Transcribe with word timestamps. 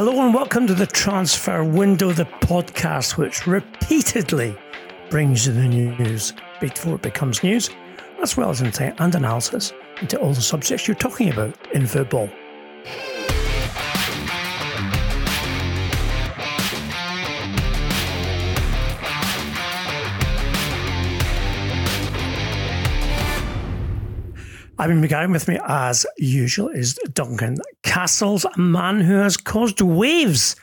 Hello 0.00 0.24
and 0.24 0.32
welcome 0.32 0.64
to 0.68 0.74
the 0.74 0.86
Transfer 0.86 1.64
Window, 1.64 2.12
the 2.12 2.24
podcast 2.24 3.16
which 3.16 3.48
repeatedly 3.48 4.56
brings 5.10 5.44
you 5.44 5.52
the 5.52 5.66
news 5.66 6.34
before 6.60 6.94
it 6.94 7.02
becomes 7.02 7.42
news, 7.42 7.68
as 8.22 8.36
well 8.36 8.48
as 8.48 8.62
insight 8.62 8.94
and 9.00 9.12
analysis 9.16 9.72
into 10.00 10.16
all 10.16 10.32
the 10.32 10.40
subjects 10.40 10.86
you're 10.86 10.94
talking 10.94 11.32
about 11.32 11.52
in 11.72 11.84
football. 11.84 12.30
I'm 24.80 25.02
McGarry 25.02 25.28
with 25.32 25.48
me, 25.48 25.58
as 25.66 26.06
usual, 26.18 26.68
is 26.68 26.94
Duncan 27.12 27.56
Castles, 27.88 28.44
a 28.44 28.58
man 28.58 29.00
who 29.00 29.14
has 29.14 29.38
caused 29.38 29.80
waves, 29.80 30.54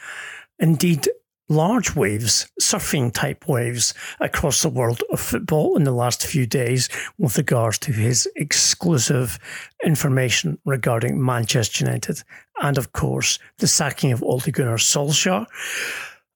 indeed 0.59 1.09
large 1.49 1.95
waves, 1.95 2.47
surfing 2.61 3.11
type 3.11 3.47
waves 3.47 3.95
across 4.19 4.61
the 4.61 4.69
world 4.69 5.01
of 5.11 5.19
football 5.19 5.75
in 5.75 5.85
the 5.85 5.91
last 5.91 6.23
few 6.23 6.45
days 6.45 6.87
with 7.17 7.35
regards 7.39 7.79
to 7.79 7.91
his 7.91 8.29
exclusive 8.35 9.39
information 9.83 10.59
regarding 10.65 11.23
Manchester 11.23 11.83
United 11.83 12.21
and, 12.61 12.77
of 12.77 12.93
course, 12.93 13.39
the 13.57 13.67
sacking 13.67 14.11
of 14.11 14.21
Ole 14.21 14.39
Gunnar 14.39 14.77
Solskjaer. 14.77 15.47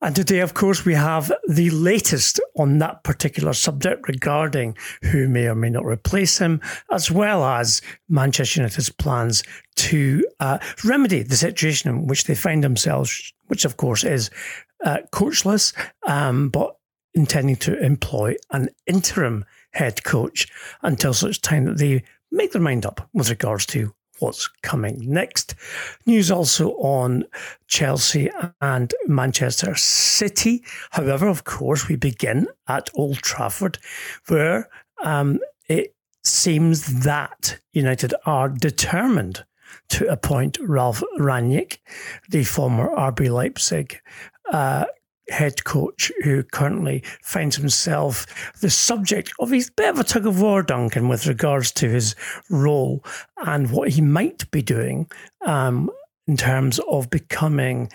And 0.02 0.16
today, 0.16 0.39
of 0.39 0.53
course, 0.53 0.85
we 0.85 0.94
have 0.94 1.31
the 1.49 1.70
latest 1.71 2.39
on 2.58 2.77
that 2.77 3.03
particular 3.03 3.52
subject 3.52 4.08
regarding 4.08 4.77
who 5.03 5.27
may 5.27 5.48
or 5.48 5.55
may 5.55 5.70
not 5.70 5.85
replace 5.85 6.38
him, 6.38 6.62
as 6.89 7.12
well 7.12 7.44
as 7.44 7.81
Manchester 8.08 8.62
United's 8.62 8.89
plans 8.89 9.44
to 9.75 10.25
uh, 10.39 10.59
remedy 10.85 11.22
the 11.23 11.35
situation 11.35 11.89
in 11.89 12.08
which 12.08 12.23
they 12.23 12.35
find 12.35 12.63
themselves, 12.63 13.34
which, 13.48 13.66
of 13.66 13.75
course, 13.75 14.05
is 14.05 14.30
uh, 14.85 14.99
coachless, 15.12 15.73
um, 16.08 16.47
but 16.47 16.78
intending 17.13 17.58
to 17.58 17.78
employ 17.84 18.36
an 18.52 18.69
interim 18.88 19.44
head 19.72 20.03
coach 20.06 20.47
until 20.81 21.13
such 21.13 21.41
time 21.41 21.66
that 21.66 21.78
they 21.78 22.03
make 22.31 22.53
their 22.53 22.61
mind 22.61 22.86
up 22.86 23.09
with 23.13 23.30
regards 23.30 23.66
to 23.66 23.94
what's 24.20 24.48
coming 24.64 24.98
next. 25.02 25.56
News 26.06 26.31
also 26.31 26.72
on 26.73 27.25
Chelsea 27.67 28.30
and 28.62 28.94
Manchester 29.08 29.75
City. 29.75 30.64
However, 30.92 31.28
of 31.28 31.44
course, 31.44 31.88
we 31.88 31.95
begin 31.95 32.47
at 32.67 32.90
Old 32.95 33.17
Trafford, 33.17 33.78
where 34.28 34.70
um, 35.03 35.40
it 35.67 35.95
seems 36.23 37.03
that 37.03 37.59
United 37.73 38.14
are 38.25 38.50
determined 38.50 39.45
to 39.90 40.08
appoint 40.08 40.58
Ralf 40.62 41.03
Rangnick, 41.17 41.78
the 42.30 42.44
former 42.44 42.90
RB 42.90 43.31
Leipzig 43.31 44.00
uh, 44.52 44.86
head 45.30 45.63
coach 45.63 46.11
who 46.23 46.44
currently 46.44 47.03
finds 47.22 47.55
himself 47.55 48.25
the 48.61 48.69
subject 48.69 49.31
of 49.39 49.53
a 49.53 49.61
bit 49.75 49.89
of 49.89 49.99
a 49.99 50.03
tug 50.03 50.25
of 50.25 50.41
war, 50.41 50.63
Duncan, 50.63 51.08
with 51.08 51.27
regards 51.27 51.72
to 51.73 51.89
his 51.89 52.16
role 52.49 53.03
and 53.45 53.72
what 53.72 53.89
he 53.89 54.02
might 54.02 54.50
be 54.52 54.61
doing 54.61 55.09
um, 55.45 55.89
in 56.27 56.38
terms 56.38 56.80
of 56.89 57.09
becoming 57.09 57.89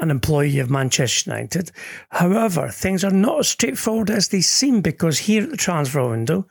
an 0.00 0.10
employee 0.10 0.58
of 0.58 0.70
Manchester 0.70 1.30
United. 1.30 1.70
However, 2.10 2.68
things 2.68 3.04
are 3.04 3.10
not 3.10 3.40
as 3.40 3.48
straightforward 3.48 4.10
as 4.10 4.28
they 4.28 4.40
seem 4.40 4.80
because 4.80 5.18
here 5.18 5.44
at 5.44 5.50
the 5.50 5.56
transfer 5.56 6.08
window, 6.08 6.46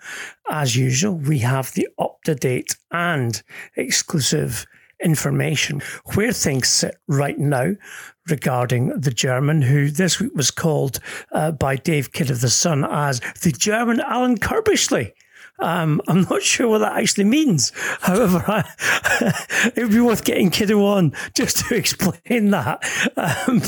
as 0.49 0.75
usual, 0.75 1.15
we 1.15 1.39
have 1.39 1.73
the 1.73 1.87
up 1.99 2.23
to 2.23 2.33
date 2.33 2.77
and 2.91 3.43
exclusive 3.75 4.65
information 5.03 5.81
where 6.13 6.31
things 6.31 6.67
sit 6.67 6.97
right 7.07 7.37
now 7.37 7.73
regarding 8.29 8.99
the 8.99 9.11
German, 9.11 9.61
who 9.61 9.89
this 9.89 10.19
week 10.19 10.33
was 10.35 10.51
called 10.51 10.99
uh, 11.31 11.51
by 11.51 11.75
Dave 11.75 12.11
Kidd 12.11 12.29
of 12.29 12.41
The 12.41 12.49
Sun 12.49 12.85
as 12.85 13.19
the 13.41 13.51
German 13.51 13.99
Alan 13.99 14.37
Curbishley. 14.37 15.13
Um, 15.61 16.01
I'm 16.07 16.23
not 16.23 16.41
sure 16.41 16.67
what 16.67 16.79
that 16.79 16.97
actually 16.97 17.25
means. 17.25 17.71
However, 18.01 18.43
I, 18.47 19.71
it 19.75 19.83
would 19.83 19.91
be 19.91 20.01
worth 20.01 20.25
getting 20.25 20.49
Kiddo 20.49 20.83
on 20.83 21.13
just 21.35 21.57
to 21.59 21.75
explain 21.81 22.49
that. 22.51 22.83
Um, 23.15 23.61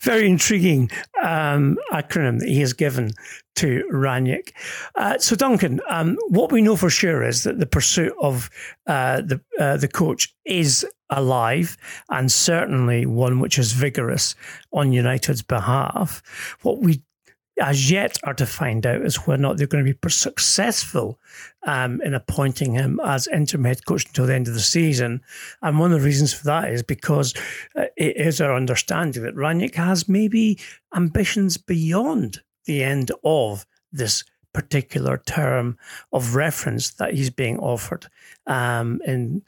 very 0.00 0.28
intriguing 0.28 0.90
um, 1.22 1.78
acronym 1.92 2.40
that 2.40 2.48
he 2.48 2.60
has 2.60 2.72
given 2.72 3.12
to 3.56 3.84
Rangnick. 3.92 4.52
Uh, 4.94 5.18
so, 5.18 5.36
Duncan, 5.36 5.80
um, 5.88 6.16
what 6.28 6.52
we 6.52 6.62
know 6.62 6.76
for 6.76 6.90
sure 6.90 7.22
is 7.22 7.44
that 7.44 7.58
the 7.58 7.66
pursuit 7.66 8.12
of 8.20 8.48
uh, 8.86 9.20
the 9.22 9.40
uh, 9.58 9.76
the 9.76 9.88
coach 9.88 10.34
is 10.44 10.86
alive 11.10 11.76
and 12.08 12.30
certainly 12.30 13.04
one 13.04 13.40
which 13.40 13.58
is 13.58 13.72
vigorous 13.72 14.34
on 14.72 14.92
United's 14.92 15.42
behalf. 15.42 16.22
What 16.62 16.78
we 16.80 17.02
as 17.60 17.90
yet 17.90 18.18
are 18.24 18.34
to 18.34 18.46
find 18.46 18.86
out 18.86 19.02
is 19.02 19.16
whether 19.16 19.40
or 19.40 19.42
not 19.42 19.56
they're 19.56 19.66
going 19.66 19.84
to 19.84 19.94
be 19.94 20.10
successful 20.10 21.18
um, 21.66 22.00
in 22.02 22.14
appointing 22.14 22.72
him 22.72 23.00
as 23.04 23.26
interim 23.28 23.64
head 23.64 23.84
coach 23.84 24.06
until 24.06 24.26
the 24.26 24.34
end 24.34 24.48
of 24.48 24.54
the 24.54 24.60
season. 24.60 25.20
And 25.62 25.78
one 25.78 25.92
of 25.92 26.00
the 26.00 26.06
reasons 26.06 26.32
for 26.32 26.44
that 26.44 26.72
is 26.72 26.82
because 26.82 27.34
uh, 27.76 27.84
it 27.96 28.16
is 28.16 28.40
our 28.40 28.54
understanding 28.54 29.22
that 29.22 29.34
Rangnick 29.34 29.74
has 29.74 30.08
maybe 30.08 30.58
ambitions 30.94 31.56
beyond 31.56 32.40
the 32.64 32.82
end 32.82 33.10
of 33.24 33.66
this 33.92 34.24
particular 34.52 35.18
term 35.26 35.78
of 36.12 36.34
reference 36.34 36.90
that 36.94 37.14
he's 37.14 37.30
being 37.30 37.58
offered 37.58 38.06
um, 38.46 39.00
in 39.06 39.42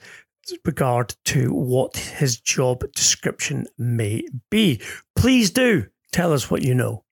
regard 0.64 1.14
to 1.24 1.52
what 1.52 1.96
his 1.96 2.38
job 2.38 2.84
description 2.94 3.66
may 3.78 4.24
be. 4.50 4.80
Please 5.14 5.50
do 5.50 5.86
tell 6.12 6.32
us 6.32 6.50
what 6.50 6.62
you 6.62 6.74
know. 6.74 7.04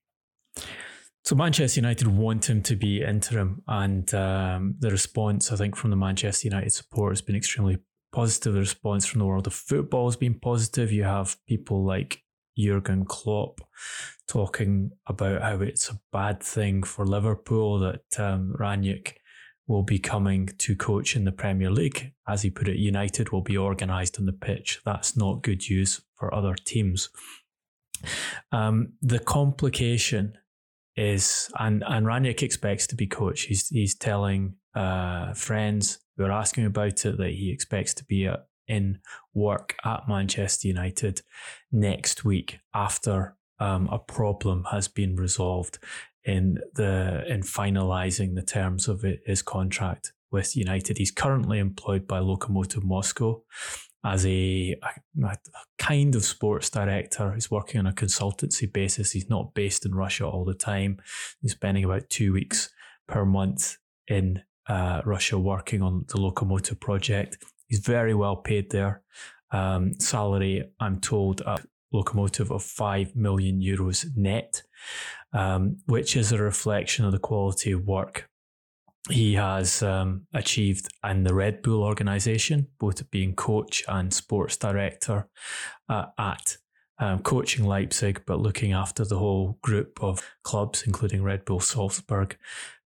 So 1.24 1.36
Manchester 1.36 1.80
United 1.80 2.08
want 2.08 2.48
him 2.48 2.62
to 2.62 2.76
be 2.76 3.02
interim, 3.02 3.62
and 3.68 4.12
um, 4.14 4.74
the 4.78 4.90
response 4.90 5.52
I 5.52 5.56
think 5.56 5.76
from 5.76 5.90
the 5.90 5.96
Manchester 5.96 6.48
United 6.48 6.72
support 6.72 7.12
has 7.12 7.22
been 7.22 7.36
extremely 7.36 7.78
positive. 8.12 8.54
The 8.54 8.60
response 8.60 9.06
from 9.06 9.20
the 9.20 9.26
world 9.26 9.46
of 9.46 9.54
football 9.54 10.08
has 10.08 10.16
been 10.16 10.40
positive. 10.40 10.90
You 10.90 11.04
have 11.04 11.36
people 11.46 11.84
like 11.84 12.22
Jurgen 12.58 13.04
Klopp 13.04 13.60
talking 14.28 14.90
about 15.06 15.42
how 15.42 15.60
it's 15.60 15.88
a 15.90 16.00
bad 16.12 16.42
thing 16.42 16.82
for 16.82 17.06
Liverpool 17.06 17.78
that 17.80 18.18
um, 18.18 18.54
Rangnick 18.58 19.14
will 19.66 19.82
be 19.82 19.98
coming 19.98 20.48
to 20.58 20.74
coach 20.74 21.14
in 21.14 21.24
the 21.24 21.32
Premier 21.32 21.70
League. 21.70 22.12
As 22.28 22.42
he 22.42 22.50
put 22.50 22.68
it, 22.68 22.76
United 22.76 23.30
will 23.30 23.42
be 23.42 23.56
organised 23.56 24.18
on 24.18 24.26
the 24.26 24.32
pitch. 24.32 24.80
That's 24.84 25.16
not 25.16 25.42
good 25.42 25.62
news 25.70 26.00
for 26.16 26.34
other 26.34 26.54
teams. 26.54 27.08
Um, 28.50 28.94
the 29.00 29.20
complication 29.20 30.34
is, 30.96 31.50
and 31.58 31.82
and 31.86 32.06
Rangnick 32.06 32.42
expects 32.42 32.86
to 32.88 32.96
be 32.96 33.06
coach. 33.06 33.42
He's 33.42 33.68
he's 33.68 33.94
telling 33.94 34.54
uh, 34.74 35.34
friends 35.34 36.00
who 36.16 36.24
are 36.24 36.32
asking 36.32 36.66
about 36.66 37.04
it 37.04 37.18
that 37.18 37.30
he 37.30 37.50
expects 37.50 37.94
to 37.94 38.04
be 38.04 38.24
a, 38.24 38.42
in 38.68 39.00
work 39.34 39.76
at 39.84 40.08
Manchester 40.08 40.68
United 40.68 41.22
next 41.72 42.24
week 42.24 42.58
after 42.74 43.36
um, 43.58 43.88
a 43.90 43.98
problem 43.98 44.64
has 44.70 44.88
been 44.88 45.16
resolved 45.16 45.78
in 46.24 46.58
the 46.74 47.24
in 47.28 47.42
finalising 47.42 48.34
the 48.34 48.42
terms 48.42 48.88
of 48.88 49.04
his 49.26 49.42
contract 49.42 50.12
with 50.30 50.56
United. 50.56 50.98
He's 50.98 51.10
currently 51.10 51.58
employed 51.58 52.06
by 52.06 52.20
Lokomotiv 52.20 52.84
Moscow 52.84 53.42
as 54.04 54.24
a, 54.24 54.76
a, 54.82 55.26
a, 55.26 55.38
kind 55.78 56.14
of 56.14 56.24
sports 56.24 56.70
director. 56.70 57.32
He's 57.32 57.50
working 57.50 57.80
on 57.80 57.86
a 57.86 57.92
consultancy 57.92 58.70
basis. 58.72 59.12
He's 59.12 59.28
not 59.28 59.54
based 59.54 59.84
in 59.84 59.94
Russia 59.94 60.26
all 60.26 60.44
the 60.44 60.54
time. 60.54 60.98
He's 61.42 61.52
spending 61.52 61.84
about 61.84 62.08
two 62.08 62.32
weeks 62.32 62.70
per 63.06 63.24
month 63.24 63.76
in 64.08 64.42
uh, 64.68 65.02
Russia 65.04 65.38
working 65.38 65.82
on 65.82 66.04
the 66.08 66.18
Lokomotiv 66.18 66.80
project. 66.80 67.38
He's 67.66 67.80
very 67.80 68.14
well 68.14 68.36
paid 68.36 68.70
there. 68.70 69.02
Um, 69.52 69.98
salary, 69.98 70.70
I'm 70.78 71.00
told, 71.00 71.42
at 71.42 71.66
Lokomotiv 71.92 72.50
of 72.50 72.62
5 72.62 73.16
million 73.16 73.60
euros 73.60 74.06
net, 74.16 74.62
um, 75.32 75.78
which 75.86 76.16
is 76.16 76.32
a 76.32 76.38
reflection 76.38 77.04
of 77.04 77.12
the 77.12 77.18
quality 77.18 77.72
of 77.72 77.84
work 77.84 78.29
he 79.08 79.34
has 79.34 79.82
um, 79.82 80.26
achieved 80.34 80.88
in 81.08 81.24
the 81.24 81.34
Red 81.34 81.62
Bull 81.62 81.82
organization, 81.82 82.68
both 82.78 83.10
being 83.10 83.34
coach 83.34 83.82
and 83.88 84.12
sports 84.12 84.56
director 84.56 85.28
uh, 85.88 86.06
at 86.18 86.58
um, 86.98 87.20
coaching 87.20 87.64
Leipzig, 87.64 88.22
but 88.26 88.40
looking 88.40 88.72
after 88.72 89.04
the 89.04 89.18
whole 89.18 89.58
group 89.62 90.02
of 90.02 90.22
clubs, 90.44 90.82
including 90.86 91.22
Red 91.22 91.44
Bull 91.46 91.60
Salzburg. 91.60 92.36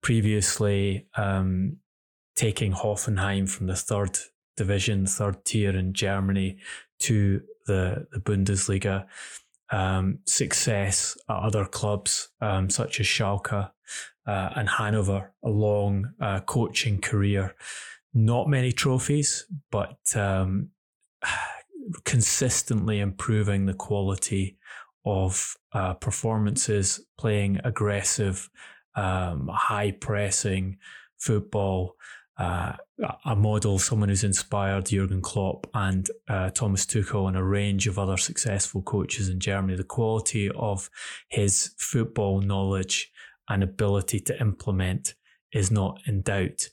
Previously, 0.03 1.07
um, 1.17 1.79
taking 2.37 2.73
Hoffenheim 2.73 3.49
from 3.49 3.67
the 3.67 3.77
third 3.77 4.19
division, 4.57 5.07
third 5.07 5.45
tier 5.45 5.71
in 5.71 5.95
Germany 5.95 6.59
to 7.01 7.41
the, 7.67 8.07
the 8.13 8.21
Bundesliga. 8.21 9.07
Um, 9.71 10.19
success 10.27 11.17
at 11.31 11.37
other 11.37 11.65
clubs 11.65 12.29
um, 12.43 12.69
such 12.69 13.01
as 13.01 13.07
Schalke 13.07 13.71
uh, 14.27 14.51
and 14.57 14.69
Hanover, 14.69 15.33
a 15.43 15.49
long 15.49 16.13
uh, 16.21 16.41
coaching 16.41 17.01
career. 17.01 17.55
Not 18.15 18.49
many 18.49 18.73
trophies, 18.73 19.47
but 19.71 19.99
um, 20.15 20.69
consistently 22.05 23.01
improving 23.01 23.67
the 23.67 23.75
quality 23.75 24.59
of 25.05 25.57
uh, 25.73 25.95
performances, 25.95 27.01
playing 27.19 27.61
aggressive, 27.65 28.49
um, 28.95 29.51
high 29.53 29.91
pressing 29.91 30.79
football. 31.19 31.97
Uh, 32.39 32.73
a 33.27 33.37
model, 33.37 33.79
someone 33.79 34.09
who's 34.09 34.25
inspired 34.25 34.87
Jurgen 34.87 35.21
Klopp 35.21 35.67
and 35.75 36.09
uh, 36.29 36.51
Thomas 36.51 36.87
Tuchel 36.87 37.29
and 37.29 37.37
a 37.37 37.43
range 37.43 37.87
of 37.87 37.99
other 37.99 38.17
successful 38.17 38.83
coaches 38.83 39.29
in 39.29 39.39
Germany. 39.39 39.77
The 39.77 39.85
quality 39.85 40.51
of 40.51 40.89
his 41.29 41.75
football 41.79 42.41
knowledge 42.41 43.13
and 43.53 43.63
ability 43.63 44.19
to 44.19 44.41
implement 44.41 45.15
is 45.53 45.71
not 45.71 46.01
in 46.07 46.23
doubt. 46.23 46.71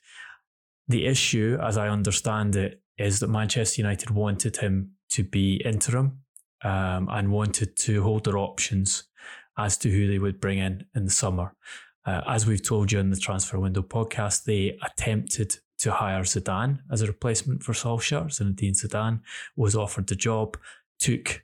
The 0.87 1.05
issue, 1.05 1.59
as 1.61 1.77
I 1.77 1.89
understand 1.89 2.55
it, 2.55 2.81
is 2.97 3.19
that 3.19 3.29
Manchester 3.29 3.81
United 3.81 4.11
wanted 4.11 4.57
him 4.57 4.91
to 5.09 5.23
be 5.23 5.61
interim 5.65 6.19
um, 6.63 7.09
and 7.11 7.31
wanted 7.31 7.75
to 7.75 8.01
hold 8.01 8.23
their 8.23 8.37
options 8.37 9.03
as 9.57 9.77
to 9.79 9.89
who 9.89 10.07
they 10.07 10.19
would 10.19 10.39
bring 10.39 10.59
in 10.59 10.85
in 10.95 11.03
the 11.03 11.11
summer. 11.11 11.53
Uh, 12.05 12.21
as 12.27 12.47
we've 12.47 12.65
told 12.65 12.91
you 12.91 12.99
in 12.99 13.09
the 13.09 13.17
Transfer 13.17 13.59
Window 13.59 13.81
podcast, 13.81 14.45
they 14.45 14.77
attempted 14.81 15.57
to 15.79 15.91
hire 15.91 16.23
Zidane 16.23 16.79
as 16.89 17.01
a 17.01 17.07
replacement 17.07 17.61
for 17.61 17.73
Solskjaer. 17.73 18.27
Zinedine 18.27 18.81
Zidane 18.81 19.19
was 19.57 19.75
offered 19.75 20.07
the 20.07 20.15
job, 20.15 20.57
took 20.97 21.43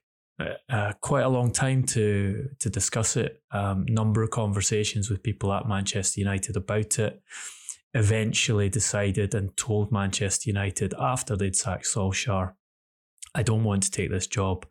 uh, 0.69 0.93
quite 1.01 1.23
a 1.23 1.29
long 1.29 1.51
time 1.51 1.83
to 1.83 2.49
to 2.59 2.69
discuss 2.69 3.15
it. 3.15 3.41
Um, 3.51 3.85
number 3.87 4.23
of 4.23 4.31
conversations 4.31 5.09
with 5.09 5.23
people 5.23 5.53
at 5.53 5.67
Manchester 5.67 6.19
United 6.19 6.55
about 6.57 6.99
it. 6.99 7.21
Eventually 7.93 8.67
decided 8.67 9.33
and 9.33 9.55
told 9.55 9.91
Manchester 9.91 10.49
United 10.49 10.93
after 10.99 11.37
they'd 11.37 11.55
sacked 11.55 11.85
Solskjaer 11.85 12.53
I 13.35 13.43
don't 13.43 13.65
want 13.65 13.83
to 13.83 13.91
take 13.91 14.09
this 14.09 14.27
job. 14.27 14.65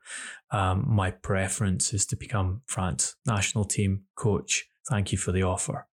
Um, 0.51 0.85
my 0.89 1.11
preference 1.11 1.93
is 1.93 2.07
to 2.07 2.17
become 2.17 2.63
France 2.67 3.15
national 3.27 3.67
team 3.67 4.05
coach. 4.17 4.67
Thank 4.89 5.13
you 5.13 5.19
for 5.19 5.33
the 5.33 5.43
offer. 5.43 5.87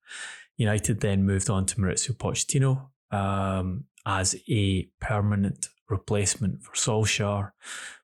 United 0.57 1.01
then 1.01 1.25
moved 1.25 1.49
on 1.49 1.65
to 1.65 1.75
Mauricio 1.75 2.15
Pochettino 2.15 2.89
um, 3.15 3.85
as 4.05 4.35
a 4.49 4.83
permanent 5.01 5.67
replacement 5.89 6.63
for 6.63 6.71
Solskjaer. 6.73 7.51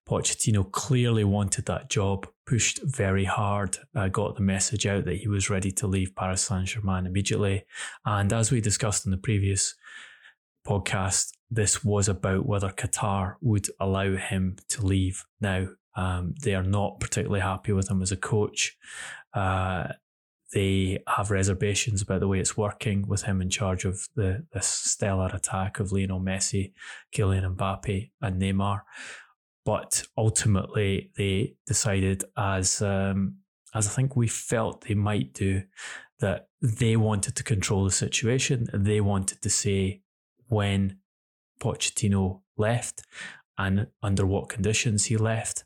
Pochettino 0.07 0.71
clearly 0.71 1.23
wanted 1.23 1.65
that 1.65 1.89
job, 1.89 2.27
pushed 2.45 2.79
very 2.83 3.25
hard, 3.25 3.77
uh, 3.93 4.07
got 4.07 4.35
the 4.35 4.41
message 4.41 4.87
out 4.87 5.05
that 5.05 5.17
he 5.17 5.27
was 5.27 5.49
ready 5.49 5.71
to 5.71 5.87
leave 5.87 6.15
Paris 6.15 6.41
Saint 6.41 6.67
Germain 6.67 7.05
immediately. 7.05 7.65
And 8.05 8.31
as 8.31 8.51
we 8.51 8.61
discussed 8.61 9.05
in 9.05 9.11
the 9.11 9.17
previous 9.17 9.75
podcast, 10.65 11.31
this 11.51 11.83
was 11.83 12.07
about 12.07 12.45
whether 12.45 12.69
Qatar 12.69 13.35
would 13.41 13.67
allow 13.79 14.15
him 14.15 14.57
to 14.69 14.85
leave 14.85 15.25
now. 15.41 15.67
Um, 15.95 16.35
they 16.41 16.55
are 16.55 16.63
not 16.63 16.99
particularly 16.99 17.41
happy 17.41 17.73
with 17.73 17.89
him 17.89 18.01
as 18.01 18.11
a 18.11 18.17
coach. 18.17 18.77
Uh, 19.33 19.87
they 20.53 21.03
have 21.07 21.31
reservations 21.31 22.01
about 22.01 22.21
the 22.21 22.27
way 22.27 22.39
it's 22.39 22.55
working 22.55 23.07
with 23.07 23.23
him 23.23 23.41
in 23.41 23.49
charge 23.49 23.83
of 23.83 24.07
the 24.15 24.45
this 24.53 24.67
stellar 24.67 25.29
attack 25.33 25.79
of 25.79 25.91
Lionel 25.91 26.21
Messi, 26.21 26.71
Kylian 27.13 27.55
Mbappe, 27.55 28.11
and 28.21 28.41
Neymar. 28.41 28.81
But 29.67 30.03
ultimately, 30.17 31.11
they 31.17 31.55
decided, 31.65 32.23
as 32.37 32.81
um, 32.81 33.39
as 33.75 33.85
I 33.85 33.89
think 33.89 34.15
we 34.15 34.29
felt 34.29 34.85
they 34.87 34.93
might 34.93 35.33
do, 35.33 35.63
that 36.21 36.47
they 36.61 36.95
wanted 36.95 37.35
to 37.35 37.43
control 37.43 37.83
the 37.83 37.91
situation. 37.91 38.69
They 38.73 39.01
wanted 39.01 39.41
to 39.41 39.49
say 39.49 40.03
when 40.47 40.99
Pochettino 41.59 42.43
left 42.55 43.01
and 43.57 43.87
under 44.01 44.25
what 44.25 44.47
conditions 44.47 45.03
he 45.03 45.17
left. 45.17 45.65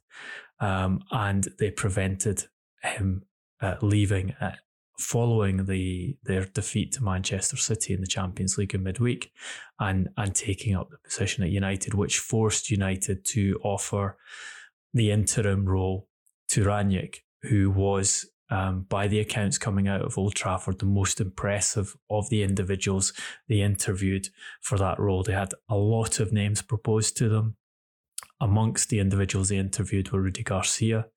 Um, 0.59 1.03
and 1.11 1.49
they 1.59 1.69
prevented 1.69 2.45
him 2.81 3.25
uh, 3.61 3.75
leaving 3.83 4.31
uh, 4.41 4.55
following 5.01 5.65
the 5.65 6.17
their 6.23 6.45
defeat 6.45 6.93
to 6.93 7.03
Manchester 7.03 7.57
City 7.57 7.93
in 7.93 8.01
the 8.01 8.07
Champions 8.07 8.57
League 8.57 8.75
in 8.75 8.83
midweek 8.83 9.31
and 9.79 10.09
and 10.17 10.35
taking 10.35 10.75
up 10.75 10.89
the 10.89 10.97
position 11.03 11.43
at 11.43 11.49
United, 11.49 11.93
which 11.93 12.19
forced 12.19 12.69
United 12.69 13.25
to 13.25 13.59
offer 13.63 14.17
the 14.93 15.11
interim 15.11 15.65
role 15.65 16.07
to 16.49 16.63
Rangnick, 16.63 17.17
who 17.43 17.71
was 17.71 18.25
um, 18.51 18.85
by 18.89 19.07
the 19.07 19.19
accounts 19.19 19.57
coming 19.57 19.87
out 19.87 20.01
of 20.01 20.17
Old 20.17 20.35
Trafford, 20.35 20.79
the 20.79 20.85
most 20.85 21.21
impressive 21.21 21.95
of 22.09 22.29
the 22.29 22.43
individuals 22.43 23.13
they 23.47 23.61
interviewed 23.61 24.27
for 24.59 24.77
that 24.77 24.99
role. 24.99 25.23
They 25.23 25.33
had 25.33 25.53
a 25.69 25.77
lot 25.77 26.19
of 26.19 26.33
names 26.33 26.61
proposed 26.61 27.15
to 27.17 27.29
them. 27.29 27.55
Amongst 28.41 28.89
the 28.89 28.99
individuals 28.99 29.49
they 29.49 29.57
interviewed 29.57 30.11
were 30.11 30.21
Rudi 30.21 30.43
Garcia, 30.43 31.07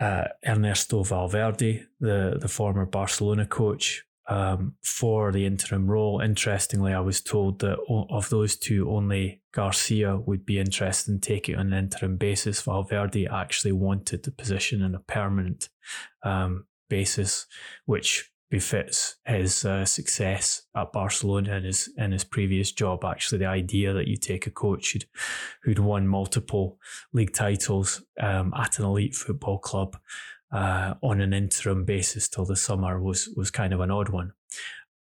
uh, 0.00 0.24
Ernesto 0.46 1.02
Valverde, 1.04 1.86
the, 2.00 2.38
the 2.40 2.48
former 2.48 2.86
Barcelona 2.86 3.46
coach, 3.46 4.04
um, 4.28 4.74
for 4.82 5.32
the 5.32 5.44
interim 5.44 5.90
role. 5.90 6.20
Interestingly, 6.20 6.92
I 6.92 7.00
was 7.00 7.20
told 7.20 7.58
that 7.60 7.78
of 7.88 8.30
those 8.30 8.56
two, 8.56 8.88
only 8.90 9.42
Garcia 9.52 10.16
would 10.16 10.46
be 10.46 10.58
interested 10.58 11.12
in 11.12 11.20
taking 11.20 11.56
on 11.56 11.72
an 11.72 11.78
interim 11.84 12.16
basis. 12.16 12.62
Valverde 12.62 13.26
actually 13.26 13.72
wanted 13.72 14.22
the 14.22 14.30
position 14.30 14.82
in 14.82 14.94
a 14.94 15.00
permanent 15.00 15.68
um, 16.22 16.66
basis, 16.88 17.46
which 17.86 18.30
befits 18.50 19.16
his 19.26 19.64
uh, 19.64 19.84
success 19.84 20.62
at 20.74 20.92
Barcelona 20.92 21.56
in 21.56 21.64
his 21.64 21.88
in 21.96 22.12
his 22.12 22.24
previous 22.24 22.72
job. 22.72 23.04
Actually, 23.04 23.38
the 23.38 23.46
idea 23.46 23.92
that 23.92 24.08
you 24.08 24.16
take 24.16 24.46
a 24.46 24.50
coach 24.50 24.92
who'd, 24.92 25.04
who'd 25.62 25.78
won 25.78 26.06
multiple 26.06 26.78
league 27.12 27.32
titles 27.32 28.02
um, 28.20 28.52
at 28.56 28.78
an 28.78 28.84
elite 28.84 29.14
football 29.14 29.58
club 29.58 29.96
uh, 30.52 30.94
on 31.02 31.20
an 31.20 31.32
interim 31.32 31.84
basis 31.84 32.28
till 32.28 32.44
the 32.44 32.56
summer 32.56 33.00
was 33.00 33.28
was 33.36 33.50
kind 33.50 33.72
of 33.72 33.80
an 33.80 33.90
odd 33.90 34.08
one. 34.08 34.32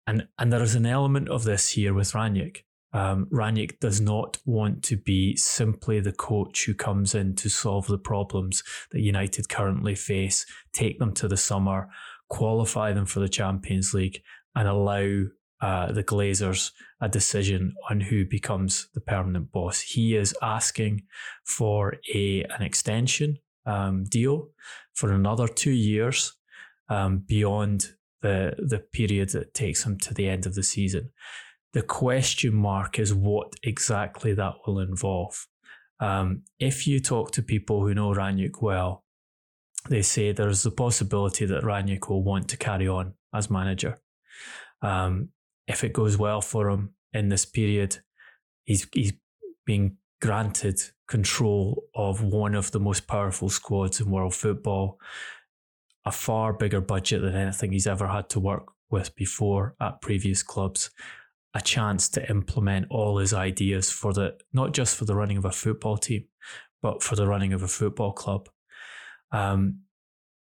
And 0.06 0.28
and 0.38 0.52
there 0.52 0.62
is 0.62 0.74
an 0.74 0.86
element 0.86 1.28
of 1.28 1.44
this 1.44 1.68
here 1.70 1.92
with 1.92 2.12
Rangnick. 2.12 2.62
Um, 2.92 3.26
Rangnick 3.30 3.78
does 3.78 4.00
not 4.00 4.38
want 4.46 4.82
to 4.84 4.96
be 4.96 5.36
simply 5.36 6.00
the 6.00 6.12
coach 6.12 6.64
who 6.64 6.72
comes 6.72 7.14
in 7.14 7.34
to 7.34 7.50
solve 7.50 7.86
the 7.88 7.98
problems 7.98 8.62
that 8.90 9.00
United 9.00 9.50
currently 9.50 9.94
face, 9.94 10.46
take 10.72 10.98
them 10.98 11.12
to 11.14 11.28
the 11.28 11.36
summer, 11.36 11.90
qualify 12.28 12.92
them 12.92 13.06
for 13.06 13.20
the 13.20 13.28
Champions 13.28 13.94
League, 13.94 14.20
and 14.54 14.68
allow 14.68 15.24
uh, 15.60 15.92
the 15.92 16.04
Glazers 16.04 16.72
a 17.00 17.08
decision 17.08 17.74
on 17.90 18.00
who 18.00 18.24
becomes 18.24 18.88
the 18.94 19.00
permanent 19.00 19.52
boss. 19.52 19.80
He 19.80 20.16
is 20.16 20.34
asking 20.42 21.02
for 21.44 21.96
a 22.14 22.42
an 22.44 22.62
extension 22.62 23.38
um, 23.64 24.04
deal 24.04 24.48
for 24.94 25.12
another 25.12 25.48
two 25.48 25.72
years 25.72 26.34
um, 26.88 27.24
beyond 27.26 27.92
the 28.22 28.54
the 28.58 28.78
period 28.78 29.30
that 29.30 29.54
takes 29.54 29.84
him 29.84 29.98
to 29.98 30.14
the 30.14 30.28
end 30.28 30.46
of 30.46 30.54
the 30.54 30.62
season. 30.62 31.10
The 31.72 31.82
question 31.82 32.54
mark 32.54 32.98
is 32.98 33.12
what 33.12 33.54
exactly 33.62 34.34
that 34.34 34.54
will 34.66 34.80
involve. 34.80 35.46
Um, 36.00 36.42
if 36.58 36.86
you 36.86 37.00
talk 37.00 37.32
to 37.32 37.42
people 37.42 37.80
who 37.80 37.94
know 37.94 38.12
Rangnick 38.12 38.62
well, 38.62 39.04
they 39.88 40.02
say 40.02 40.32
there's 40.32 40.66
a 40.66 40.70
possibility 40.70 41.46
that 41.46 41.62
Rangnick 41.62 42.08
will 42.08 42.22
want 42.22 42.48
to 42.48 42.56
carry 42.56 42.88
on 42.88 43.14
as 43.34 43.50
manager. 43.50 44.00
Um, 44.82 45.30
if 45.66 45.84
it 45.84 45.92
goes 45.92 46.16
well 46.16 46.40
for 46.40 46.68
him 46.68 46.94
in 47.12 47.28
this 47.28 47.44
period, 47.44 47.98
he's 48.64 48.86
he's 48.92 49.12
being 49.64 49.96
granted 50.20 50.80
control 51.08 51.84
of 51.94 52.22
one 52.22 52.54
of 52.54 52.70
the 52.72 52.80
most 52.80 53.06
powerful 53.06 53.48
squads 53.48 54.00
in 54.00 54.10
world 54.10 54.34
football, 54.34 54.98
a 56.04 56.12
far 56.12 56.52
bigger 56.52 56.80
budget 56.80 57.22
than 57.22 57.34
anything 57.34 57.72
he's 57.72 57.86
ever 57.86 58.08
had 58.08 58.28
to 58.30 58.40
work 58.40 58.72
with 58.90 59.14
before 59.16 59.74
at 59.80 60.00
previous 60.00 60.42
clubs, 60.42 60.90
a 61.54 61.60
chance 61.60 62.08
to 62.08 62.30
implement 62.30 62.86
all 62.90 63.18
his 63.18 63.32
ideas 63.32 63.90
for 63.90 64.12
the 64.12 64.36
not 64.52 64.72
just 64.72 64.96
for 64.96 65.04
the 65.04 65.14
running 65.14 65.36
of 65.36 65.44
a 65.44 65.50
football 65.50 65.96
team, 65.96 66.24
but 66.82 67.02
for 67.02 67.16
the 67.16 67.26
running 67.26 67.52
of 67.52 67.62
a 67.62 67.68
football 67.68 68.12
club. 68.12 68.48
Um, 69.32 69.80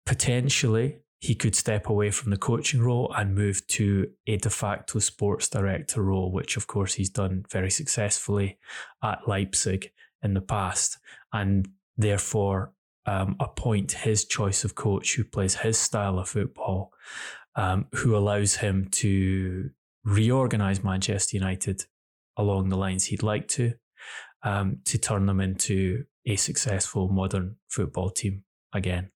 potentially, 0.07 1.01
he 1.25 1.35
could 1.35 1.55
step 1.55 1.89
away 1.89 2.11
from 2.11 2.31
the 2.31 2.37
coaching 2.37 2.83
role 2.83 3.11
and 3.17 3.35
move 3.35 3.67
to 3.67 4.11
a 4.27 4.37
de 4.37 4.51
facto 4.51 4.99
sports 4.99 5.49
director 5.49 6.03
role, 6.03 6.31
which 6.31 6.59
of 6.59 6.67
course 6.67 6.93
he's 6.95 7.09
done 7.09 7.47
very 7.51 7.71
successfully 7.71 8.59
at 9.03 9.27
Leipzig 9.27 9.91
in 10.23 10.35
the 10.35 10.43
past, 10.43 10.99
and 11.33 11.67
therefore 11.97 12.73
um, 13.07 13.37
appoint 13.41 13.93
his 13.93 14.27
choice 14.27 14.65
of 14.65 14.75
coach 14.75 15.15
who 15.15 15.25
plays 15.25 15.55
his 15.55 15.79
style 15.79 16.19
of 16.19 16.29
football, 16.29 16.93
um, 17.57 17.87
who 17.95 18.15
allows 18.15 18.57
him 18.57 18.89
to 18.91 19.71
reorganize 20.05 20.85
Manchester 20.85 21.39
United 21.39 21.85
along 22.37 22.69
the 22.69 22.77
lines 22.77 23.07
he'd 23.07 23.23
like 23.23 23.49
to, 23.49 23.73
um, 24.43 24.81
to 24.85 24.99
turn 24.99 25.25
them 25.25 25.41
into 25.41 26.05
a 26.27 26.37
successful 26.37 27.09
modern 27.09 27.57
football 27.69 28.11
team 28.11 28.45
again. 28.75 29.11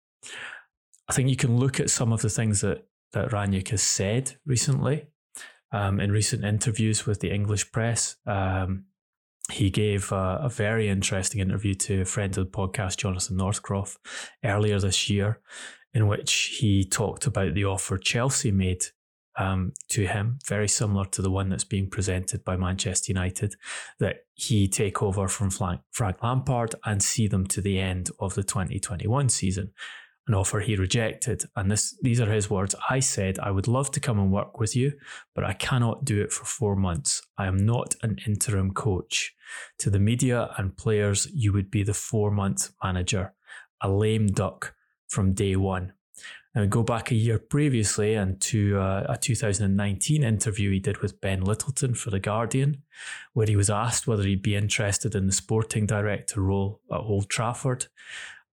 I 1.10 1.14
think 1.14 1.30
you 1.30 1.36
can 1.36 1.58
look 1.58 1.80
at 1.80 1.90
some 1.90 2.14
of 2.14 2.22
the 2.22 2.30
things 2.30 2.62
that 2.62 2.86
that 3.14 3.30
Rangnick 3.30 3.70
has 3.70 3.82
said 3.82 4.36
recently 4.46 5.08
um, 5.72 6.00
in 6.00 6.12
recent 6.12 6.44
interviews 6.44 7.06
with 7.06 7.20
the 7.20 7.32
English 7.32 7.72
press. 7.72 8.18
Um, 8.26 8.86
he 9.52 9.70
gave 9.70 10.12
a, 10.12 10.40
a, 10.44 10.50
very 10.50 10.90
interesting 10.90 11.40
interview 11.40 11.74
to 11.74 12.02
a 12.02 12.06
friend 12.06 12.38
of 12.38 12.52
the 12.52 12.58
podcast, 12.58 12.98
Jonathan 12.98 13.38
Northcroft, 13.38 13.98
earlier 14.44 14.78
this 14.80 15.10
year, 15.10 15.40
in 15.94 16.08
which 16.08 16.58
he 16.60 16.84
talked 16.84 17.26
about 17.26 17.54
the 17.54 17.64
offer 17.64 17.98
Chelsea 17.98 18.52
made 18.52 18.84
um, 19.38 19.74
to 19.90 20.06
him, 20.06 20.40
very 20.48 20.68
similar 20.68 21.06
to 21.06 21.22
the 21.22 21.32
one 21.32 21.50
that's 21.50 21.64
being 21.64 21.90
presented 21.90 22.44
by 22.44 22.58
Manchester 22.58 23.12
United, 23.12 23.56
that 24.00 24.26
he 24.34 24.68
take 24.68 25.02
over 25.02 25.28
from 25.28 25.50
Frank 25.50 26.24
Lampard 26.24 26.76
and 26.86 27.02
see 27.02 27.28
them 27.28 27.46
to 27.48 27.62
the 27.62 27.80
end 27.80 28.10
of 28.20 28.34
the 28.36 28.44
2021 28.44 29.30
season. 29.30 29.72
An 30.28 30.34
offer 30.34 30.60
he 30.60 30.76
rejected. 30.76 31.46
And 31.56 31.72
this, 31.72 31.98
these 32.02 32.20
are 32.20 32.30
his 32.30 32.50
words. 32.50 32.76
I 32.90 33.00
said, 33.00 33.40
I 33.40 33.52
would 33.52 33.68
love 33.68 33.92
to 33.92 34.02
come 34.02 34.20
and 34.20 34.32
work 34.32 34.60
with 34.60 34.76
you, 34.76 34.92
but 35.34 35.46
I 35.46 35.54
cannot 35.54 36.04
do 36.04 36.22
it 36.22 36.34
for 36.34 36.44
four 36.44 36.76
months. 36.76 37.22
I 37.38 37.48
am 37.48 37.58
not 37.58 37.96
an 38.04 38.18
interim 38.26 38.74
coach. 38.74 39.34
To 39.80 39.90
the 39.90 40.00
media 40.00 40.50
and 40.58 40.76
players, 40.76 41.30
you 41.34 41.54
would 41.54 41.72
be 41.72 41.84
the 41.84 41.94
four 41.94 42.30
month 42.30 42.72
manager, 42.84 43.34
a 43.82 43.90
lame 43.90 44.28
duck 44.28 44.74
from 45.08 45.34
day 45.34 45.56
one. 45.56 45.94
Now, 46.58 46.66
go 46.66 46.82
back 46.82 47.12
a 47.12 47.16
year 47.16 47.38
previously 47.38 48.16
and 48.16 48.42
to 48.42 48.80
uh, 48.80 49.06
a 49.10 49.16
2019 49.16 50.24
interview 50.24 50.72
he 50.72 50.80
did 50.80 51.04
with 51.04 51.22
Ben 51.22 51.42
Lyttleton 51.42 51.94
for 51.94 52.10
The 52.10 52.20
Guardian, 52.20 52.82
where 53.34 53.46
he 53.46 53.56
was 53.56 53.70
asked 53.70 54.08
whether 54.08 54.24
he'd 54.24 54.42
be 54.42 54.56
interested 54.56 55.14
in 55.14 55.28
the 55.28 55.34
sporting 55.34 55.86
director 55.86 56.42
role 56.42 56.82
at 56.92 57.02
Old 57.02 57.30
Trafford. 57.30 57.86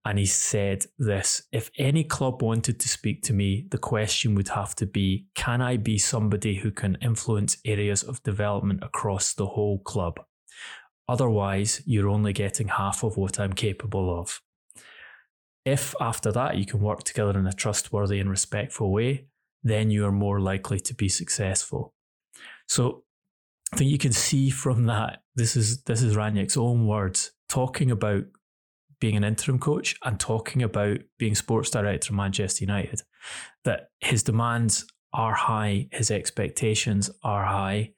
And 0.04 0.18
he 0.18 0.26
said 0.26 0.84
this 0.99 1.44
If 1.50 1.70
any 1.78 2.04
club 2.04 2.42
wanted 2.42 2.78
to 2.80 2.90
speak 2.90 3.23
to 3.23 3.32
me, 3.32 3.68
the 3.70 3.78
question 3.78 4.34
would 4.34 4.49
have 4.49 4.75
to 4.75 4.87
be 4.87 5.25
Can 5.34 5.62
I 5.62 5.78
be 5.78 5.96
somebody 5.96 6.56
who 6.56 6.73
can 6.73 6.99
influence 7.00 7.56
areas 7.64 8.02
of 8.02 8.23
development 8.23 8.80
across 8.82 9.32
the 9.32 9.46
whole 9.46 9.78
club? 9.78 10.20
Otherwise, 11.08 11.80
you're 11.87 12.11
only 12.11 12.34
getting 12.34 12.68
half 12.68 13.02
of 13.02 13.16
what 13.16 13.40
I'm 13.40 13.54
capable 13.54 14.20
of. 14.20 14.42
If 15.64 15.94
after 16.00 16.30
that 16.33 16.56
you 16.56 16.66
can 16.66 16.80
work 16.80 17.04
together 17.04 17.38
in 17.38 17.47
a 17.47 17.52
trustworthy 17.52 18.21
and 18.21 18.28
respectful 18.28 18.92
way, 18.92 19.26
then 19.62 19.90
you 19.90 20.04
are 20.04 20.12
more 20.12 20.40
likely 20.40 20.78
to 20.80 20.94
be 20.94 21.09
successful. 21.09 21.94
So 22.68 23.04
I 23.73 23.76
think 23.76 23.90
you 23.90 23.99
can 23.99 24.12
see 24.12 24.50
from 24.50 24.87
that, 24.87 25.23
this 25.35 25.56
is 25.56 25.83
this 25.83 26.02
is 26.02 26.16
Rangnick's 26.16 26.56
own 26.56 26.87
words, 26.87 27.33
talking 27.49 27.90
about 27.90 28.25
being 29.00 29.16
an 29.16 29.25
interim 29.25 29.59
coach 29.59 29.97
and 30.04 30.21
talking 30.21 30.62
about 30.62 30.99
being 31.18 31.35
sports 31.35 31.71
director 31.71 32.12
of 32.12 32.16
Manchester 32.16 32.64
United, 32.64 33.02
that 33.64 33.88
his 34.00 34.23
demands 34.23 34.87
are 35.12 35.35
high, 35.35 35.88
his 35.92 36.11
expectations 36.11 37.11
are 37.23 37.44
high, 37.44 37.92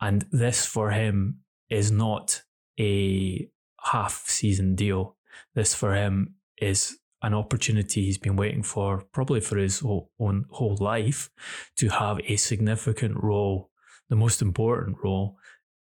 and 0.00 0.26
this 0.30 0.66
for 0.66 0.90
him 0.90 1.40
is 1.70 1.90
not 1.90 2.42
a 2.78 3.48
half 3.80 4.24
season 4.26 4.74
deal. 4.74 5.16
This 5.54 5.74
for 5.74 5.94
him 5.94 6.34
is 6.60 6.98
an 7.24 7.34
opportunity 7.34 8.04
he's 8.04 8.18
been 8.18 8.36
waiting 8.36 8.62
for 8.62 9.02
probably 9.12 9.40
for 9.40 9.56
his 9.56 9.80
whole, 9.80 10.10
own 10.20 10.44
whole 10.50 10.76
life 10.78 11.30
to 11.76 11.88
have 11.88 12.20
a 12.26 12.36
significant 12.36 13.16
role, 13.22 13.70
the 14.10 14.16
most 14.16 14.42
important 14.42 14.96
role 15.02 15.38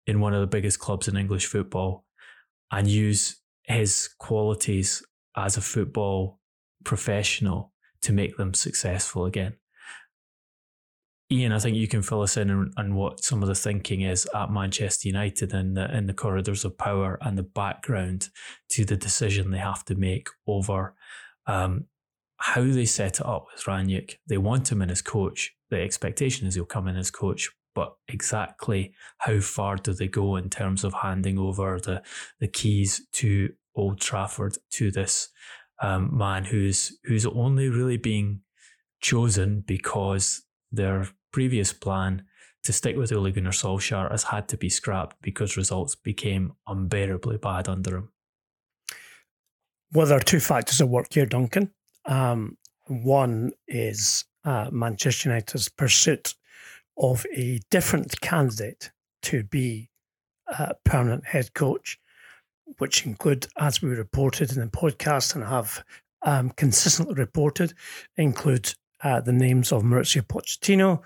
in 0.06 0.20
one 0.20 0.32
of 0.32 0.40
the 0.40 0.46
biggest 0.46 0.78
clubs 0.78 1.08
in 1.08 1.16
English 1.16 1.46
football 1.46 2.04
and 2.72 2.88
use 2.88 3.40
his 3.64 4.08
qualities 4.18 5.02
as 5.36 5.56
a 5.56 5.60
football 5.60 6.40
professional 6.84 7.72
to 8.00 8.12
make 8.12 8.36
them 8.36 8.54
successful 8.54 9.26
again. 9.26 9.54
Ian, 11.30 11.50
I 11.50 11.58
think 11.58 11.76
you 11.76 11.88
can 11.88 12.02
fill 12.02 12.22
us 12.22 12.36
in 12.36 12.50
on, 12.50 12.70
on, 12.76 12.94
what 12.94 13.24
some 13.24 13.42
of 13.42 13.48
the 13.48 13.54
thinking 13.56 14.02
is 14.02 14.28
at 14.32 14.52
Manchester 14.52 15.08
United 15.08 15.52
and 15.52 15.76
the, 15.76 15.92
in 15.94 16.06
the 16.06 16.14
corridors 16.14 16.64
of 16.64 16.78
power 16.78 17.18
and 17.20 17.36
the 17.36 17.42
background 17.42 18.28
to 18.70 18.84
the 18.84 18.96
decision 18.96 19.50
they 19.50 19.58
have 19.58 19.84
to 19.86 19.96
make 19.96 20.28
over 20.46 20.94
um, 21.46 21.86
how 22.38 22.62
they 22.62 22.84
set 22.84 23.20
it 23.20 23.26
up 23.26 23.46
with 23.52 23.64
Rangnick, 23.64 24.16
they 24.28 24.38
want 24.38 24.70
him 24.70 24.82
in 24.82 24.90
as 24.90 25.02
coach. 25.02 25.54
The 25.70 25.80
expectation 25.80 26.46
is 26.46 26.54
he'll 26.54 26.64
come 26.64 26.88
in 26.88 26.96
as 26.96 27.10
coach, 27.10 27.50
but 27.74 27.94
exactly 28.08 28.94
how 29.18 29.40
far 29.40 29.76
do 29.76 29.92
they 29.92 30.08
go 30.08 30.36
in 30.36 30.50
terms 30.50 30.84
of 30.84 30.94
handing 30.94 31.38
over 31.38 31.80
the 31.80 32.02
the 32.40 32.48
keys 32.48 33.06
to 33.12 33.52
Old 33.74 34.00
Trafford 34.00 34.56
to 34.72 34.90
this 34.90 35.28
um, 35.82 36.16
man 36.16 36.44
who's 36.44 36.98
who's 37.04 37.26
only 37.26 37.68
really 37.68 37.96
being 37.96 38.40
chosen 39.00 39.62
because 39.66 40.42
their 40.72 41.08
previous 41.32 41.72
plan 41.72 42.24
to 42.64 42.72
stick 42.72 42.96
with 42.96 43.12
Ole 43.12 43.30
Gunnar 43.30 43.50
Solskjaer 43.50 44.10
has 44.10 44.24
had 44.24 44.48
to 44.48 44.56
be 44.56 44.68
scrapped 44.68 45.16
because 45.22 45.56
results 45.56 45.94
became 45.94 46.52
unbearably 46.66 47.38
bad 47.38 47.68
under 47.68 47.98
him. 47.98 48.08
Well, 49.92 50.06
there 50.06 50.18
are 50.18 50.20
two 50.20 50.40
factors 50.40 50.80
at 50.80 50.88
work 50.88 51.12
here, 51.12 51.26
Duncan. 51.26 51.70
Um, 52.06 52.56
one 52.86 53.52
is 53.68 54.24
uh, 54.44 54.68
Manchester 54.72 55.28
United's 55.28 55.68
pursuit 55.68 56.34
of 56.98 57.26
a 57.34 57.60
different 57.70 58.20
candidate 58.20 58.90
to 59.22 59.44
be 59.44 59.90
a 60.48 60.74
permanent 60.84 61.24
head 61.26 61.52
coach, 61.54 61.98
which 62.78 63.06
include, 63.06 63.46
as 63.58 63.82
we 63.82 63.90
reported 63.90 64.52
in 64.52 64.60
the 64.60 64.66
podcast 64.66 65.34
and 65.34 65.44
have 65.44 65.84
um, 66.22 66.50
consistently 66.50 67.14
reported, 67.14 67.74
include 68.16 68.74
uh, 69.02 69.20
the 69.20 69.32
names 69.32 69.72
of 69.72 69.82
Mauricio 69.82 70.22
Pochettino, 70.22 71.02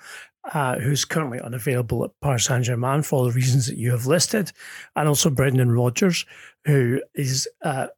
uh, 0.52 0.78
who's 0.78 1.04
currently 1.04 1.40
unavailable 1.40 2.04
at 2.04 2.10
Paris 2.22 2.44
Saint 2.44 2.64
Germain 2.64 3.02
for 3.02 3.16
all 3.16 3.24
the 3.24 3.32
reasons 3.32 3.66
that 3.66 3.76
you 3.76 3.90
have 3.90 4.06
listed, 4.06 4.52
and 4.96 5.08
also 5.08 5.28
Brendan 5.28 5.70
Rodgers, 5.70 6.24
who 6.64 7.02
is 7.14 7.48
uh, 7.62 7.88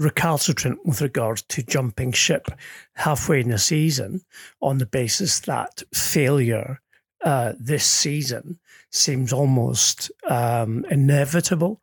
recalcitrant 0.00 0.84
with 0.86 1.02
regards 1.02 1.42
to 1.42 1.62
jumping 1.62 2.10
ship 2.10 2.48
halfway 2.94 3.40
in 3.40 3.50
the 3.50 3.58
season 3.58 4.22
on 4.62 4.78
the 4.78 4.86
basis 4.86 5.40
that 5.40 5.82
failure 5.94 6.80
uh, 7.22 7.52
this 7.60 7.84
season 7.84 8.58
seems 8.90 9.30
almost 9.30 10.10
um, 10.26 10.86
inevitable 10.90 11.82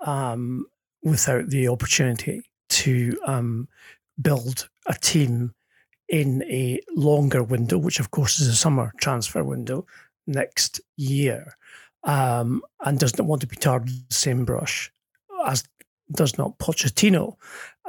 um, 0.00 0.66
without 1.02 1.48
the 1.48 1.66
opportunity 1.66 2.42
to 2.68 3.18
um, 3.26 3.66
build 4.20 4.68
a 4.86 4.94
team 4.94 5.54
in 6.08 6.42
a 6.44 6.78
longer 6.94 7.42
window, 7.42 7.78
which 7.78 7.98
of 7.98 8.10
course 8.10 8.40
is 8.40 8.46
a 8.46 8.54
summer 8.54 8.92
transfer 9.00 9.42
window 9.42 9.86
next 10.26 10.82
year, 10.98 11.56
um, 12.02 12.60
and 12.84 12.98
doesn't 12.98 13.26
want 13.26 13.40
to 13.40 13.46
be 13.46 13.56
tarred 13.56 13.84
with 13.84 14.08
the 14.08 14.14
same 14.14 14.44
brush 14.44 14.92
as 15.46 15.64
does 16.12 16.38
not 16.38 16.58
Pochettino, 16.58 17.36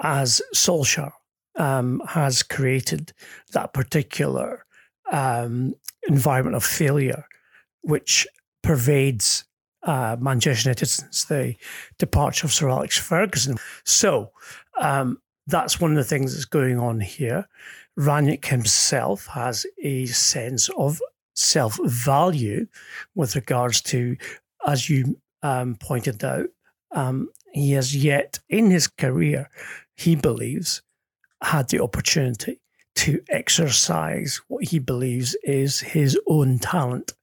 as 0.01 0.41
Solskjaer 0.53 1.12
um, 1.57 2.01
has 2.07 2.43
created 2.43 3.13
that 3.53 3.74
particular 3.74 4.65
um, 5.12 5.74
environment 6.07 6.55
of 6.55 6.63
failure, 6.63 7.25
which 7.81 8.27
pervades 8.62 9.45
uh, 9.84 10.17
Manchester 10.19 10.69
United 10.69 10.88
since 10.88 11.25
the 11.25 11.55
departure 12.00 12.48
of 12.48 12.53
Sir 12.53 12.69
Alex 12.69 12.98
Ferguson. 12.98 13.57
So 13.84 14.31
um, 14.79 15.22
that's 15.48 15.79
one 15.79 15.91
of 15.91 15.98
the 15.98 16.03
things 16.03 16.34
that's 16.34 16.45
going 16.45 16.79
on 16.79 17.00
here. 17.00 17.48
Rangnick 17.98 18.45
himself 18.45 19.27
has 19.27 19.65
a 19.81 20.05
sense 20.07 20.69
of 20.77 21.00
self 21.36 21.79
value 21.84 22.67
with 23.13 23.36
regards 23.36 23.81
to, 23.84 24.17
as 24.67 24.89
you 24.89 25.17
um, 25.43 25.75
pointed 25.75 26.24
out, 26.24 26.48
um, 26.91 27.29
he 27.55 27.71
has 27.71 27.95
yet 27.95 28.39
in 28.50 28.69
his 28.69 28.85
career, 28.85 29.50
he 29.95 30.13
believes, 30.13 30.81
had 31.41 31.69
the 31.69 31.81
opportunity 31.81 32.59
to 32.95 33.21
exercise 33.29 34.41
what 34.50 34.65
he 34.65 34.77
believes 34.77 35.38
is 35.41 35.79
his 35.79 36.19
own 36.27 36.59
talent 36.59 37.13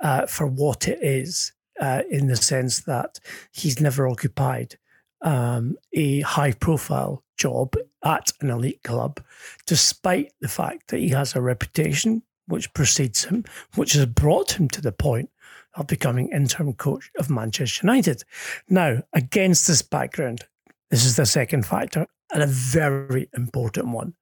uh, 0.00 0.24
for 0.24 0.46
what 0.46 0.88
it 0.88 0.98
is, 1.02 1.52
uh, 1.78 2.00
in 2.10 2.26
the 2.26 2.36
sense 2.36 2.80
that 2.80 3.20
he's 3.52 3.78
never 3.78 4.08
occupied 4.08 4.78
um, 5.20 5.76
a 5.92 6.22
high 6.22 6.52
profile 6.52 7.22
job 7.36 7.74
at 8.02 8.32
an 8.40 8.48
elite 8.48 8.82
club, 8.82 9.22
despite 9.66 10.32
the 10.40 10.48
fact 10.48 10.88
that 10.88 11.00
he 11.00 11.10
has 11.10 11.36
a 11.36 11.42
reputation 11.42 12.22
which 12.46 12.72
precedes 12.72 13.24
him, 13.24 13.44
which 13.74 13.92
has 13.92 14.06
brought 14.06 14.52
him 14.52 14.68
to 14.68 14.80
the 14.80 14.92
point 14.92 15.28
of 15.76 15.86
becoming 15.86 16.30
interim 16.32 16.72
coach 16.74 17.10
of 17.18 17.30
Manchester 17.30 17.86
United. 17.86 18.22
Now, 18.68 19.02
against 19.12 19.66
this 19.66 19.82
background, 19.82 20.44
this 20.90 21.04
is 21.04 21.16
the 21.16 21.26
second 21.26 21.66
factor 21.66 22.06
and 22.32 22.42
a 22.42 22.46
very 22.46 23.28
important 23.36 23.88
one. 23.88 24.14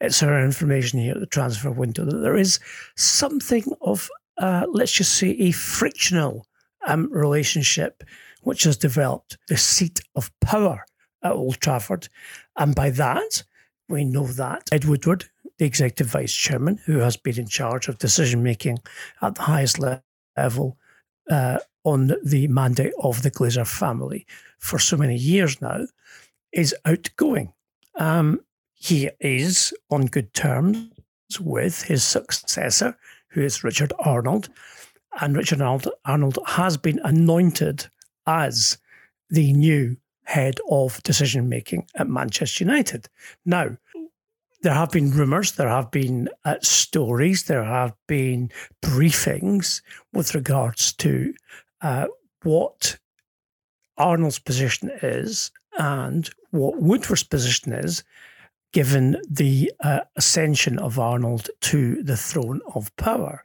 It's 0.00 0.22
our 0.22 0.44
information 0.44 1.00
here 1.00 1.14
at 1.14 1.20
the 1.20 1.26
transfer 1.26 1.70
window 1.70 2.04
that 2.04 2.18
there 2.18 2.36
is 2.36 2.60
something 2.96 3.64
of, 3.80 4.08
uh, 4.38 4.66
let's 4.70 4.92
just 4.92 5.14
say, 5.14 5.30
a 5.30 5.52
frictional 5.52 6.46
um, 6.86 7.10
relationship 7.10 8.02
which 8.42 8.64
has 8.64 8.76
developed 8.76 9.38
the 9.48 9.56
seat 9.56 10.00
of 10.14 10.30
power 10.40 10.84
at 11.22 11.32
Old 11.32 11.60
Trafford. 11.60 12.08
And 12.56 12.74
by 12.74 12.90
that, 12.90 13.44
we 13.88 14.04
know 14.04 14.26
that 14.26 14.68
Ed 14.72 14.84
Woodward, 14.84 15.26
the 15.58 15.64
executive 15.64 16.08
vice 16.08 16.34
chairman, 16.34 16.80
who 16.86 16.98
has 16.98 17.16
been 17.16 17.38
in 17.38 17.46
charge 17.46 17.88
of 17.88 17.98
decision 17.98 18.42
making 18.42 18.78
at 19.20 19.36
the 19.36 19.42
highest 19.42 19.78
level 19.78 20.76
uh, 21.30 21.58
on 21.84 22.12
the 22.24 22.46
mandate 22.48 22.92
of 23.02 23.22
the 23.22 23.30
Glazer 23.30 23.66
family 23.66 24.26
for 24.58 24.78
so 24.78 24.96
many 24.96 25.16
years 25.16 25.60
now, 25.60 25.86
is 26.52 26.74
outgoing. 26.84 27.52
Um, 27.96 28.40
he 28.74 29.10
is 29.20 29.72
on 29.90 30.06
good 30.06 30.32
terms 30.34 30.90
with 31.40 31.82
his 31.82 32.04
successor, 32.04 32.96
who 33.28 33.42
is 33.42 33.64
Richard 33.64 33.92
Arnold. 33.98 34.48
And 35.20 35.36
Richard 35.36 35.60
Arnold, 35.60 35.88
Arnold 36.04 36.38
has 36.46 36.76
been 36.76 37.00
anointed 37.04 37.86
as 38.26 38.78
the 39.30 39.52
new 39.52 39.96
head 40.24 40.58
of 40.70 41.02
decision 41.02 41.48
making 41.48 41.86
at 41.96 42.08
Manchester 42.08 42.64
United. 42.64 43.08
Now, 43.44 43.76
there 44.62 44.74
have 44.74 44.90
been 44.90 45.10
rumours, 45.10 45.52
there 45.52 45.68
have 45.68 45.90
been 45.90 46.28
uh, 46.44 46.56
stories, 46.62 47.44
there 47.44 47.64
have 47.64 47.94
been 48.06 48.50
briefings 48.84 49.82
with 50.12 50.34
regards 50.34 50.92
to 50.94 51.34
uh, 51.82 52.06
what 52.42 52.98
Arnold's 53.98 54.38
position 54.38 54.90
is 55.02 55.50
and 55.78 56.30
what 56.50 56.80
Woodward's 56.80 57.24
position 57.24 57.72
is, 57.72 58.04
given 58.72 59.20
the 59.28 59.70
uh, 59.80 60.00
ascension 60.16 60.78
of 60.78 60.98
Arnold 60.98 61.50
to 61.60 62.02
the 62.02 62.16
throne 62.16 62.60
of 62.74 62.94
power. 62.96 63.42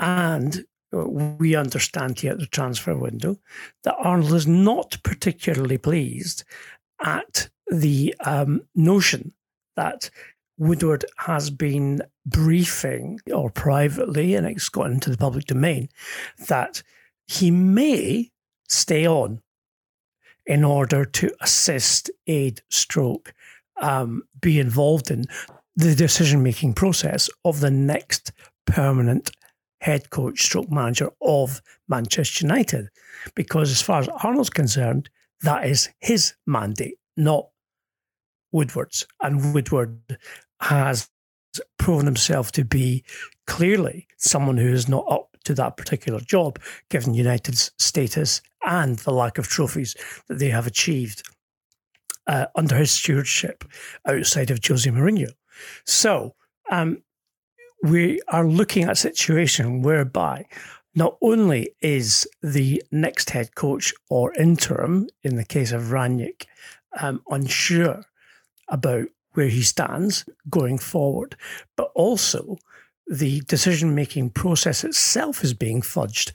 And 0.00 0.64
we 0.92 1.56
understand 1.56 2.20
here 2.20 2.32
at 2.32 2.38
the 2.38 2.46
transfer 2.46 2.96
window 2.96 3.36
that 3.84 3.96
Arnold 3.98 4.32
is 4.32 4.46
not 4.46 4.96
particularly 5.02 5.78
pleased 5.78 6.44
at 7.04 7.48
the 7.68 8.14
um, 8.24 8.62
notion 8.74 9.32
that 9.74 10.10
Woodward 10.58 11.04
has 11.18 11.50
been 11.50 12.02
briefing, 12.24 13.20
or 13.32 13.50
privately, 13.50 14.34
and 14.34 14.46
it's 14.46 14.68
got 14.68 14.90
into 14.90 15.10
the 15.10 15.18
public 15.18 15.44
domain, 15.44 15.88
that 16.48 16.82
he 17.26 17.50
may 17.50 18.30
stay 18.68 19.06
on 19.06 19.42
in 20.46 20.64
order 20.64 21.04
to 21.04 21.30
assist, 21.40 22.10
aid, 22.26 22.62
stroke, 22.70 23.34
um, 23.80 24.22
be 24.40 24.58
involved 24.58 25.10
in 25.10 25.24
the 25.74 25.94
decision 25.94 26.42
making 26.42 26.72
process 26.72 27.28
of 27.44 27.60
the 27.60 27.70
next 27.70 28.32
permanent 28.64 29.30
head 29.80 30.08
coach, 30.10 30.42
stroke 30.42 30.70
manager 30.70 31.10
of 31.20 31.60
Manchester 31.88 32.46
United. 32.46 32.88
Because 33.34 33.70
as 33.70 33.82
far 33.82 34.00
as 34.00 34.08
Arnold's 34.08 34.50
concerned, 34.50 35.10
that 35.42 35.66
is 35.66 35.90
his 36.00 36.34
mandate, 36.46 36.98
not 37.16 37.48
Woodward's. 38.52 39.06
And 39.20 39.52
Woodward 39.52 40.18
has 40.60 41.08
proven 41.78 42.06
himself 42.06 42.52
to 42.52 42.64
be 42.64 43.04
clearly 43.46 44.06
someone 44.16 44.56
who 44.56 44.68
is 44.68 44.88
not 44.88 45.04
up 45.08 45.36
to 45.44 45.54
that 45.54 45.76
particular 45.76 46.20
job, 46.20 46.58
given 46.90 47.14
United's 47.14 47.70
status 47.78 48.42
and 48.66 48.98
the 49.00 49.12
lack 49.12 49.38
of 49.38 49.46
trophies 49.46 49.94
that 50.28 50.38
they 50.38 50.50
have 50.50 50.66
achieved 50.66 51.22
uh, 52.26 52.46
under 52.56 52.76
his 52.76 52.90
stewardship 52.90 53.64
outside 54.06 54.50
of 54.50 54.60
Jose 54.66 54.90
Mourinho. 54.90 55.30
So 55.84 56.34
um, 56.70 57.02
we 57.82 58.20
are 58.28 58.46
looking 58.46 58.84
at 58.84 58.92
a 58.92 58.96
situation 58.96 59.82
whereby 59.82 60.46
not 60.94 61.16
only 61.22 61.70
is 61.80 62.26
the 62.42 62.82
next 62.90 63.30
head 63.30 63.54
coach 63.54 63.94
or 64.10 64.34
interim, 64.34 65.08
in 65.22 65.36
the 65.36 65.44
case 65.44 65.70
of 65.70 65.82
Rangnick, 65.84 66.46
um, 67.00 67.22
unsure 67.28 68.02
about 68.68 69.06
where 69.36 69.48
he 69.48 69.62
stands 69.62 70.24
going 70.48 70.78
forward, 70.78 71.36
but 71.76 71.90
also 71.94 72.56
the 73.06 73.40
decision 73.42 73.94
making 73.94 74.30
process 74.30 74.82
itself 74.82 75.44
is 75.44 75.54
being 75.54 75.82
fudged 75.82 76.32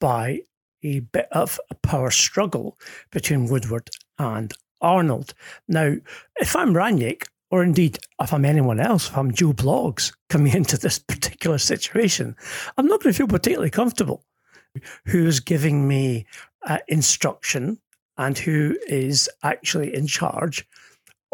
by 0.00 0.40
a 0.82 1.00
bit 1.00 1.28
of 1.32 1.58
a 1.70 1.74
power 1.74 2.10
struggle 2.10 2.78
between 3.10 3.48
Woodward 3.48 3.90
and 4.18 4.52
Arnold. 4.80 5.34
Now, 5.66 5.96
if 6.36 6.54
I'm 6.54 6.74
Rangnick, 6.74 7.24
or 7.50 7.62
indeed 7.62 7.98
if 8.20 8.32
I'm 8.32 8.44
anyone 8.44 8.80
else, 8.80 9.08
if 9.08 9.16
I'm 9.16 9.32
Joe 9.32 9.52
Bloggs 9.52 10.12
coming 10.28 10.54
into 10.56 10.78
this 10.78 10.98
particular 10.98 11.58
situation, 11.58 12.36
I'm 12.76 12.86
not 12.86 13.02
going 13.02 13.12
to 13.12 13.16
feel 13.16 13.26
particularly 13.28 13.70
comfortable. 13.70 14.24
Who's 15.06 15.40
giving 15.40 15.86
me 15.86 16.26
uh, 16.66 16.78
instruction 16.88 17.78
and 18.16 18.36
who 18.36 18.76
is 18.88 19.28
actually 19.42 19.94
in 19.94 20.06
charge 20.06 20.66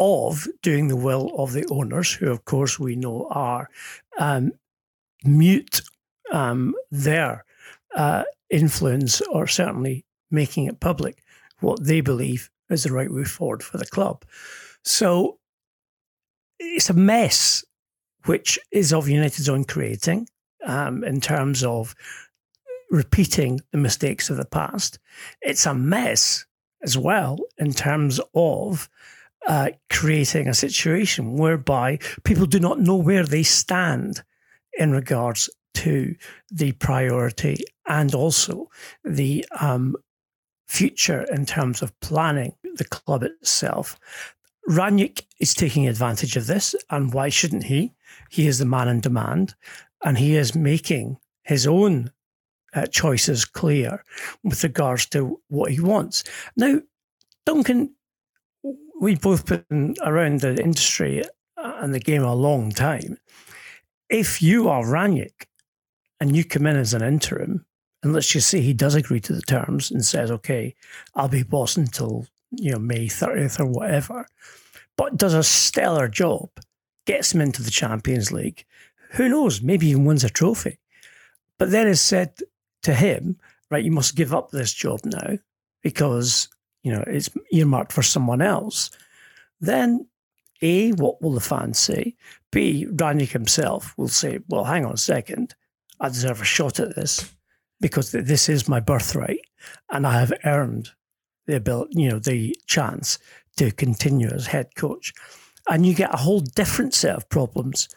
of 0.00 0.48
doing 0.62 0.88
the 0.88 0.96
will 0.96 1.30
of 1.36 1.52
the 1.52 1.66
owners, 1.70 2.12
who, 2.12 2.30
of 2.30 2.44
course, 2.44 2.80
we 2.80 2.96
know 2.96 3.28
are 3.30 3.68
um, 4.18 4.52
mute 5.24 5.82
um, 6.32 6.74
their 6.90 7.44
uh, 7.94 8.24
influence 8.48 9.20
or 9.20 9.46
certainly 9.46 10.04
making 10.30 10.64
it 10.64 10.80
public 10.80 11.22
what 11.60 11.84
they 11.84 12.00
believe 12.00 12.50
is 12.70 12.84
the 12.84 12.92
right 12.92 13.12
way 13.12 13.24
forward 13.24 13.62
for 13.62 13.76
the 13.78 13.86
club. 13.86 14.24
So 14.84 15.38
it's 16.58 16.88
a 16.88 16.94
mess, 16.94 17.64
which 18.24 18.58
is 18.70 18.92
of 18.92 19.08
United's 19.08 19.48
own 19.48 19.64
creating 19.64 20.28
um, 20.64 21.04
in 21.04 21.20
terms 21.20 21.62
of 21.62 21.94
repeating 22.90 23.60
the 23.72 23.78
mistakes 23.78 24.30
of 24.30 24.36
the 24.36 24.44
past. 24.44 24.98
It's 25.42 25.66
a 25.66 25.74
mess 25.74 26.46
as 26.82 26.96
well 26.96 27.38
in 27.58 27.72
terms 27.72 28.20
of 28.34 28.88
uh, 29.46 29.70
creating 29.88 30.48
a 30.48 30.54
situation 30.54 31.34
whereby 31.34 31.98
people 32.24 32.46
do 32.46 32.60
not 32.60 32.80
know 32.80 32.96
where 32.96 33.24
they 33.24 33.42
stand 33.42 34.22
in 34.78 34.92
regards 34.92 35.48
to 35.74 36.14
the 36.50 36.72
priority 36.72 37.64
and 37.86 38.14
also 38.14 38.68
the 39.04 39.44
um, 39.60 39.96
future 40.68 41.22
in 41.32 41.46
terms 41.46 41.82
of 41.82 41.98
planning 42.00 42.54
the 42.76 42.84
club 42.84 43.22
itself. 43.22 43.98
Rangnick 44.68 45.22
is 45.40 45.54
taking 45.54 45.88
advantage 45.88 46.36
of 46.36 46.46
this, 46.46 46.74
and 46.90 47.12
why 47.12 47.28
shouldn't 47.28 47.64
he? 47.64 47.92
He 48.30 48.46
is 48.46 48.58
the 48.58 48.64
man 48.66 48.88
in 48.88 49.00
demand, 49.00 49.54
and 50.04 50.18
he 50.18 50.36
is 50.36 50.54
making 50.54 51.18
his 51.42 51.66
own 51.66 52.12
uh, 52.74 52.86
choices 52.86 53.44
clear 53.44 54.04
with 54.44 54.62
regards 54.62 55.06
to 55.06 55.40
what 55.48 55.72
he 55.72 55.80
wants. 55.80 56.22
Now, 56.56 56.80
Duncan, 57.46 57.94
we've 59.00 59.20
both 59.20 59.46
been 59.46 59.96
around 60.04 60.40
the 60.40 60.62
industry 60.62 61.24
uh, 61.56 61.72
and 61.80 61.92
the 61.92 61.98
game 61.98 62.22
a 62.22 62.34
long 62.34 62.70
time. 62.70 63.16
If 64.08 64.42
you 64.42 64.68
are 64.68 64.84
Rangnick 64.84 65.46
and 66.20 66.36
you 66.36 66.44
come 66.44 66.66
in 66.66 66.76
as 66.76 66.94
an 66.94 67.02
interim, 67.02 67.64
and 68.02 68.12
let's 68.12 68.28
just 68.28 68.48
say 68.48 68.60
he 68.60 68.74
does 68.74 68.94
agree 68.94 69.20
to 69.20 69.32
the 69.32 69.42
terms 69.42 69.90
and 69.90 70.04
says, 70.04 70.30
okay, 70.30 70.74
I'll 71.14 71.28
be 71.28 71.42
boss 71.42 71.76
until 71.76 72.26
you 72.50 72.72
know 72.72 72.78
May 72.78 73.06
30th 73.06 73.58
or 73.58 73.66
whatever, 73.66 74.26
but 74.96 75.16
does 75.16 75.34
a 75.34 75.42
stellar 75.42 76.08
job, 76.08 76.50
gets 77.06 77.32
him 77.34 77.40
into 77.40 77.62
the 77.62 77.70
Champions 77.70 78.30
League. 78.32 78.64
Who 79.12 79.28
knows? 79.28 79.62
Maybe 79.62 79.88
even 79.88 80.04
wins 80.04 80.24
a 80.24 80.30
trophy. 80.30 80.78
But 81.58 81.70
then 81.70 81.88
is 81.88 82.00
said 82.00 82.38
to 82.82 82.94
him, 82.94 83.38
right, 83.70 83.84
you 83.84 83.92
must 83.92 84.16
give 84.16 84.34
up 84.34 84.50
this 84.50 84.72
job 84.72 85.00
now 85.04 85.38
because 85.82 86.48
you 86.82 86.92
know 86.92 87.04
it's 87.06 87.30
earmarked 87.52 87.92
for 87.92 88.02
someone 88.02 88.42
else. 88.42 88.90
Then 89.60 90.06
a, 90.62 90.92
what 90.92 91.22
will 91.22 91.32
the 91.32 91.40
fans 91.40 91.78
say? 91.78 92.16
B, 92.50 92.86
Rangnick 92.90 93.30
himself 93.30 93.94
will 93.96 94.08
say, 94.08 94.40
well, 94.48 94.64
hang 94.64 94.84
on 94.84 94.92
a 94.92 94.98
second, 94.98 95.54
I 96.00 96.08
deserve 96.08 96.40
a 96.40 96.44
shot 96.44 96.80
at 96.80 96.94
this 96.94 97.32
because 97.80 98.12
this 98.12 98.48
is 98.48 98.68
my 98.68 98.80
birthright 98.80 99.40
and 99.90 100.06
I 100.06 100.20
have 100.20 100.32
earned 100.44 100.90
the 101.46 101.56
ability, 101.56 102.00
you 102.00 102.08
know, 102.08 102.18
the 102.18 102.56
chance 102.66 103.18
to 103.56 103.70
continue 103.70 104.28
as 104.28 104.46
head 104.46 104.74
coach. 104.76 105.12
And 105.68 105.86
you 105.86 105.94
get 105.94 106.12
a 106.12 106.18
whole 106.18 106.40
different 106.40 106.94
set 106.94 107.14
of 107.14 107.28
problems 107.28 107.88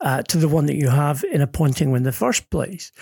uh, 0.00 0.22
to 0.22 0.38
the 0.38 0.48
one 0.48 0.66
that 0.66 0.76
you 0.76 0.88
have 0.88 1.24
in 1.32 1.40
appointing 1.40 1.90
him 1.90 1.94
in 1.94 2.02
the 2.02 2.12
first 2.12 2.50
place. 2.50 2.92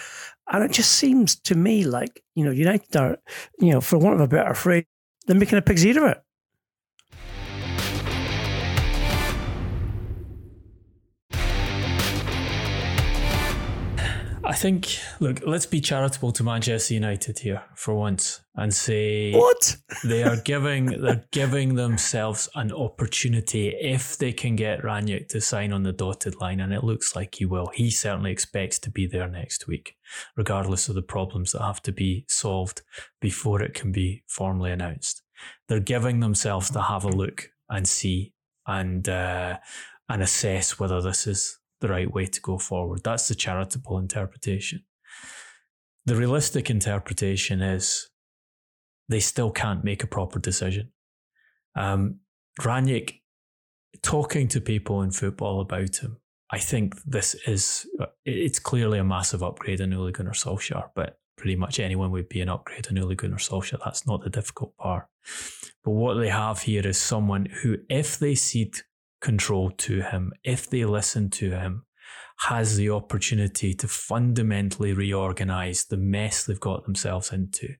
And 0.53 0.63
it 0.63 0.73
just 0.73 0.93
seems 0.93 1.37
to 1.41 1.55
me 1.55 1.85
like, 1.85 2.23
you 2.35 2.45
know, 2.45 2.51
United 2.51 2.97
are, 2.97 3.19
you 3.59 3.73
know, 3.73 3.81
for 3.81 3.99
want 3.99 4.17
of 4.17 4.21
a 4.21 4.29
better 4.29 4.55
phrase, 4.55 4.85
they're 5.31 5.39
making 5.39 5.59
a 5.59 5.63
pig's 5.63 5.87
ear 5.87 6.05
of 6.05 6.11
it. 6.11 6.23
I 14.51 14.55
think, 14.55 14.99
look, 15.21 15.47
let's 15.47 15.65
be 15.65 15.81
charitable 15.81 16.33
to 16.33 16.43
Manchester 16.43 16.95
United 16.95 17.39
here 17.39 17.63
for 17.77 17.95
once 17.95 18.41
and 18.57 18.75
say 18.75 19.33
what 19.33 19.77
they 20.03 20.25
are 20.25 20.37
giving. 20.45 20.87
They're 20.87 21.25
giving 21.31 21.77
themselves 21.77 22.49
an 22.57 22.73
opportunity 22.73 23.69
if 23.69 24.19
they 24.19 24.33
can 24.33 24.57
get 24.57 24.83
Rangnick 24.83 25.29
to 25.29 25.41
sign 25.41 25.73
on 25.73 25.85
the 25.85 25.93
dotted 25.93 26.41
line, 26.41 26.59
and 26.59 26.73
it 26.73 26.83
looks 26.83 27.15
like 27.15 27.37
he 27.37 27.45
will. 27.45 27.71
He 27.73 27.93
certainly 27.93 28.33
expects 28.33 28.81
to 28.81 28.91
be 28.91 29.07
there 29.07 29.29
next 29.29 29.69
week, 29.69 29.95
regardless 30.37 30.89
of 30.89 30.97
the 30.97 31.03
problems 31.03 31.53
that 31.53 31.63
have 31.63 31.81
to 31.83 31.93
be 31.93 32.25
solved 32.29 32.83
before 33.21 33.63
it 33.63 33.73
can 33.73 33.93
be 33.93 34.25
formally 34.27 34.73
announced. 34.73 35.23
They're 35.69 35.79
giving 35.79 36.19
themselves 36.19 36.73
to 36.73 36.83
have 36.83 37.05
a 37.05 37.09
look 37.09 37.51
and 37.69 37.87
see 37.87 38.35
and 38.67 39.09
uh, 39.09 39.59
and 40.09 40.23
assess 40.23 40.81
whether 40.81 41.01
this 41.01 41.29
is 41.29 41.60
the 41.81 41.89
right 41.89 42.13
way 42.13 42.27
to 42.27 42.41
go 42.41 42.59
forward. 42.59 43.03
That's 43.03 43.29
the 43.29 43.35
charitable 43.35 43.99
interpretation. 43.99 44.85
the 46.07 46.17
realistic 46.17 46.71
interpretation 46.71 47.61
is 47.61 48.09
they 49.09 49.21
still 49.21 49.51
can't 49.51 49.85
make 49.85 50.03
a 50.03 50.07
proper 50.07 50.39
decision. 50.39 50.93
Um, 51.77 52.21
Rangnick, 52.61 53.21
talking 54.03 54.49
to 54.49 54.61
people 54.61 55.03
in 55.03 55.11
football 55.11 55.61
about 55.61 55.97
him, 55.97 56.19
I 56.51 56.59
think 56.59 57.01
this 57.05 57.35
is, 57.47 57.87
it's 58.25 58.59
clearly 58.59 58.99
a 58.99 59.05
massive 59.05 59.43
upgrade 59.43 59.81
on 59.81 59.95
Ole 59.95 60.11
Gunnar 60.11 60.33
Solskjaer, 60.33 60.91
but 60.95 61.19
pretty 61.37 61.57
much 61.57 61.79
anyone 61.79 62.11
would 62.11 62.29
be 62.29 62.41
an 62.41 62.49
upgrade 62.49 62.89
on 62.89 62.99
Ole 62.99 63.15
Gunnar 63.15 63.37
Solskjaer. 63.37 63.79
That's 63.85 64.07
not 64.07 64.23
the 64.23 64.31
difficult 64.31 64.77
part. 64.77 65.07
But 65.85 65.93
what 65.93 66.15
they 66.15 66.29
have 66.29 66.63
here 66.63 66.87
is 66.87 66.99
someone 66.99 67.47
who, 67.47 67.79
if 67.89 68.19
they 68.19 68.35
cede 68.35 68.79
control 69.21 69.71
to 69.71 70.03
him, 70.03 70.33
if 70.45 70.69
they 70.69 70.85
listen 70.85 71.31
to 71.31 71.51
him, 71.51 71.85
has 72.39 72.77
the 72.77 72.91
opportunity 72.91 73.75
to 73.75 73.87
fundamentally 73.87 74.93
reorganize 74.93 75.85
the 75.85 75.97
mess 75.97 76.45
they've 76.45 76.59
got 76.59 76.85
themselves 76.85 77.33
into 77.33 77.75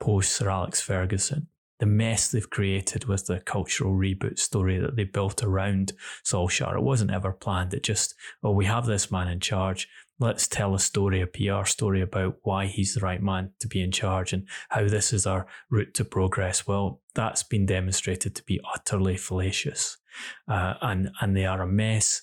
post 0.00 0.32
Sir 0.32 0.48
Alex 0.48 0.80
Ferguson. 0.80 1.48
The 1.78 1.86
mess 1.86 2.30
they've 2.30 2.48
created 2.48 3.06
with 3.06 3.26
the 3.26 3.40
cultural 3.40 3.94
reboot 3.94 4.38
story 4.38 4.78
that 4.78 4.96
they 4.96 5.04
built 5.04 5.42
around 5.42 5.92
Solskjaer. 6.26 6.76
It 6.76 6.82
wasn't 6.82 7.10
ever 7.10 7.32
planned. 7.32 7.72
It 7.72 7.82
just, 7.82 8.14
oh, 8.42 8.50
we 8.52 8.66
have 8.66 8.84
this 8.84 9.10
man 9.10 9.28
in 9.28 9.40
charge. 9.40 9.88
Let's 10.20 10.46
tell 10.46 10.74
a 10.74 10.78
story, 10.78 11.22
a 11.22 11.26
PR 11.26 11.64
story 11.64 12.02
about 12.02 12.36
why 12.42 12.66
he's 12.66 12.94
the 12.94 13.00
right 13.00 13.22
man 13.22 13.52
to 13.60 13.66
be 13.66 13.80
in 13.80 13.90
charge 13.90 14.34
and 14.34 14.46
how 14.68 14.86
this 14.86 15.14
is 15.14 15.26
our 15.26 15.46
route 15.70 15.94
to 15.94 16.04
progress. 16.04 16.66
Well, 16.66 17.00
that's 17.14 17.42
been 17.42 17.64
demonstrated 17.64 18.36
to 18.36 18.44
be 18.44 18.60
utterly 18.74 19.16
fallacious. 19.16 19.96
Uh, 20.46 20.74
and, 20.82 21.10
and 21.22 21.34
they 21.34 21.46
are 21.46 21.62
a 21.62 21.66
mess. 21.66 22.20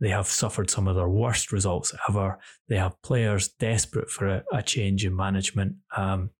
They 0.00 0.10
have 0.10 0.28
suffered 0.28 0.70
some 0.70 0.86
of 0.86 0.94
their 0.94 1.08
worst 1.08 1.50
results 1.50 1.92
ever. 2.08 2.38
They 2.68 2.76
have 2.76 3.02
players 3.02 3.48
desperate 3.48 4.10
for 4.10 4.28
a, 4.28 4.44
a 4.52 4.62
change 4.62 5.04
in 5.04 5.16
management. 5.16 5.74
Um, 5.96 6.30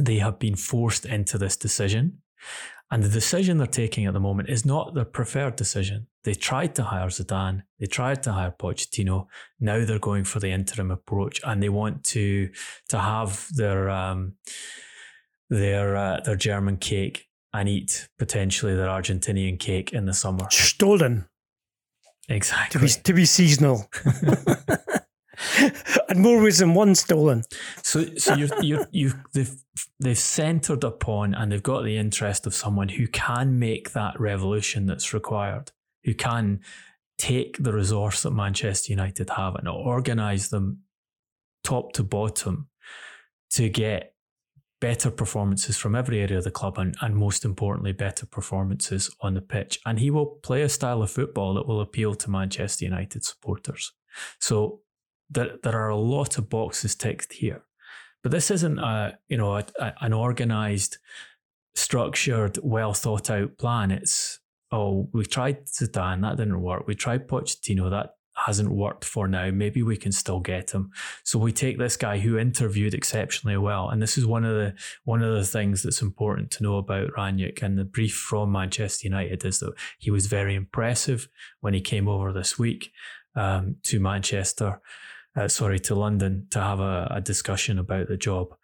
they 0.00 0.16
have 0.16 0.38
been 0.38 0.56
forced 0.56 1.04
into 1.04 1.36
this 1.36 1.56
decision. 1.56 2.22
And 2.90 3.02
the 3.02 3.08
decision 3.08 3.58
they're 3.58 3.66
taking 3.66 4.06
at 4.06 4.14
the 4.14 4.20
moment 4.20 4.48
is 4.48 4.64
not 4.64 4.94
their 4.94 5.04
preferred 5.04 5.56
decision. 5.56 6.06
They 6.22 6.34
tried 6.34 6.74
to 6.76 6.84
hire 6.84 7.08
Zidane, 7.08 7.62
they 7.80 7.86
tried 7.86 8.22
to 8.24 8.32
hire 8.32 8.54
Pochettino. 8.56 9.26
Now 9.58 9.84
they're 9.84 9.98
going 9.98 10.24
for 10.24 10.38
the 10.38 10.50
interim 10.50 10.90
approach, 10.90 11.40
and 11.44 11.62
they 11.62 11.68
want 11.68 12.04
to 12.04 12.50
to 12.88 12.98
have 12.98 13.48
their 13.54 13.90
um, 13.90 14.34
their 15.50 15.96
uh, 15.96 16.20
their 16.20 16.36
German 16.36 16.76
cake 16.76 17.26
and 17.52 17.68
eat 17.68 18.08
potentially 18.18 18.74
their 18.74 18.88
Argentinian 18.88 19.58
cake 19.58 19.92
in 19.92 20.04
the 20.06 20.14
summer. 20.14 20.46
Stolen. 20.50 21.26
Exactly. 22.28 22.80
To 22.80 22.84
be, 22.86 23.02
to 23.02 23.12
be 23.12 23.24
seasonal. 23.24 23.88
and 26.08 26.20
more 26.20 26.42
ways 26.42 26.58
than 26.58 26.74
one 26.74 26.94
stolen. 26.94 27.42
So, 27.82 28.04
so 28.16 28.34
you're, 28.34 28.62
you're, 28.62 28.88
you 28.90 29.12
they've, 29.34 29.54
they've 30.00 30.18
centered 30.18 30.84
upon 30.84 31.34
and 31.34 31.50
they've 31.50 31.62
got 31.62 31.84
the 31.84 31.96
interest 31.96 32.46
of 32.46 32.54
someone 32.54 32.88
who 32.88 33.06
can 33.08 33.58
make 33.58 33.92
that 33.92 34.18
revolution 34.20 34.86
that's 34.86 35.12
required, 35.12 35.72
who 36.04 36.14
can 36.14 36.60
take 37.18 37.62
the 37.62 37.72
resource 37.72 38.22
that 38.22 38.30
Manchester 38.32 38.92
United 38.92 39.30
have 39.30 39.54
and 39.56 39.68
organize 39.68 40.50
them 40.50 40.82
top 41.64 41.92
to 41.92 42.02
bottom 42.02 42.68
to 43.50 43.68
get 43.68 44.14
better 44.80 45.10
performances 45.10 45.76
from 45.76 45.94
every 45.94 46.20
area 46.20 46.38
of 46.38 46.44
the 46.44 46.50
club 46.50 46.78
and, 46.78 46.96
and 47.00 47.16
most 47.16 47.44
importantly, 47.44 47.92
better 47.92 48.26
performances 48.26 49.10
on 49.20 49.34
the 49.34 49.40
pitch. 49.40 49.80
And 49.86 49.98
he 49.98 50.10
will 50.10 50.26
play 50.26 50.62
a 50.62 50.68
style 50.68 51.02
of 51.02 51.10
football 51.10 51.54
that 51.54 51.66
will 51.66 51.80
appeal 51.80 52.14
to 52.14 52.30
Manchester 52.30 52.84
United 52.84 53.24
supporters. 53.24 53.92
So 54.38 54.80
there, 55.30 55.56
there 55.62 55.80
are 55.80 55.88
a 55.88 55.96
lot 55.96 56.38
of 56.38 56.48
boxes 56.48 56.94
ticked 56.94 57.34
here. 57.34 57.62
But 58.22 58.32
this 58.32 58.50
isn't 58.50 58.78
a, 58.78 59.18
you 59.28 59.36
know, 59.36 59.56
a, 59.56 59.64
a, 59.78 59.94
an 60.00 60.12
organized, 60.12 60.98
structured, 61.74 62.58
well 62.62 62.94
thought 62.94 63.30
out 63.30 63.58
plan. 63.58 63.90
It's, 63.90 64.40
oh, 64.72 65.08
we 65.12 65.24
tried 65.24 65.66
Zidane, 65.66 66.22
that 66.22 66.36
didn't 66.36 66.60
work. 66.60 66.86
We 66.86 66.94
tried 66.94 67.28
Pochettino, 67.28 67.90
that 67.90 68.16
hasn't 68.36 68.70
worked 68.70 69.04
for 69.04 69.26
now. 69.26 69.50
Maybe 69.50 69.82
we 69.82 69.96
can 69.96 70.12
still 70.12 70.40
get 70.40 70.72
him. 70.72 70.90
So 71.24 71.38
we 71.38 71.52
take 71.52 71.78
this 71.78 71.96
guy 71.96 72.18
who 72.18 72.38
interviewed 72.38 72.94
exceptionally 72.94 73.56
well, 73.56 73.88
and 73.88 74.00
this 74.00 74.18
is 74.18 74.26
one 74.26 74.44
of 74.44 74.54
the 74.54 74.74
one 75.04 75.22
of 75.22 75.34
the 75.34 75.44
things 75.44 75.82
that's 75.82 76.02
important 76.02 76.50
to 76.52 76.62
know 76.62 76.76
about 76.76 77.12
Rangnick. 77.16 77.62
And 77.62 77.78
the 77.78 77.84
brief 77.84 78.14
from 78.14 78.52
Manchester 78.52 79.06
United 79.06 79.44
is 79.44 79.60
that 79.60 79.72
he 79.98 80.10
was 80.10 80.26
very 80.26 80.54
impressive 80.54 81.28
when 81.60 81.74
he 81.74 81.80
came 81.80 82.08
over 82.08 82.32
this 82.32 82.58
week 82.58 82.92
um, 83.34 83.76
to 83.84 84.00
Manchester, 84.00 84.80
uh, 85.36 85.48
sorry, 85.48 85.78
to 85.80 85.94
London 85.94 86.46
to 86.50 86.60
have 86.60 86.80
a, 86.80 87.08
a 87.10 87.20
discussion 87.20 87.78
about 87.78 88.08
the 88.08 88.16
job. 88.16 88.54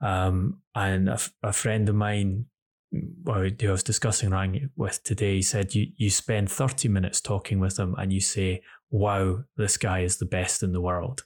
Um, 0.00 0.58
and 0.74 1.08
a, 1.08 1.18
a 1.42 1.52
friend 1.52 1.88
of 1.88 1.94
mine 1.94 2.46
who 2.90 3.32
I 3.32 3.70
was 3.70 3.82
discussing 3.82 4.30
Rangnick 4.30 4.70
with 4.76 5.02
today, 5.02 5.40
said 5.40 5.74
you 5.74 5.88
you 5.96 6.10
spend 6.10 6.50
30 6.50 6.88
minutes 6.88 7.20
talking 7.20 7.58
with 7.58 7.78
him 7.78 7.94
and 7.96 8.12
you 8.12 8.20
say, 8.20 8.62
wow, 8.90 9.44
this 9.56 9.76
guy 9.76 10.00
is 10.00 10.18
the 10.18 10.26
best 10.26 10.62
in 10.62 10.72
the 10.72 10.80
world. 10.80 11.24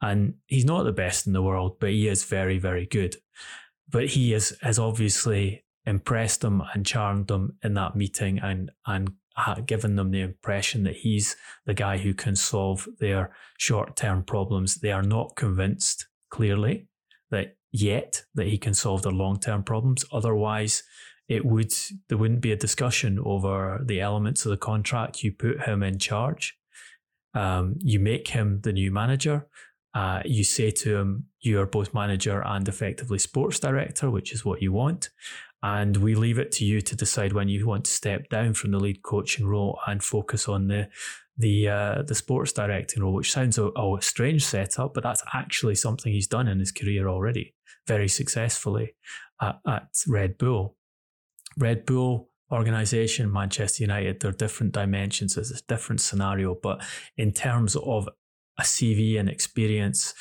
And 0.00 0.34
he's 0.46 0.64
not 0.64 0.82
the 0.82 0.92
best 0.92 1.26
in 1.26 1.32
the 1.32 1.42
world, 1.42 1.76
but 1.78 1.90
he 1.90 2.08
is 2.08 2.24
very, 2.24 2.58
very 2.58 2.86
good. 2.86 3.16
But 3.88 4.08
he 4.08 4.32
is, 4.34 4.56
has 4.62 4.78
obviously 4.78 5.64
impressed 5.86 6.40
them 6.40 6.62
and 6.74 6.84
charmed 6.84 7.28
them 7.28 7.56
in 7.62 7.74
that 7.74 7.94
meeting 7.94 8.38
and, 8.38 8.70
and 8.86 9.12
given 9.64 9.96
them 9.96 10.10
the 10.10 10.20
impression 10.20 10.82
that 10.84 10.96
he's 10.96 11.36
the 11.66 11.74
guy 11.74 11.98
who 11.98 12.14
can 12.14 12.36
solve 12.36 12.88
their 13.00 13.34
short 13.58 13.96
term 13.96 14.22
problems. 14.22 14.76
They 14.76 14.92
are 14.92 15.02
not 15.02 15.36
convinced, 15.36 16.06
clearly, 16.30 16.88
that 17.30 17.56
yet 17.70 18.24
that 18.34 18.46
he 18.46 18.58
can 18.58 18.74
solve 18.74 19.02
their 19.02 19.12
long 19.12 19.38
term 19.40 19.62
problems. 19.62 20.04
Otherwise, 20.12 20.82
it 21.28 21.44
would 21.44 21.72
there 22.08 22.18
wouldn't 22.18 22.40
be 22.40 22.52
a 22.52 22.56
discussion 22.56 23.18
over 23.24 23.80
the 23.84 24.00
elements 24.00 24.44
of 24.44 24.50
the 24.50 24.56
contract. 24.56 25.22
You 25.22 25.32
put 25.32 25.62
him 25.62 25.82
in 25.82 25.98
charge 25.98 26.56
um, 27.34 27.76
you 27.80 27.98
make 27.98 28.28
him 28.28 28.60
the 28.62 28.72
new 28.72 28.90
manager. 28.90 29.46
Uh, 29.94 30.22
you 30.24 30.44
say 30.44 30.70
to 30.70 30.96
him, 30.96 31.26
you 31.40 31.60
are 31.60 31.66
both 31.66 31.92
manager 31.92 32.42
and 32.44 32.66
effectively 32.66 33.18
sports 33.18 33.60
director, 33.60 34.10
which 34.10 34.32
is 34.32 34.44
what 34.44 34.62
you 34.62 34.72
want. 34.72 35.10
And 35.62 35.96
we 35.98 36.14
leave 36.14 36.38
it 36.38 36.50
to 36.52 36.64
you 36.64 36.80
to 36.80 36.96
decide 36.96 37.32
when 37.32 37.48
you 37.48 37.66
want 37.66 37.84
to 37.84 37.90
step 37.90 38.28
down 38.28 38.54
from 38.54 38.72
the 38.72 38.80
lead 38.80 39.02
coaching 39.02 39.46
role 39.46 39.78
and 39.86 40.02
focus 40.02 40.48
on 40.48 40.68
the 40.68 40.88
the 41.38 41.68
uh, 41.68 42.02
the 42.02 42.14
sports 42.14 42.52
directing 42.52 43.02
role, 43.02 43.14
which 43.14 43.32
sounds 43.32 43.58
a, 43.58 43.66
a 43.66 43.98
strange 44.00 44.44
setup, 44.44 44.94
but 44.94 45.02
that's 45.02 45.22
actually 45.32 45.74
something 45.74 46.12
he's 46.12 46.26
done 46.26 46.48
in 46.48 46.58
his 46.58 46.72
career 46.72 47.08
already, 47.08 47.54
very 47.86 48.08
successfully 48.08 48.94
at, 49.40 49.58
at 49.66 49.88
Red 50.06 50.36
Bull. 50.38 50.76
Red 51.58 51.86
Bull 51.86 52.30
organization, 52.50 53.32
Manchester 53.32 53.82
United, 53.82 54.20
there 54.20 54.30
are 54.30 54.34
different 54.34 54.72
dimensions, 54.72 55.36
it's 55.36 55.50
a 55.50 55.62
different 55.66 56.00
scenario. 56.00 56.54
But 56.54 56.84
in 57.16 57.32
terms 57.32 57.76
of 57.76 58.08
a 58.58 58.62
CV 58.62 59.18
and 59.18 59.28
experience 59.28 60.14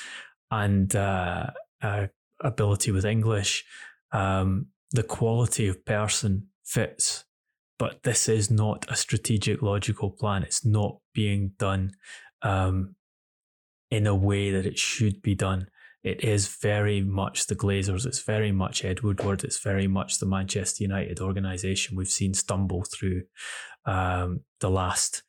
and 0.49 0.95
uh, 0.95 1.47
uh, 1.81 2.07
ability 2.39 2.91
with 2.91 3.05
English, 3.05 3.65
um, 4.13 4.67
the 4.91 5.03
quality 5.03 5.67
of 5.67 5.85
person 5.85 6.47
fits. 6.63 7.25
But 7.79 8.03
this 8.03 8.29
is 8.29 8.51
not 8.51 8.85
a 8.89 8.95
strategic, 8.95 9.61
logical 9.61 10.11
plan. 10.11 10.43
It's 10.43 10.63
not 10.63 10.97
being 11.15 11.53
done 11.57 11.93
um, 12.43 12.95
in 13.89 14.05
a 14.05 14.15
way 14.15 14.51
that 14.51 14.67
it 14.67 14.77
should 14.77 15.21
be 15.21 15.33
done 15.33 15.67
it 16.03 16.23
is 16.23 16.47
very 16.47 17.01
much 17.01 17.45
the 17.45 17.55
Glazers. 17.55 18.05
It's 18.05 18.23
very 18.23 18.51
much 18.51 18.83
Ed 18.83 19.01
Woodward. 19.01 19.43
It's 19.43 19.59
very 19.59 19.87
much 19.87 20.17
the 20.17 20.25
Manchester 20.25 20.83
United 20.83 21.19
organisation 21.19 21.95
we've 21.95 22.07
seen 22.07 22.33
stumble 22.33 22.83
through 22.83 23.23
um, 23.85 24.41
the 24.61 24.69
last 24.69 25.21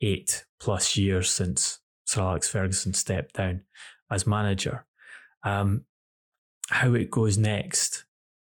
eight 0.00 0.44
plus 0.60 0.96
years 0.96 1.30
since 1.30 1.80
Sir 2.04 2.22
Alex 2.22 2.48
Ferguson 2.48 2.94
stepped 2.94 3.34
down 3.34 3.62
as 4.10 4.26
manager. 4.26 4.86
Um, 5.42 5.84
how 6.68 6.94
it 6.94 7.10
goes 7.10 7.36
next 7.36 8.04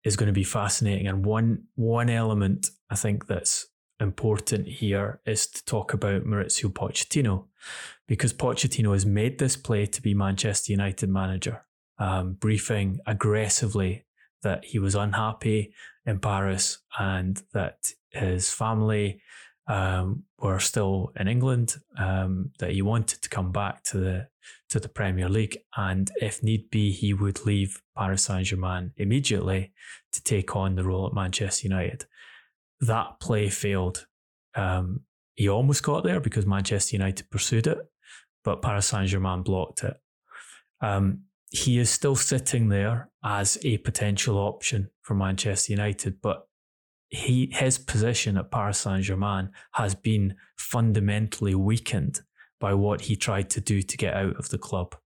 is 0.09 0.17
going 0.17 0.27
to 0.35 0.41
be 0.41 0.45
fascinating. 0.45 1.07
And 1.07 1.25
one 1.25 1.65
one 1.77 2.11
element 2.11 2.71
I 2.91 2.97
think 2.97 3.27
that's 3.27 3.67
important 4.01 4.67
here 4.67 5.21
is 5.27 5.47
to 5.47 5.65
talk 5.65 5.93
about 5.93 6.25
Mauricio 6.25 6.71
Pochettino, 6.73 7.47
because 8.07 8.33
Pochettino 8.33 8.93
has 8.93 9.05
made 9.05 9.39
this 9.39 9.57
play 9.57 9.87
to 9.87 10.03
be 10.03 10.15
Manchester 10.15 10.73
United 10.73 11.11
manager 11.11 11.65
um, 11.99 12.35
briefing 12.35 12.99
aggressively 13.07 14.05
that 14.43 14.65
he 14.65 14.79
was 14.79 14.95
unhappy 14.95 15.73
in 16.07 16.19
Paris 16.21 16.79
and 16.99 17.43
that 17.53 17.93
his 18.11 18.51
family 18.51 19.21
um, 19.67 20.25
were 20.39 20.61
still 20.61 21.13
in 21.21 21.29
England, 21.29 21.77
um, 21.99 22.51
that 22.61 22.71
he 22.71 22.83
wanted 22.83 23.21
to 23.23 23.29
come 23.29 23.53
back 23.53 23.83
to 23.83 23.99
the 23.99 24.29
to 24.71 24.81
the 24.81 24.89
Premier 24.89 25.29
League, 25.29 25.59
and 25.77 26.11
if 26.21 26.43
need 26.43 26.71
be, 26.71 26.93
he 26.93 27.15
would 27.15 27.47
leave 27.47 27.83
Paris 27.97 28.25
Saint 28.25 28.47
Germain 28.47 28.93
immediately 28.97 29.73
to 30.13 30.23
take 30.23 30.55
on 30.55 30.75
the 30.75 30.85
role 30.85 31.07
at 31.07 31.15
Manchester 31.15 31.67
United. 31.67 32.07
That 32.81 33.21
play 33.21 33.49
failed. 33.49 34.07
Um, 34.55 35.01
he 35.35 35.49
almost 35.49 35.83
got 35.83 36.05
there 36.05 36.21
because 36.21 36.47
Manchester 36.47 36.97
United 36.97 37.31
pursued 37.31 37.67
it, 37.67 37.79
but 38.45 38.63
Paris 38.63 38.87
Saint 38.87 39.09
Germain 39.09 39.43
blocked 39.43 39.85
it. 39.85 39.97
Um, 40.81 41.23
he 41.51 41.79
is 41.79 41.91
still 41.91 42.17
sitting 42.17 42.69
there 42.69 43.11
as 43.25 43.59
a 43.63 43.79
potential 43.79 44.37
option 44.37 44.91
for 45.03 45.15
Manchester 45.15 45.73
United, 45.73 46.21
but 46.21 46.47
he 47.09 47.51
his 47.53 47.79
position 47.79 48.37
at 48.37 48.51
Paris 48.51 48.79
Saint 48.79 49.03
Germain 49.03 49.51
has 49.73 49.95
been 49.95 50.35
fundamentally 50.59 51.55
weakened 51.55 52.21
by 52.61 52.75
what 52.75 53.03
he 53.03 53.17
tried 53.17 53.51
to 53.51 53.61
do 53.61 53.83
to 53.83 53.97
get 53.97 54.15
out 54.15 54.37
of 54.37 54.49
the 54.49 54.59
club. 54.59 54.97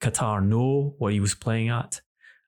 Qatar 0.00 0.44
know 0.44 0.94
what 0.98 1.12
he 1.12 1.20
was 1.20 1.34
playing 1.34 1.68
at. 1.68 2.00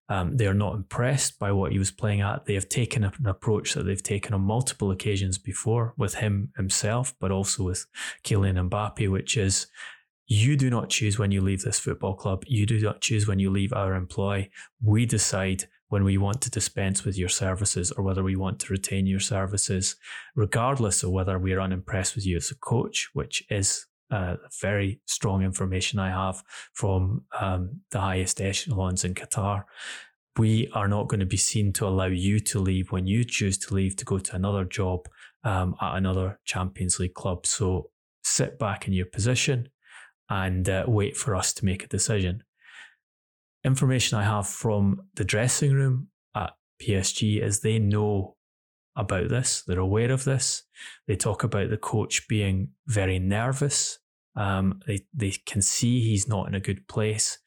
Um, 0.09 0.37
they 0.37 0.47
are 0.47 0.55
not 0.55 0.75
impressed 0.75 1.39
by 1.39 1.53
what 1.53 1.71
he 1.71 1.79
was 1.79 1.93
playing 1.93 2.21
at. 2.21 2.45
They 2.45 2.55
have 2.55 2.69
taken 2.69 3.05
an 3.05 3.13
approach 3.27 3.75
that 3.75 3.85
they've 3.85 4.03
taken 4.03 4.35
on 4.35 4.41
multiple 4.41 4.91
occasions 4.91 5.39
before 5.39 5.95
with 5.97 6.15
him 6.15 6.53
himself, 6.57 7.15
but 7.21 7.31
also 7.31 7.63
with 7.63 7.87
Kylian 8.25 8.69
Mbappe, 8.69 9.09
which 9.09 9.37
is 9.37 9.69
you 10.27 10.57
do 10.57 10.69
not 10.69 10.91
choose 10.91 11.19
when 11.19 11.31
you 11.31 11.41
leave 11.41 11.63
this 11.63 11.79
football 11.79 12.15
club. 12.15 12.43
You 12.47 12.67
do 12.67 12.81
not 12.81 13.01
choose 13.01 13.29
when 13.29 13.39
you 13.39 13.51
leave 13.51 13.73
our 13.73 13.95
employ. 13.95 14.49
We 14.83 15.07
decide 15.07 15.65
when 15.89 16.05
we 16.05 16.19
want 16.19 16.41
to 16.43 16.51
dispense 16.51 17.05
with 17.05 17.19
your 17.19 17.29
services 17.29 17.91
or 17.91 18.05
whether 18.05 18.23
we 18.23 18.37
want 18.37 18.61
to 18.61 18.73
retain 18.73 19.07
your 19.07 19.21
services, 19.21 19.97
regardless 20.37 21.03
of 21.03 21.11
whether 21.11 21.39
we 21.39 21.53
are 21.53 21.61
unimpressed 21.61 22.15
with 22.15 22.25
you 22.25 22.37
as 22.37 22.51
a 22.51 22.57
coach, 22.57 23.11
which 23.13 23.45
is 23.51 23.87
uh, 24.11 24.37
very 24.61 25.01
strong 25.07 25.43
information 25.43 25.99
I 25.99 26.11
have 26.11 26.43
from 26.73 27.25
um, 27.39 27.81
the 27.91 28.01
highest 28.01 28.41
echelons 28.41 29.05
in 29.05 29.15
Qatar. 29.15 29.65
We 30.37 30.71
are 30.75 30.89
not 30.89 31.09
going 31.09 31.21
to 31.21 31.27
be 31.27 31.37
seen 31.37 31.73
to 31.75 31.87
allow 31.87 32.07
you 32.07 32.41
to 32.41 32.61
leave 32.61 32.93
when 32.93 33.07
you 33.07 33.25
choose 33.25 33.59
to 33.59 33.75
leave 33.75 33.97
to 33.97 34.05
go 34.05 34.19
to 34.19 34.37
another 34.37 34.65
job 34.65 35.09
um, 35.45 35.75
at 35.81 35.97
another 35.97 36.39
Champions 36.45 36.99
League 36.99 37.15
club. 37.15 37.47
So 37.47 37.91
sit 38.23 38.59
back 38.59 38.87
in 38.87 38.93
your 38.93 39.07
position 39.07 39.69
and 40.29 40.69
uh, 40.69 40.85
wait 40.87 41.17
for 41.17 41.35
us 41.35 41.53
to 41.55 41.65
make 41.65 41.85
a 41.85 41.89
decision. 41.89 42.43
Information 43.65 44.19
I 44.19 44.25
have 44.25 44.47
from 44.47 45.03
the 45.17 45.25
dressing 45.25 45.73
room 45.73 46.09
at 46.35 46.53
PSG 46.83 47.43
is 47.43 47.61
they 47.61 47.79
know 47.79 48.37
about 48.97 49.29
this. 49.29 49.63
They're 49.67 49.79
aware 49.79 50.11
of 50.11 50.25
this. 50.25 50.63
They 51.07 51.17
talk 51.17 51.43
about 51.45 51.71
the 51.71 51.77
coach 51.77 52.29
being 52.29 52.71
very 52.87 53.19
nervous. 53.19 53.99
Um, 54.37 54.81
they, 54.87 55.01
they 55.13 55.35
can 55.47 55.63
see 55.63 56.01
he's 56.01 56.29
not 56.29 56.49
in 56.49 56.55
a 56.55 56.61
good 56.61 56.87
place 56.89 57.39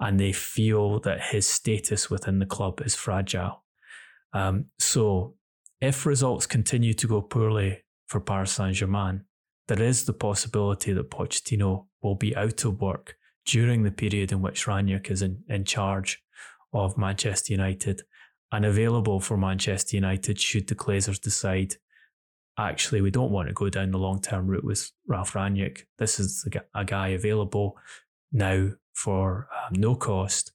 and 0.00 0.20
they 0.20 0.32
feel 0.32 1.00
that 1.00 1.20
his 1.20 1.46
status 1.46 2.10
within 2.10 2.38
the 2.38 2.46
club 2.46 2.80
is 2.84 2.94
fragile. 2.94 3.64
Um, 4.32 4.66
so, 4.78 5.34
if 5.80 6.06
results 6.06 6.46
continue 6.46 6.92
to 6.94 7.06
go 7.06 7.22
poorly 7.22 7.84
for 8.08 8.20
Paris 8.20 8.52
Saint 8.52 8.76
Germain, 8.76 9.24
there 9.68 9.82
is 9.82 10.04
the 10.04 10.12
possibility 10.12 10.92
that 10.92 11.10
Pochettino 11.10 11.86
will 12.02 12.14
be 12.14 12.34
out 12.36 12.64
of 12.64 12.80
work 12.80 13.16
during 13.46 13.82
the 13.82 13.90
period 13.90 14.32
in 14.32 14.42
which 14.42 14.66
Rangnick 14.66 15.10
is 15.10 15.22
in, 15.22 15.42
in 15.48 15.64
charge 15.64 16.22
of 16.72 16.98
Manchester 16.98 17.52
United 17.52 18.02
and 18.52 18.64
available 18.64 19.20
for 19.20 19.36
Manchester 19.36 19.96
United 19.96 20.40
should 20.40 20.68
the 20.68 20.74
Glazers 20.74 21.20
decide, 21.20 21.74
actually, 22.58 23.00
we 23.00 23.10
don't 23.10 23.30
want 23.30 23.48
to 23.48 23.54
go 23.54 23.68
down 23.68 23.90
the 23.90 23.98
long 23.98 24.20
term 24.20 24.46
route 24.46 24.64
with 24.64 24.90
Ralf 25.06 25.32
Rangnick. 25.32 25.84
This 25.98 26.18
is 26.18 26.46
a 26.74 26.84
guy 26.84 27.08
available 27.08 27.76
now 28.32 28.70
for 28.94 29.48
um, 29.52 29.74
no 29.78 29.94
cost 29.94 30.52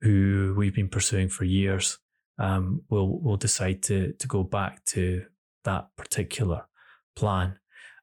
who 0.00 0.54
we've 0.56 0.74
been 0.74 0.88
pursuing 0.88 1.28
for 1.28 1.44
years. 1.44 1.98
Um, 2.38 2.82
we'll, 2.88 3.18
we'll 3.20 3.36
decide 3.36 3.82
to, 3.84 4.12
to 4.12 4.26
go 4.26 4.42
back 4.42 4.84
to 4.86 5.24
that 5.64 5.88
particular 5.96 6.66
plan. 7.14 7.58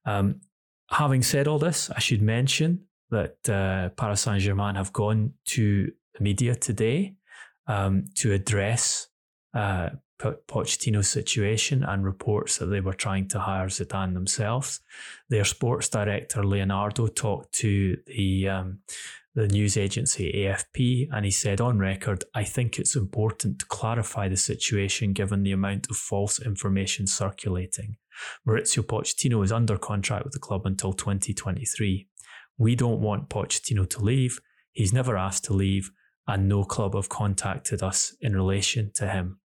Um, 0.05 0.41
having 0.89 1.21
said 1.21 1.47
all 1.47 1.59
this, 1.59 1.89
I 1.89 1.99
should 1.99 2.21
mention 2.21 2.85
that 3.09 3.49
uh, 3.49 3.89
Paris 3.89 4.21
Saint 4.21 4.41
Germain 4.41 4.75
have 4.75 4.93
gone 4.93 5.33
to 5.45 5.91
the 6.13 6.23
media 6.23 6.55
today 6.55 7.15
um, 7.67 8.05
to 8.15 8.31
address 8.33 9.07
uh, 9.53 9.89
Pochettino's 10.19 11.09
situation 11.09 11.83
and 11.83 12.05
reports 12.05 12.57
that 12.57 12.67
they 12.67 12.81
were 12.81 12.93
trying 12.93 13.27
to 13.29 13.39
hire 13.39 13.67
Zidane 13.67 14.13
themselves. 14.13 14.81
Their 15.29 15.45
sports 15.45 15.89
director 15.89 16.43
Leonardo 16.43 17.07
talked 17.07 17.53
to 17.55 17.97
the 18.05 18.49
um, 18.49 18.79
the 19.33 19.47
news 19.47 19.77
agency 19.77 20.29
AFP 20.33 21.07
and 21.11 21.23
he 21.23 21.31
said 21.31 21.61
on 21.61 21.79
record, 21.79 22.25
"I 22.35 22.43
think 22.43 22.77
it's 22.77 22.95
important 22.95 23.59
to 23.59 23.65
clarify 23.65 24.27
the 24.27 24.37
situation 24.37 25.13
given 25.13 25.43
the 25.43 25.53
amount 25.53 25.87
of 25.89 25.97
false 25.97 26.39
information 26.39 27.07
circulating. 27.07 27.97
Mauricio 28.47 28.83
Pochettino 28.83 29.43
is 29.43 29.51
under 29.51 29.77
contract 29.77 30.25
with 30.25 30.33
the 30.33 30.39
club 30.39 30.65
until 30.65 30.93
2023. 30.93 32.07
We 32.57 32.75
don't 32.75 33.01
want 33.01 33.29
Pochettino 33.29 33.89
to 33.89 34.03
leave. 34.03 34.39
He's 34.73 34.93
never 34.93 35.17
asked 35.17 35.45
to 35.45 35.53
leave, 35.53 35.91
and 36.27 36.47
no 36.47 36.63
club 36.63 36.93
have 36.93 37.09
contacted 37.09 37.81
us 37.81 38.15
in 38.21 38.35
relation 38.35 38.91
to 38.95 39.07
him. 39.07 39.40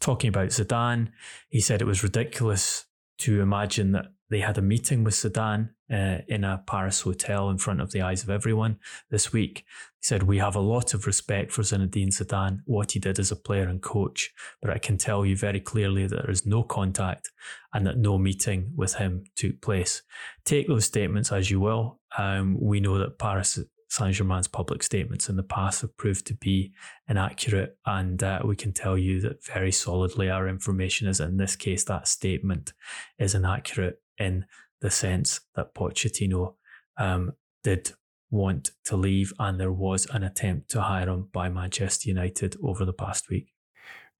Talking 0.00 0.28
about 0.28 0.48
Zidane, 0.48 1.10
he 1.48 1.60
said 1.60 1.80
it 1.80 1.86
was 1.86 2.02
ridiculous 2.02 2.86
to 3.18 3.40
imagine 3.40 3.92
that 3.92 4.06
they 4.30 4.40
had 4.40 4.58
a 4.58 4.62
meeting 4.62 5.04
with 5.04 5.14
Zidane 5.14 5.70
uh, 5.90 6.18
in 6.28 6.44
a 6.44 6.62
Paris 6.66 7.00
hotel 7.00 7.48
in 7.48 7.58
front 7.58 7.80
of 7.80 7.92
the 7.92 8.02
eyes 8.02 8.22
of 8.22 8.30
everyone 8.30 8.78
this 9.10 9.32
week. 9.32 9.64
He 10.00 10.06
said, 10.06 10.24
We 10.24 10.38
have 10.38 10.54
a 10.54 10.60
lot 10.60 10.92
of 10.92 11.06
respect 11.06 11.50
for 11.50 11.62
Zinedine 11.62 12.08
Zidane, 12.08 12.60
what 12.66 12.92
he 12.92 12.98
did 12.98 13.18
as 13.18 13.32
a 13.32 13.36
player 13.36 13.66
and 13.68 13.80
coach, 13.80 14.32
but 14.60 14.70
I 14.70 14.78
can 14.78 14.98
tell 14.98 15.24
you 15.24 15.36
very 15.36 15.60
clearly 15.60 16.06
that 16.06 16.22
there 16.22 16.30
is 16.30 16.46
no 16.46 16.62
contact 16.62 17.30
and 17.72 17.86
that 17.86 17.96
no 17.96 18.18
meeting 18.18 18.72
with 18.76 18.94
him 18.94 19.24
took 19.34 19.60
place. 19.62 20.02
Take 20.44 20.68
those 20.68 20.84
statements 20.84 21.32
as 21.32 21.50
you 21.50 21.60
will. 21.60 22.00
Um, 22.16 22.58
we 22.60 22.80
know 22.80 22.98
that 22.98 23.18
Paris 23.18 23.58
Saint 23.88 24.14
Germain's 24.14 24.48
public 24.48 24.82
statements 24.82 25.28
in 25.28 25.36
the 25.36 25.42
past 25.42 25.80
have 25.80 25.96
proved 25.96 26.26
to 26.26 26.34
be 26.34 26.72
inaccurate, 27.08 27.76
and 27.86 28.22
uh, 28.22 28.40
we 28.44 28.54
can 28.54 28.72
tell 28.72 28.98
you 28.98 29.20
that 29.22 29.44
very 29.44 29.72
solidly 29.72 30.30
our 30.30 30.46
information 30.46 31.08
is 31.08 31.20
in 31.20 31.38
this 31.38 31.56
case 31.56 31.84
that 31.84 32.06
statement 32.06 32.72
is 33.18 33.34
inaccurate 33.34 34.00
in 34.18 34.44
the 34.80 34.90
sense 34.90 35.40
that 35.54 35.74
Pochettino 35.74 36.54
um, 36.98 37.32
did 37.64 37.92
want 38.30 38.72
to 38.84 38.96
leave, 38.96 39.32
and 39.38 39.58
there 39.58 39.72
was 39.72 40.06
an 40.10 40.22
attempt 40.22 40.70
to 40.70 40.82
hire 40.82 41.08
him 41.08 41.28
by 41.32 41.48
Manchester 41.48 42.08
United 42.10 42.56
over 42.62 42.84
the 42.84 42.92
past 42.92 43.30
week. 43.30 43.52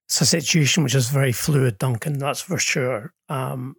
It's 0.06 0.22
a 0.22 0.26
situation 0.26 0.82
which 0.82 0.94
is 0.94 1.10
very 1.10 1.32
fluid, 1.32 1.76
Duncan, 1.76 2.18
that's 2.18 2.40
for 2.40 2.58
sure. 2.58 3.12
Um, 3.28 3.74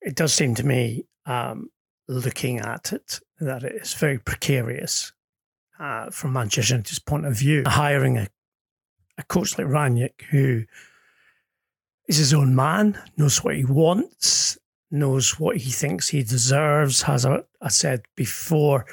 it 0.00 0.14
does 0.14 0.32
seem 0.32 0.54
to 0.54 0.64
me, 0.64 1.06
um, 1.26 1.70
looking 2.10 2.58
at 2.58 2.92
it, 2.92 3.20
that 3.38 3.62
it 3.62 3.80
is 3.80 3.94
very 3.94 4.18
precarious 4.18 5.12
uh, 5.78 6.10
from 6.10 6.32
Manchester 6.32 6.74
United's 6.74 6.98
point 6.98 7.24
of 7.24 7.38
view. 7.38 7.62
Hiring 7.66 8.18
a, 8.18 8.26
a 9.16 9.22
coach 9.22 9.56
like 9.56 9.68
Rangnick, 9.68 10.22
who 10.30 10.64
is 12.08 12.16
his 12.16 12.34
own 12.34 12.54
man, 12.54 13.00
knows 13.16 13.44
what 13.44 13.54
he 13.54 13.64
wants, 13.64 14.58
knows 14.90 15.38
what 15.38 15.58
he 15.58 15.70
thinks 15.70 16.08
he 16.08 16.24
deserves, 16.24 17.02
has, 17.02 17.24
a, 17.24 17.44
I 17.62 17.68
said 17.68 18.02
before, 18.16 18.86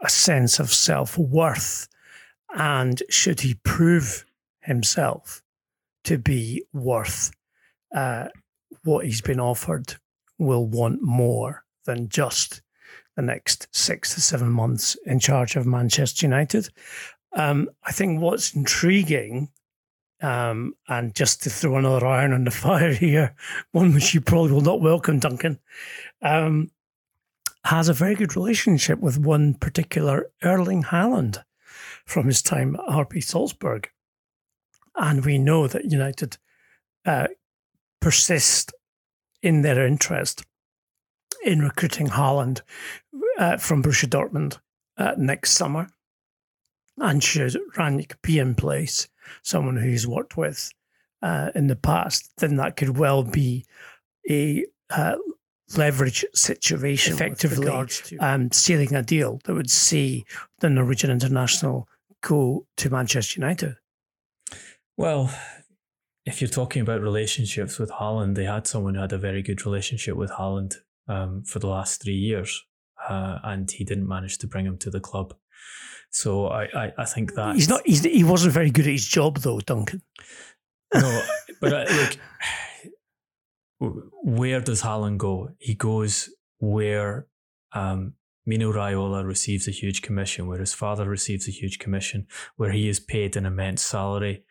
a 0.00 0.08
sense 0.08 0.58
of 0.58 0.72
self 0.72 1.18
worth. 1.18 1.86
And 2.56 3.02
should 3.10 3.40
he 3.40 3.54
prove 3.62 4.24
himself 4.60 5.42
to 6.04 6.16
be 6.16 6.64
worth 6.72 7.30
uh, 7.94 8.28
what 8.84 9.04
he's 9.04 9.20
been 9.20 9.40
offered, 9.40 9.96
will 10.38 10.66
want 10.66 11.02
more 11.02 11.63
than 11.84 12.08
just 12.08 12.62
the 13.16 13.22
next 13.22 13.68
six 13.70 14.14
to 14.14 14.20
seven 14.20 14.50
months 14.50 14.96
in 15.06 15.20
charge 15.20 15.56
of 15.56 15.66
Manchester 15.66 16.26
United. 16.26 16.68
Um, 17.34 17.70
I 17.84 17.92
think 17.92 18.20
what's 18.20 18.54
intriguing 18.54 19.50
um, 20.20 20.74
and 20.88 21.14
just 21.14 21.42
to 21.42 21.50
throw 21.50 21.76
another 21.76 22.06
iron 22.06 22.32
on 22.32 22.44
the 22.44 22.50
fire 22.64 22.92
here, 22.92 23.34
one 23.72 23.92
which 23.92 24.14
you 24.14 24.20
probably 24.20 24.52
will 24.52 24.60
not 24.60 24.80
welcome, 24.80 25.18
Duncan, 25.18 25.58
um, 26.22 26.70
has 27.64 27.88
a 27.88 27.94
very 27.94 28.14
good 28.14 28.36
relationship 28.36 28.98
with 29.00 29.18
one 29.18 29.54
particular 29.54 30.30
Erling 30.42 30.84
Haaland 30.84 31.42
from 32.04 32.26
his 32.26 32.42
time 32.42 32.76
at 32.76 32.86
RB 32.86 33.22
Salzburg. 33.22 33.88
And 34.96 35.24
we 35.24 35.38
know 35.38 35.66
that 35.66 35.90
United 35.90 36.36
uh, 37.04 37.28
persist 38.00 38.72
in 39.42 39.62
their 39.62 39.86
interest 39.86 40.44
in 41.44 41.60
recruiting 41.60 42.08
Haaland 42.08 42.62
uh, 43.38 43.56
from 43.56 43.82
Borussia 43.82 44.08
Dortmund 44.08 44.58
uh, 44.96 45.12
next 45.16 45.52
summer. 45.52 45.88
And 46.98 47.22
should 47.22 47.56
Rangnick 47.76 48.14
be 48.22 48.38
in 48.38 48.54
place, 48.54 49.08
someone 49.42 49.76
who 49.76 49.88
he's 49.88 50.06
worked 50.06 50.36
with 50.36 50.70
uh, 51.22 51.50
in 51.54 51.66
the 51.66 51.76
past, 51.76 52.30
then 52.38 52.56
that 52.56 52.76
could 52.76 52.96
well 52.96 53.24
be 53.24 53.64
a 54.30 54.64
uh, 54.90 55.16
leverage 55.76 56.24
situation, 56.34 57.14
effectively 57.14 57.68
um, 58.20 58.52
sealing 58.52 58.94
a 58.94 59.02
deal 59.02 59.40
that 59.44 59.54
would 59.54 59.70
see 59.70 60.24
the 60.60 60.70
Norwegian 60.70 61.10
international 61.10 61.88
go 62.22 62.66
to 62.76 62.90
Manchester 62.90 63.40
United. 63.40 63.74
Well, 64.96 65.34
if 66.24 66.40
you're 66.40 66.48
talking 66.48 66.82
about 66.82 67.00
relationships 67.00 67.78
with 67.78 67.90
Haaland, 67.90 68.34
they 68.34 68.44
had 68.44 68.66
someone 68.66 68.94
who 68.94 69.00
had 69.00 69.12
a 69.12 69.18
very 69.18 69.42
good 69.42 69.66
relationship 69.66 70.16
with 70.16 70.30
Haaland 70.30 70.76
um, 71.08 71.42
for 71.44 71.58
the 71.58 71.68
last 71.68 72.02
three 72.02 72.16
years, 72.16 72.62
uh, 73.08 73.38
and 73.44 73.70
he 73.70 73.84
didn't 73.84 74.08
manage 74.08 74.38
to 74.38 74.46
bring 74.46 74.66
him 74.66 74.78
to 74.78 74.90
the 74.90 75.00
club. 75.00 75.34
So 76.10 76.46
I, 76.46 76.64
I, 76.64 76.92
I 76.98 77.04
think 77.04 77.34
that 77.34 77.56
he's 77.56 77.68
not. 77.68 77.82
He's, 77.84 78.04
he 78.04 78.24
wasn't 78.24 78.54
very 78.54 78.70
good 78.70 78.86
at 78.86 78.92
his 78.92 79.06
job, 79.06 79.38
though, 79.38 79.60
Duncan. 79.60 80.02
No, 80.94 81.22
but 81.60 81.72
uh, 81.72 81.86
like, 81.90 82.20
where 83.80 84.60
does 84.60 84.82
Haaland 84.82 85.18
go? 85.18 85.50
He 85.58 85.74
goes 85.74 86.30
where 86.58 87.26
um, 87.72 88.14
Mino 88.46 88.72
Raiola 88.72 89.26
receives 89.26 89.66
a 89.66 89.72
huge 89.72 90.02
commission, 90.02 90.46
where 90.46 90.60
his 90.60 90.72
father 90.72 91.08
receives 91.08 91.48
a 91.48 91.50
huge 91.50 91.80
commission, 91.80 92.28
where 92.56 92.70
he 92.70 92.88
is 92.88 93.00
paid 93.00 93.36
an 93.36 93.44
immense 93.44 93.82
salary, 93.82 94.44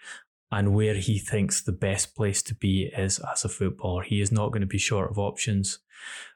and 0.52 0.74
where 0.74 0.96
he 0.96 1.18
thinks 1.18 1.62
the 1.62 1.72
best 1.72 2.14
place 2.14 2.44
to 2.44 2.56
be 2.56 2.92
is 2.98 3.20
as 3.20 3.46
a 3.46 3.50
footballer. 3.50 4.04
He 4.04 4.20
is 4.20 4.32
not 4.32 4.52
going 4.52 4.62
to 4.62 4.68
be 4.68 4.78
short 4.78 5.10
of 5.10 5.18
options. 5.18 5.80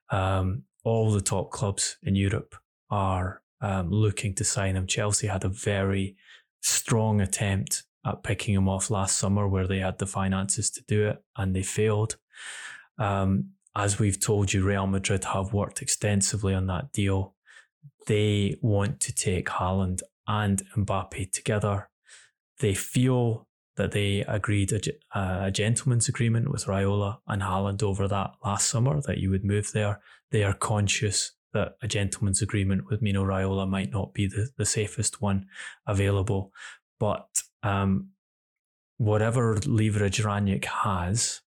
Um, 0.09 0.63
all 0.83 1.11
the 1.11 1.21
top 1.21 1.51
clubs 1.51 1.97
in 2.03 2.15
Europe 2.15 2.55
are 2.89 3.41
um, 3.61 3.89
looking 3.89 4.33
to 4.35 4.43
sign 4.43 4.75
him. 4.75 4.87
Chelsea 4.87 5.27
had 5.27 5.43
a 5.43 5.49
very 5.49 6.15
strong 6.61 7.21
attempt 7.21 7.83
at 8.05 8.23
picking 8.23 8.55
him 8.55 8.69
off 8.69 8.89
last 8.89 9.17
summer, 9.17 9.47
where 9.47 9.67
they 9.67 9.79
had 9.79 9.97
the 9.97 10.07
finances 10.07 10.69
to 10.71 10.83
do 10.87 11.07
it 11.07 11.23
and 11.35 11.55
they 11.55 11.63
failed. 11.63 12.17
Um, 12.97 13.51
as 13.75 13.99
we've 13.99 14.19
told 14.19 14.53
you, 14.53 14.63
Real 14.63 14.87
Madrid 14.87 15.23
have 15.25 15.53
worked 15.53 15.81
extensively 15.81 16.53
on 16.53 16.67
that 16.67 16.91
deal. 16.93 17.35
They 18.07 18.57
want 18.61 18.99
to 19.01 19.13
take 19.13 19.47
Haaland 19.47 20.01
and 20.27 20.63
Mbappe 20.75 21.31
together. 21.31 21.89
They 22.59 22.73
feel 22.73 23.46
that 23.77 23.91
they 23.91 24.21
agreed 24.27 24.73
a, 24.73 24.81
a, 25.17 25.51
gentleman's 25.51 26.09
agreement 26.09 26.51
with 26.51 26.65
Raiola 26.65 27.19
and 27.27 27.41
Haaland 27.41 27.83
over 27.83 28.07
that 28.07 28.31
last 28.43 28.67
summer 28.67 28.99
that 29.01 29.19
you 29.19 29.29
would 29.29 29.45
move 29.45 29.71
there. 29.71 30.01
They 30.31 30.43
are 30.43 30.53
conscious 30.53 31.33
that 31.53 31.77
a 31.81 31.87
gentleman's 31.87 32.41
agreement 32.41 32.89
with 32.89 33.01
Mino 33.01 33.23
Raiola 33.23 33.69
might 33.69 33.91
not 33.91 34.13
be 34.13 34.27
the, 34.27 34.49
the 34.57 34.65
safest 34.65 35.21
one 35.21 35.45
available. 35.85 36.51
But 36.99 37.27
um, 37.63 38.09
whatever 38.97 39.57
leverage 39.65 40.21
Rangnick 40.21 40.65
has, 40.65 41.41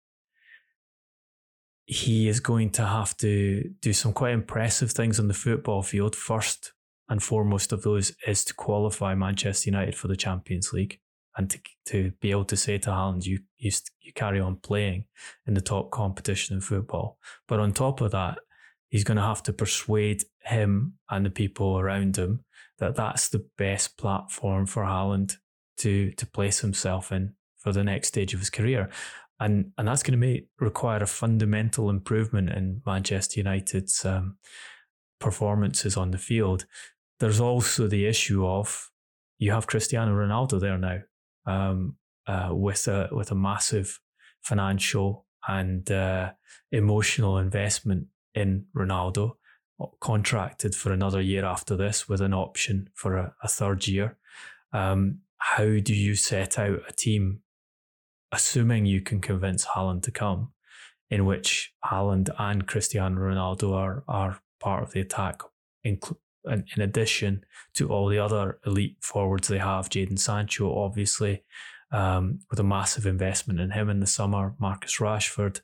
he 1.85 2.27
is 2.27 2.41
going 2.41 2.71
to 2.71 2.85
have 2.85 3.15
to 3.17 3.71
do 3.81 3.93
some 3.93 4.11
quite 4.11 4.33
impressive 4.33 4.91
things 4.91 5.19
on 5.19 5.29
the 5.29 5.33
football 5.33 5.81
field. 5.81 6.13
First 6.15 6.73
and 7.07 7.23
foremost 7.23 7.71
of 7.71 7.83
those 7.83 8.11
is 8.27 8.43
to 8.43 8.53
qualify 8.53 9.15
Manchester 9.15 9.69
United 9.69 9.95
for 9.95 10.09
the 10.09 10.17
Champions 10.17 10.73
League 10.73 10.99
and 11.38 11.50
to, 11.52 11.60
to 11.86 12.12
be 12.19 12.32
able 12.32 12.45
to 12.45 12.58
say 12.58 12.80
to 12.80 12.89
Haaland, 12.89 13.26
you, 13.26 13.39
you, 13.58 13.71
you 14.02 14.12
carry 14.13 14.39
on 14.39 14.58
playing 14.58 15.06
in 15.45 15.54
the 15.54 15.62
top 15.62 15.91
competition 15.91 16.56
in 16.56 16.62
football. 16.62 17.19
But 17.47 17.60
on 17.60 17.73
top 17.73 18.02
of 18.02 18.12
that, 18.12 18.39
he's 18.89 19.04
going 19.04 19.17
to 19.17 19.23
have 19.23 19.43
to 19.43 19.54
persuade 19.54 20.23
him 20.43 20.93
and 21.10 21.26
the 21.26 21.30
people 21.30 21.78
around 21.80 22.17
him 22.17 22.43
that 22.80 22.95
that's 22.95 23.30
the 23.30 23.45
best 23.58 23.97
platform 23.97 24.65
for 24.65 24.84
Haaland 24.84 25.36
to, 25.78 26.12
to 26.12 26.26
place 26.26 26.60
himself 26.60 27.12
in 27.12 27.34
for 27.58 27.71
the 27.71 27.84
next 27.84 28.08
stage 28.08 28.34
of 28.34 28.39
his 28.39 28.50
career. 28.50 28.89
And, 29.39 29.71
and 29.78 29.88
that's 29.88 30.02
going 30.02 30.19
to 30.19 30.26
make, 30.26 30.47
require 30.60 31.04
a 31.04 31.08
fundamental 31.08 31.91
improvement 31.91 32.50
in 32.50 32.82
Manchester 32.86 33.39
United's 33.39 34.04
um, 34.04 34.38
performances 35.19 35.97
on 35.97 36.10
the 36.10 36.17
field. 36.17 36.65
There's 37.19 37.39
also 37.39 37.88
the 37.88 38.08
issue 38.08 38.45
of 38.47 38.89
you 39.38 39.52
have 39.52 39.67
Cristiano 39.67 40.13
Ronaldo 40.13 40.60
there 40.60 40.80
now 40.80 41.02
um, 41.47 41.95
uh, 42.27 42.49
with 42.51 42.88
a 42.88 43.10
with 43.12 43.31
a 43.31 43.36
massive 43.36 43.99
financial 44.41 45.25
and 45.47 45.89
uh, 45.89 46.31
emotional 46.71 47.38
investment 47.38 48.07
in 48.36 48.65
Ronaldo, 48.75 49.33
contracted 49.99 50.75
for 50.75 50.91
another 50.91 51.21
year 51.21 51.45
after 51.45 51.75
this 51.75 52.07
with 52.07 52.21
an 52.21 52.33
option 52.33 52.89
for 52.93 53.17
a, 53.17 53.33
a 53.41 53.47
third 53.47 53.88
year. 53.88 54.17
Um, 54.73 55.19
how 55.38 55.79
do 55.79 55.95
you 55.95 56.15
set 56.15 56.60
out 56.60 56.81
a 56.88 56.93
team, 56.93 57.41
assuming 58.31 58.86
you 58.86 59.01
can 59.01 59.21
convince 59.21 59.65
Haaland 59.65 60.03
to 60.03 60.12
come, 60.12 60.51
in 61.10 61.25
which 61.25 61.73
Haaland 61.86 62.29
and 62.38 62.67
Cristiano 62.67 63.19
Ronaldo 63.19 63.73
are 63.73 64.03
are 64.07 64.41
part 64.60 64.83
of 64.83 64.91
the 64.91 65.01
attack, 65.01 65.41
including 65.83 66.21
in, 66.47 66.65
in 66.75 66.81
addition 66.81 67.43
to 67.75 67.89
all 67.89 68.07
the 68.07 68.19
other 68.19 68.60
elite 68.65 68.97
forwards 69.01 69.47
they 69.47 69.57
have, 69.57 69.89
Jadon 69.89 70.19
Sancho, 70.19 70.75
obviously, 70.77 71.43
um, 71.91 72.39
with 72.49 72.60
a 72.60 72.63
massive 72.63 73.05
investment 73.05 73.60
in 73.60 73.71
him 73.71 73.89
in 73.89 73.99
the 73.99 74.07
summer, 74.07 74.55
Marcus 74.60 74.97
Rashford. 74.97 75.62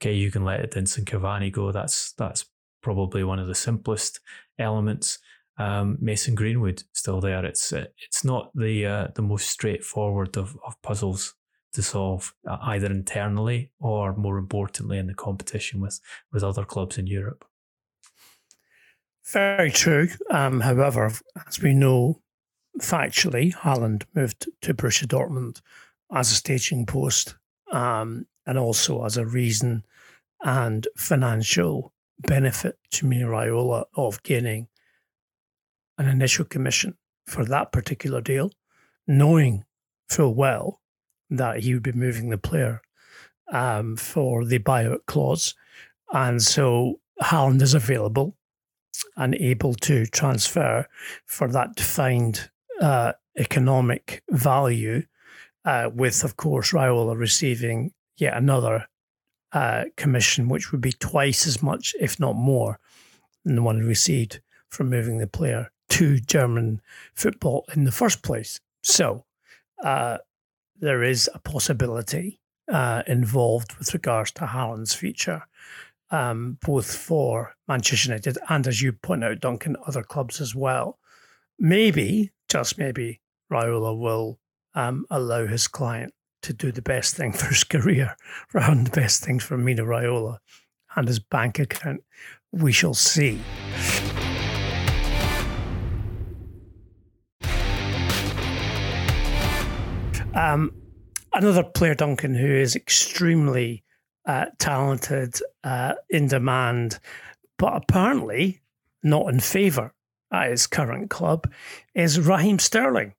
Okay, 0.00 0.14
you 0.14 0.30
can 0.30 0.44
let 0.44 0.68
Edinson 0.68 1.04
Cavani 1.04 1.50
go. 1.50 1.72
That's 1.72 2.12
that's 2.12 2.44
probably 2.82 3.24
one 3.24 3.38
of 3.38 3.46
the 3.46 3.54
simplest 3.54 4.20
elements. 4.58 5.18
Um, 5.58 5.96
Mason 6.00 6.34
Greenwood 6.34 6.82
still 6.92 7.20
there. 7.20 7.44
It's 7.44 7.72
it's 7.72 8.24
not 8.24 8.50
the 8.54 8.86
uh, 8.86 9.08
the 9.14 9.22
most 9.22 9.48
straightforward 9.48 10.36
of, 10.36 10.56
of 10.66 10.80
puzzles 10.82 11.34
to 11.74 11.82
solve, 11.82 12.34
uh, 12.48 12.58
either 12.62 12.86
internally 12.86 13.70
or 13.80 14.14
more 14.16 14.38
importantly 14.38 14.98
in 14.98 15.06
the 15.06 15.14
competition 15.14 15.80
with 15.80 16.00
with 16.32 16.42
other 16.42 16.64
clubs 16.64 16.98
in 16.98 17.06
Europe. 17.06 17.44
Very 19.30 19.70
true. 19.70 20.08
Um, 20.30 20.60
however, 20.60 21.12
as 21.46 21.60
we 21.60 21.74
know, 21.74 22.20
factually, 22.80 23.54
Haaland 23.54 24.04
moved 24.14 24.48
to 24.62 24.74
Borussia 24.74 25.06
Dortmund 25.06 25.60
as 26.12 26.30
a 26.32 26.34
staging 26.34 26.86
post 26.86 27.36
um, 27.70 28.26
and 28.46 28.58
also 28.58 29.04
as 29.04 29.16
a 29.16 29.26
reason 29.26 29.84
and 30.42 30.88
financial 30.96 31.92
benefit 32.18 32.78
to 32.90 33.06
Raiola 33.06 33.84
of 33.94 34.22
gaining 34.22 34.68
an 35.98 36.08
initial 36.08 36.44
commission 36.44 36.96
for 37.26 37.44
that 37.44 37.72
particular 37.72 38.20
deal, 38.20 38.50
knowing 39.06 39.64
full 40.08 40.34
well 40.34 40.80
that 41.30 41.60
he 41.60 41.74
would 41.74 41.82
be 41.82 41.92
moving 41.92 42.28
the 42.28 42.38
player 42.38 42.82
um, 43.52 43.96
for 43.96 44.44
the 44.44 44.58
buyout 44.58 45.06
clause. 45.06 45.54
And 46.12 46.42
so 46.42 47.00
Haaland 47.22 47.62
is 47.62 47.74
available 47.74 48.36
and 49.16 49.34
able 49.36 49.74
to 49.74 50.06
transfer 50.06 50.86
for 51.26 51.48
that 51.48 51.74
defined 51.76 52.50
uh, 52.80 53.12
economic 53.36 54.22
value, 54.30 55.02
uh, 55.64 55.90
with, 55.94 56.24
of 56.24 56.36
course, 56.36 56.72
Raiola 56.72 57.16
receiving 57.16 57.92
yet 58.16 58.36
another 58.36 58.86
uh, 59.52 59.84
commission, 59.96 60.48
which 60.48 60.72
would 60.72 60.80
be 60.80 60.92
twice 60.92 61.46
as 61.46 61.62
much, 61.62 61.94
if 62.00 62.18
not 62.18 62.34
more, 62.34 62.78
than 63.44 63.56
the 63.56 63.62
one 63.62 63.80
received 63.80 64.40
from 64.68 64.90
moving 64.90 65.18
the 65.18 65.26
player 65.26 65.70
to 65.90 66.18
German 66.18 66.80
football 67.14 67.64
in 67.74 67.84
the 67.84 67.92
first 67.92 68.22
place. 68.22 68.60
So 68.82 69.24
uh, 69.84 70.18
there 70.80 71.02
is 71.02 71.28
a 71.34 71.38
possibility 71.38 72.40
uh, 72.70 73.02
involved 73.06 73.76
with 73.78 73.92
regards 73.92 74.32
to 74.32 74.46
Haaland's 74.46 74.94
future 74.94 75.42
um, 76.12 76.58
both 76.60 76.94
for 76.94 77.54
Manchester 77.66 78.10
United 78.10 78.38
and, 78.50 78.68
as 78.68 78.82
you 78.82 78.92
point 78.92 79.24
out, 79.24 79.40
Duncan, 79.40 79.76
other 79.86 80.02
clubs 80.02 80.40
as 80.40 80.54
well. 80.54 80.98
Maybe, 81.58 82.32
just 82.48 82.78
maybe, 82.78 83.20
Raiola 83.50 83.98
will 83.98 84.38
um, 84.74 85.06
allow 85.10 85.46
his 85.46 85.66
client 85.66 86.12
to 86.42 86.52
do 86.52 86.70
the 86.70 86.82
best 86.82 87.16
thing 87.16 87.32
for 87.32 87.46
his 87.46 87.64
career 87.64 88.14
rather 88.52 88.74
than 88.74 88.84
the 88.84 88.90
best 88.90 89.24
things 89.24 89.42
for 89.42 89.56
Mino 89.56 89.84
Raiola 89.84 90.38
and 90.94 91.08
his 91.08 91.18
bank 91.18 91.58
account. 91.58 92.02
We 92.52 92.72
shall 92.72 92.94
see. 92.94 93.40
Um, 100.34 100.74
another 101.32 101.62
player, 101.62 101.94
Duncan, 101.94 102.34
who 102.34 102.46
is 102.46 102.76
extremely 102.76 103.84
uh, 104.26 104.46
talented, 104.58 105.38
uh, 105.64 105.94
in 106.10 106.28
demand, 106.28 106.98
but 107.58 107.76
apparently 107.76 108.60
not 109.02 109.28
in 109.32 109.40
favour 109.40 109.92
at 110.32 110.50
his 110.50 110.66
current 110.66 111.10
club, 111.10 111.50
is 111.94 112.20
Raheem 112.20 112.58
Sterling. 112.58 113.14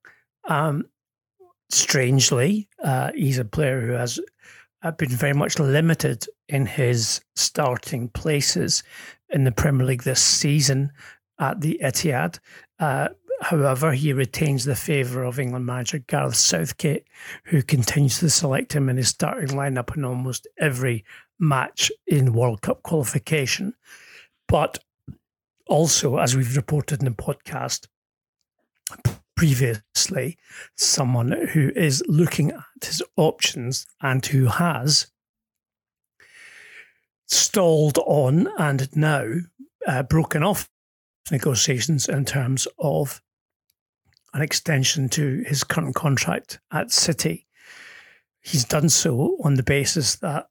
Um, 0.48 0.86
strangely, 1.70 2.68
uh, 2.82 3.10
he's 3.14 3.38
a 3.38 3.44
player 3.44 3.80
who 3.80 3.92
has 3.92 4.18
uh, 4.82 4.90
been 4.92 5.10
very 5.10 5.32
much 5.32 5.58
limited 5.58 6.26
in 6.48 6.66
his 6.66 7.20
starting 7.34 8.08
places 8.08 8.82
in 9.30 9.44
the 9.44 9.52
Premier 9.52 9.86
League 9.86 10.02
this 10.02 10.22
season 10.22 10.92
at 11.38 11.60
the 11.60 11.80
Etihad. 11.82 12.38
However, 13.40 13.92
he 13.92 14.12
retains 14.12 14.64
the 14.64 14.76
favour 14.76 15.24
of 15.24 15.38
England 15.38 15.66
manager 15.66 15.98
Gareth 15.98 16.36
Southgate, 16.36 17.04
who 17.44 17.62
continues 17.62 18.18
to 18.20 18.30
select 18.30 18.74
him 18.74 18.88
in 18.88 18.96
his 18.96 19.08
starting 19.08 19.48
lineup 19.48 19.96
in 19.96 20.04
almost 20.04 20.46
every 20.58 21.04
match 21.38 21.90
in 22.06 22.32
World 22.32 22.62
Cup 22.62 22.82
qualification. 22.82 23.74
But 24.48 24.78
also, 25.66 26.18
as 26.18 26.36
we've 26.36 26.56
reported 26.56 27.00
in 27.00 27.06
the 27.06 27.10
podcast 27.10 27.86
previously, 29.36 30.38
someone 30.76 31.32
who 31.52 31.70
is 31.74 32.02
looking 32.06 32.52
at 32.52 32.84
his 32.84 33.02
options 33.16 33.86
and 34.00 34.24
who 34.24 34.46
has 34.46 35.08
stalled 37.26 37.98
on 38.06 38.48
and 38.58 38.94
now 38.96 39.26
uh, 39.86 40.02
broken 40.02 40.42
off 40.42 40.68
negotiations 41.30 42.08
in 42.08 42.24
terms 42.24 42.68
of 42.78 43.22
an 44.34 44.42
extension 44.42 45.08
to 45.08 45.42
his 45.46 45.64
current 45.64 45.94
contract 45.94 46.58
at 46.72 46.90
City. 46.90 47.46
He's 48.42 48.64
done 48.64 48.90
so 48.90 49.38
on 49.42 49.54
the 49.54 49.62
basis 49.62 50.16
that 50.16 50.48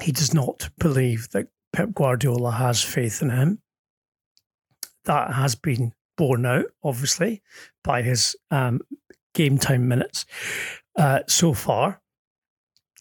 he 0.00 0.12
does 0.12 0.32
not 0.32 0.70
believe 0.78 1.28
that 1.30 1.48
Pep 1.72 1.94
Guardiola 1.94 2.52
has 2.52 2.82
faith 2.82 3.22
in 3.22 3.30
him. 3.30 3.60
That 5.04 5.32
has 5.32 5.54
been 5.54 5.92
borne 6.16 6.46
out, 6.46 6.66
obviously, 6.84 7.42
by 7.82 8.02
his 8.02 8.36
um, 8.50 8.80
game 9.34 9.58
time 9.58 9.88
minutes 9.88 10.26
uh, 10.96 11.20
so 11.26 11.54
far. 11.54 12.00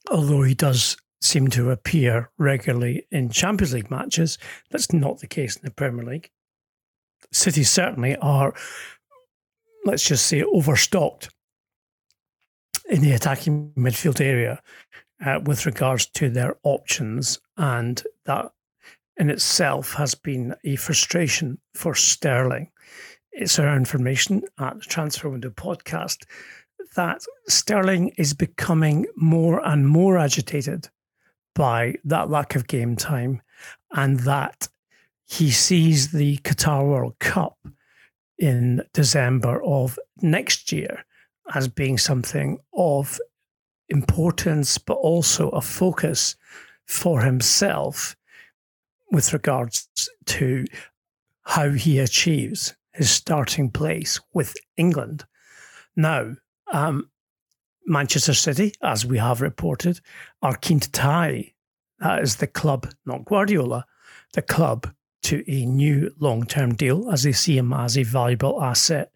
Although 0.09 0.43
he 0.43 0.55
does 0.55 0.97
seem 1.21 1.49
to 1.49 1.69
appear 1.69 2.29
regularly 2.37 3.05
in 3.11 3.29
Champions 3.29 3.73
League 3.73 3.91
matches, 3.91 4.37
that's 4.71 4.93
not 4.93 5.19
the 5.19 5.27
case 5.27 5.57
in 5.57 5.63
the 5.65 5.71
Premier 5.71 6.05
League. 6.05 6.31
City 7.31 7.63
certainly 7.63 8.15
are, 8.17 8.53
let's 9.85 10.03
just 10.03 10.27
say, 10.27 10.43
overstocked 10.43 11.29
in 12.89 13.01
the 13.01 13.11
attacking 13.11 13.71
midfield 13.77 14.19
area 14.21 14.61
uh, 15.25 15.39
with 15.45 15.65
regards 15.65 16.07
to 16.07 16.29
their 16.29 16.57
options, 16.63 17.39
and 17.57 18.03
that 18.25 18.51
in 19.17 19.29
itself 19.29 19.93
has 19.93 20.15
been 20.15 20.55
a 20.63 20.75
frustration 20.77 21.59
for 21.75 21.93
Sterling. 21.93 22.71
It's 23.31 23.59
our 23.59 23.75
information 23.75 24.43
at 24.59 24.75
the 24.75 24.85
Transfer 24.85 25.29
Window 25.29 25.49
podcast 25.49 26.25
that 26.95 27.21
Sterling 27.47 28.09
is 28.17 28.33
becoming 28.33 29.05
more 29.15 29.65
and 29.65 29.87
more 29.87 30.17
agitated 30.17 30.89
by 31.53 31.95
that 32.05 32.29
lack 32.29 32.55
of 32.55 32.67
game 32.67 32.95
time 32.95 33.41
and 33.91 34.21
that 34.21 34.67
he 35.27 35.51
sees 35.51 36.11
the 36.11 36.37
Qatar 36.37 36.87
World 36.87 37.19
Cup 37.19 37.57
in 38.39 38.81
December 38.93 39.61
of 39.63 39.99
next 40.21 40.71
year 40.71 41.03
as 41.53 41.67
being 41.67 41.97
something 41.97 42.59
of 42.73 43.19
importance, 43.89 44.77
but 44.77 44.93
also 44.93 45.49
a 45.49 45.61
focus 45.61 46.35
for 46.85 47.21
himself 47.21 48.15
with 49.11 49.33
regards 49.33 49.89
to 50.25 50.65
how 51.43 51.69
he 51.71 51.99
achieves 51.99 52.75
his 52.93 53.09
starting 53.09 53.69
place 53.69 54.19
with 54.33 54.53
England. 54.77 55.25
Now, 55.95 56.35
um, 56.71 57.09
Manchester 57.85 58.33
City, 58.33 58.73
as 58.83 59.05
we 59.05 59.17
have 59.17 59.41
reported, 59.41 59.99
are 60.41 60.55
keen 60.55 60.79
to 60.79 60.91
tie, 60.91 61.53
that 61.99 62.21
is 62.21 62.35
the 62.35 62.47
club, 62.47 62.91
not 63.05 63.25
Guardiola, 63.25 63.85
the 64.33 64.43
club 64.43 64.93
to 65.23 65.43
a 65.47 65.65
new 65.65 66.13
long 66.19 66.45
term 66.45 66.73
deal 66.75 67.09
as 67.11 67.23
they 67.23 67.31
see 67.31 67.57
him 67.57 67.73
as 67.73 67.97
a 67.97 68.03
valuable 68.03 68.61
asset, 68.61 69.11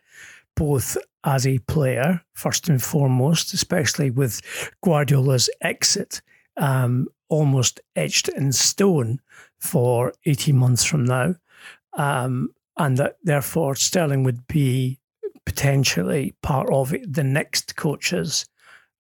both 0.56 0.98
as 1.24 1.48
a 1.48 1.60
player, 1.60 2.22
first 2.34 2.68
and 2.70 2.82
foremost, 2.82 3.54
especially 3.54 4.12
with 4.12 4.42
Guardiola's 4.84 5.50
exit 5.62 6.22
um, 6.58 7.08
almost 7.30 7.80
etched 7.96 8.30
in 8.30 8.52
stone 8.52 9.20
for 9.60 10.14
18 10.26 10.56
months 10.56 10.84
from 10.84 11.06
now. 11.06 11.36
Um, 11.94 12.54
and 12.78 12.98
that 12.98 13.18
therefore 13.24 13.76
Sterling 13.76 14.24
would 14.24 14.48
be 14.48 15.00
potentially 15.46 16.34
part 16.42 16.70
of 16.72 16.94
the 17.08 17.24
next 17.24 17.76
coach's 17.76 18.46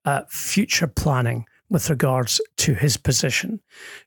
uh, 0.05 0.21
future 0.29 0.87
planning 0.87 1.45
with 1.69 1.89
regards 1.89 2.39
to 2.57 2.73
his 2.73 2.97
position. 2.97 3.59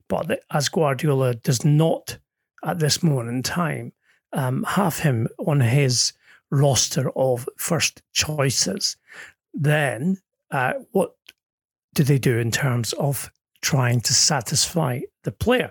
But 0.08 0.40
as 0.52 0.68
Guardiola 0.68 1.34
does 1.34 1.64
not, 1.64 2.18
at 2.66 2.80
this 2.80 3.02
moment 3.02 3.30
in 3.30 3.42
time, 3.42 3.92
um, 4.32 4.64
have 4.64 4.98
him 4.98 5.28
on 5.38 5.60
his 5.60 6.12
roster 6.50 7.10
of 7.16 7.48
first 7.56 8.02
choices, 8.12 8.96
then 9.54 10.18
uh, 10.50 10.74
what 10.92 11.14
do 11.94 12.04
they 12.04 12.18
do 12.18 12.38
in 12.38 12.50
terms 12.50 12.92
of 12.94 13.30
trying 13.62 14.00
to 14.00 14.12
satisfy 14.12 15.00
the 15.24 15.32
player? 15.32 15.70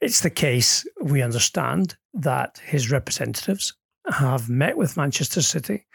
It's 0.00 0.20
the 0.20 0.30
case, 0.30 0.86
we 1.02 1.20
understand, 1.20 1.96
that 2.14 2.60
his 2.64 2.90
representatives 2.90 3.74
have 4.06 4.48
met 4.48 4.76
with 4.76 4.96
Manchester 4.96 5.42
City 5.42 5.86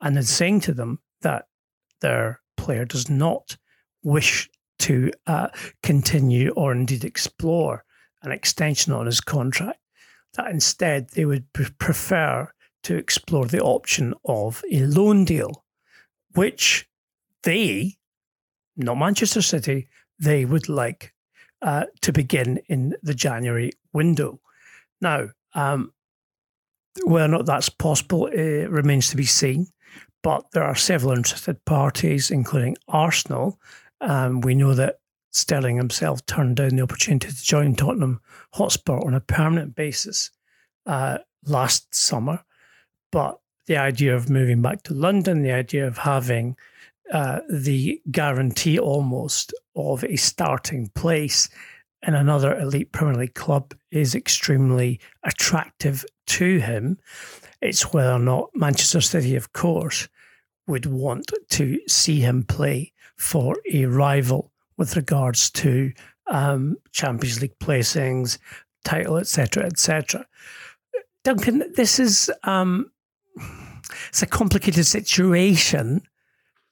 and 0.00 0.16
then 0.16 0.24
saying 0.24 0.60
to 0.60 0.74
them 0.74 0.98
that 1.22 1.46
their 2.00 2.40
player 2.56 2.84
does 2.84 3.08
not 3.08 3.56
wish 4.02 4.50
to 4.80 5.10
uh, 5.26 5.48
continue 5.82 6.50
or 6.50 6.72
indeed 6.72 7.04
explore 7.04 7.84
an 8.22 8.32
extension 8.32 8.92
on 8.92 9.06
his 9.06 9.20
contract, 9.20 9.78
that 10.34 10.50
instead 10.50 11.10
they 11.10 11.24
would 11.24 11.52
prefer 11.52 12.52
to 12.84 12.96
explore 12.96 13.46
the 13.46 13.60
option 13.60 14.14
of 14.24 14.62
a 14.70 14.80
loan 14.86 15.24
deal, 15.24 15.64
which 16.34 16.88
they, 17.42 17.96
not 18.76 18.98
Manchester 18.98 19.42
City, 19.42 19.88
they 20.18 20.44
would 20.44 20.68
like 20.68 21.12
uh, 21.62 21.84
to 22.02 22.12
begin 22.12 22.60
in 22.68 22.94
the 23.02 23.14
January 23.14 23.72
window. 23.92 24.40
Now, 25.00 25.28
um, 25.54 25.92
whether 27.02 27.24
or 27.24 27.28
not 27.28 27.46
that's 27.46 27.68
possible 27.68 28.26
it 28.26 28.70
remains 28.70 29.08
to 29.10 29.16
be 29.16 29.24
seen. 29.24 29.66
But 30.22 30.44
there 30.52 30.64
are 30.64 30.74
several 30.74 31.12
interested 31.12 31.62
parties, 31.66 32.30
including 32.30 32.76
Arsenal. 32.88 33.58
Um, 34.00 34.40
we 34.40 34.54
know 34.54 34.74
that 34.74 34.96
Sterling 35.34 35.76
himself 35.76 36.24
turned 36.26 36.56
down 36.56 36.76
the 36.76 36.82
opportunity 36.82 37.26
to 37.26 37.42
join 37.42 37.74
Tottenham 37.74 38.20
Hotspur 38.52 38.98
on 39.04 39.14
a 39.14 39.20
permanent 39.20 39.74
basis 39.74 40.30
uh, 40.86 41.18
last 41.44 41.92
summer. 41.92 42.44
But 43.10 43.40
the 43.66 43.76
idea 43.76 44.14
of 44.14 44.30
moving 44.30 44.62
back 44.62 44.84
to 44.84 44.94
London, 44.94 45.42
the 45.42 45.50
idea 45.50 45.88
of 45.88 45.98
having 45.98 46.56
uh, 47.12 47.40
the 47.50 48.00
guarantee 48.12 48.78
almost 48.78 49.52
of 49.74 50.04
a 50.04 50.14
starting 50.14 50.88
place 50.94 51.48
in 52.06 52.14
another 52.14 52.56
elite 52.56 52.92
Premier 52.92 53.16
League 53.16 53.34
club 53.34 53.74
is 53.90 54.14
extremely 54.14 55.00
attractive 55.24 56.04
to 56.26 56.58
him. 56.58 56.98
It's 57.60 57.92
whether 57.92 58.12
or 58.12 58.20
not 58.20 58.50
Manchester 58.54 59.00
City, 59.00 59.34
of 59.34 59.52
course, 59.52 60.08
would 60.68 60.86
want 60.86 61.32
to 61.50 61.80
see 61.88 62.20
him 62.20 62.44
play 62.44 62.92
for 63.16 63.56
a 63.72 63.86
rival 63.86 64.52
with 64.76 64.96
regards 64.96 65.50
to 65.50 65.92
um, 66.26 66.76
Champions 66.92 67.40
League 67.40 67.58
placings, 67.58 68.38
title, 68.84 69.18
etc., 69.18 69.64
etc. 69.64 70.26
Duncan, 71.22 71.72
this 71.74 71.98
is 71.98 72.30
um, 72.42 72.90
it's 74.08 74.22
a 74.22 74.26
complicated 74.26 74.86
situation. 74.86 76.02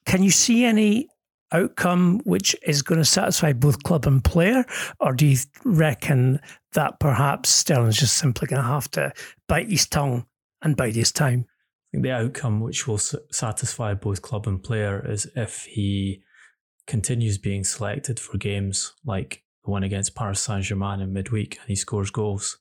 Can 0.05 0.23
you 0.23 0.31
see 0.31 0.65
any 0.65 1.09
outcome 1.53 2.21
which 2.25 2.57
is 2.63 2.83
going 2.83 2.99
to 2.99 3.05
satisfy 3.05 3.53
both 3.53 3.83
club 3.83 4.07
and 4.07 4.25
player, 4.25 4.65
or 5.01 5.13
do 5.13 5.27
you 5.27 5.39
reckon 5.65 6.41
that 6.73 6.99
perhaps 6.99 7.51
Sterling's 7.51 7.99
just 7.99 8.17
simply 8.17 8.47
going 8.49 8.63
to 8.63 8.69
have 8.69 8.91
to 8.93 9.13
bite 9.49 9.69
his 9.69 9.87
tongue 9.87 10.27
and 10.63 10.77
bide 10.77 10.97
his 10.97 11.13
time? 11.13 11.47
I 11.49 11.85
think 11.93 12.05
the 12.05 12.13
outcome 12.13 12.61
which 12.61 12.89
will 12.89 12.99
satisfy 12.99 13.95
both 13.95 14.23
club 14.23 14.47
and 14.47 14.63
player 14.63 15.05
is 15.07 15.27
if 15.37 15.65
he 15.65 16.23
continues 16.87 17.39
being 17.39 17.65
selected 17.65 18.19
for 18.19 18.39
games 18.39 18.93
like 19.05 19.43
the 19.65 19.71
one 19.71 19.85
against 19.85 20.15
Paris 20.15 20.41
Saint 20.41 20.65
Germain 20.65 21.01
in 21.01 21.13
midweek 21.13 21.59
and 21.61 21.69
he 21.69 21.77
scores 21.77 22.11
goals. 22.11 22.59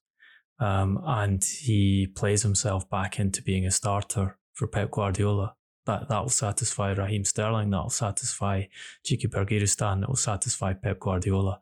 Um, 0.59 1.01
and 1.03 1.43
he 1.43 2.07
plays 2.15 2.43
himself 2.43 2.87
back 2.89 3.19
into 3.19 3.41
being 3.41 3.65
a 3.65 3.71
starter 3.71 4.37
for 4.53 4.67
Pep 4.67 4.91
Guardiola 4.91 5.55
that 5.85 6.07
that'll 6.09 6.29
satisfy 6.29 6.91
Raheem 6.91 7.25
Sterling, 7.25 7.69
that'll 7.69 7.89
satisfy 7.89 8.63
Txiki 9.05 9.27
Begiristain, 9.27 10.01
that'll 10.01 10.15
satisfy 10.15 10.73
Pep 10.73 10.99
Guardiola. 10.99 11.61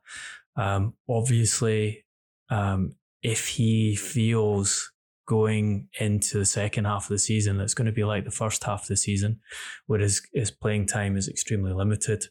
Um, 0.55 0.95
obviously, 1.07 2.05
um, 2.49 2.95
if 3.21 3.47
he 3.47 3.95
feels 3.95 4.91
going 5.25 5.87
into 5.99 6.39
the 6.39 6.45
second 6.45 6.85
half 6.85 7.05
of 7.05 7.09
the 7.09 7.19
season 7.19 7.57
that's 7.57 7.75
going 7.75 7.85
to 7.85 7.91
be 7.91 8.03
like 8.03 8.25
the 8.25 8.31
first 8.31 8.63
half 8.63 8.83
of 8.83 8.87
the 8.87 8.97
season, 8.97 9.39
where 9.85 9.99
his, 9.99 10.21
his 10.33 10.51
playing 10.51 10.87
time 10.87 11.15
is 11.15 11.29
extremely 11.29 11.71
limited, 11.71 12.25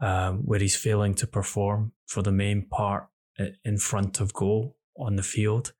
um, 0.00 0.38
where 0.44 0.60
he's 0.60 0.76
failing 0.76 1.14
to 1.14 1.26
perform 1.26 1.92
for 2.06 2.22
the 2.22 2.32
main 2.32 2.66
part 2.66 3.08
in 3.64 3.78
front 3.78 4.20
of 4.20 4.32
goal 4.32 4.76
on 4.98 5.16
the 5.16 5.22
field, 5.22 5.72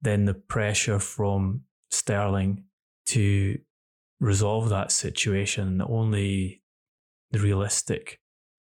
then 0.00 0.24
the 0.24 0.34
pressure 0.34 0.98
from 0.98 1.62
Sterling 1.90 2.64
to 3.06 3.58
resolve 4.20 4.68
that 4.68 4.90
situation, 4.90 5.78
the 5.78 5.86
only 5.86 6.62
realistic 7.32 8.20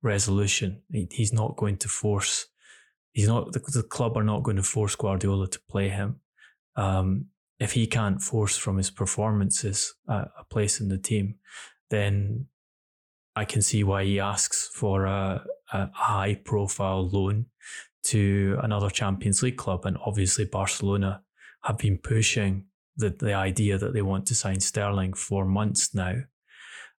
resolution. 0.01 0.81
He's 0.89 1.33
not 1.33 1.57
going 1.57 1.77
to 1.77 1.89
force. 1.89 2.47
He's 3.13 3.27
not 3.27 3.51
the, 3.51 3.59
the 3.59 3.83
club 3.83 4.17
are 4.17 4.23
not 4.23 4.43
going 4.43 4.57
to 4.57 4.63
force 4.63 4.95
Guardiola 4.95 5.47
to 5.49 5.59
play 5.69 5.89
him. 5.89 6.21
Um, 6.75 7.25
if 7.59 7.73
he 7.73 7.85
can't 7.85 8.21
force 8.21 8.57
from 8.57 8.77
his 8.77 8.89
performances 8.89 9.93
a, 10.07 10.27
a 10.39 10.45
place 10.49 10.79
in 10.79 10.87
the 10.87 10.97
team, 10.97 11.35
then 11.89 12.47
I 13.35 13.45
can 13.45 13.61
see 13.61 13.83
why 13.83 14.03
he 14.03 14.19
asks 14.19 14.69
for 14.73 15.05
a, 15.05 15.43
a 15.71 15.89
high 15.93 16.35
profile 16.43 17.07
loan 17.07 17.45
to 18.03 18.57
another 18.61 18.89
Champions 18.89 19.41
League 19.41 19.57
club. 19.57 19.85
And 19.85 19.97
obviously, 20.05 20.45
Barcelona 20.45 21.21
have 21.63 21.77
been 21.77 21.97
pushing 21.97 22.65
the, 22.97 23.09
the 23.09 23.33
idea 23.33 23.77
that 23.77 23.93
they 23.93 24.01
want 24.01 24.25
to 24.27 24.35
sign 24.35 24.59
Sterling 24.59 25.13
for 25.13 25.45
months 25.45 25.93
now. 25.93 26.15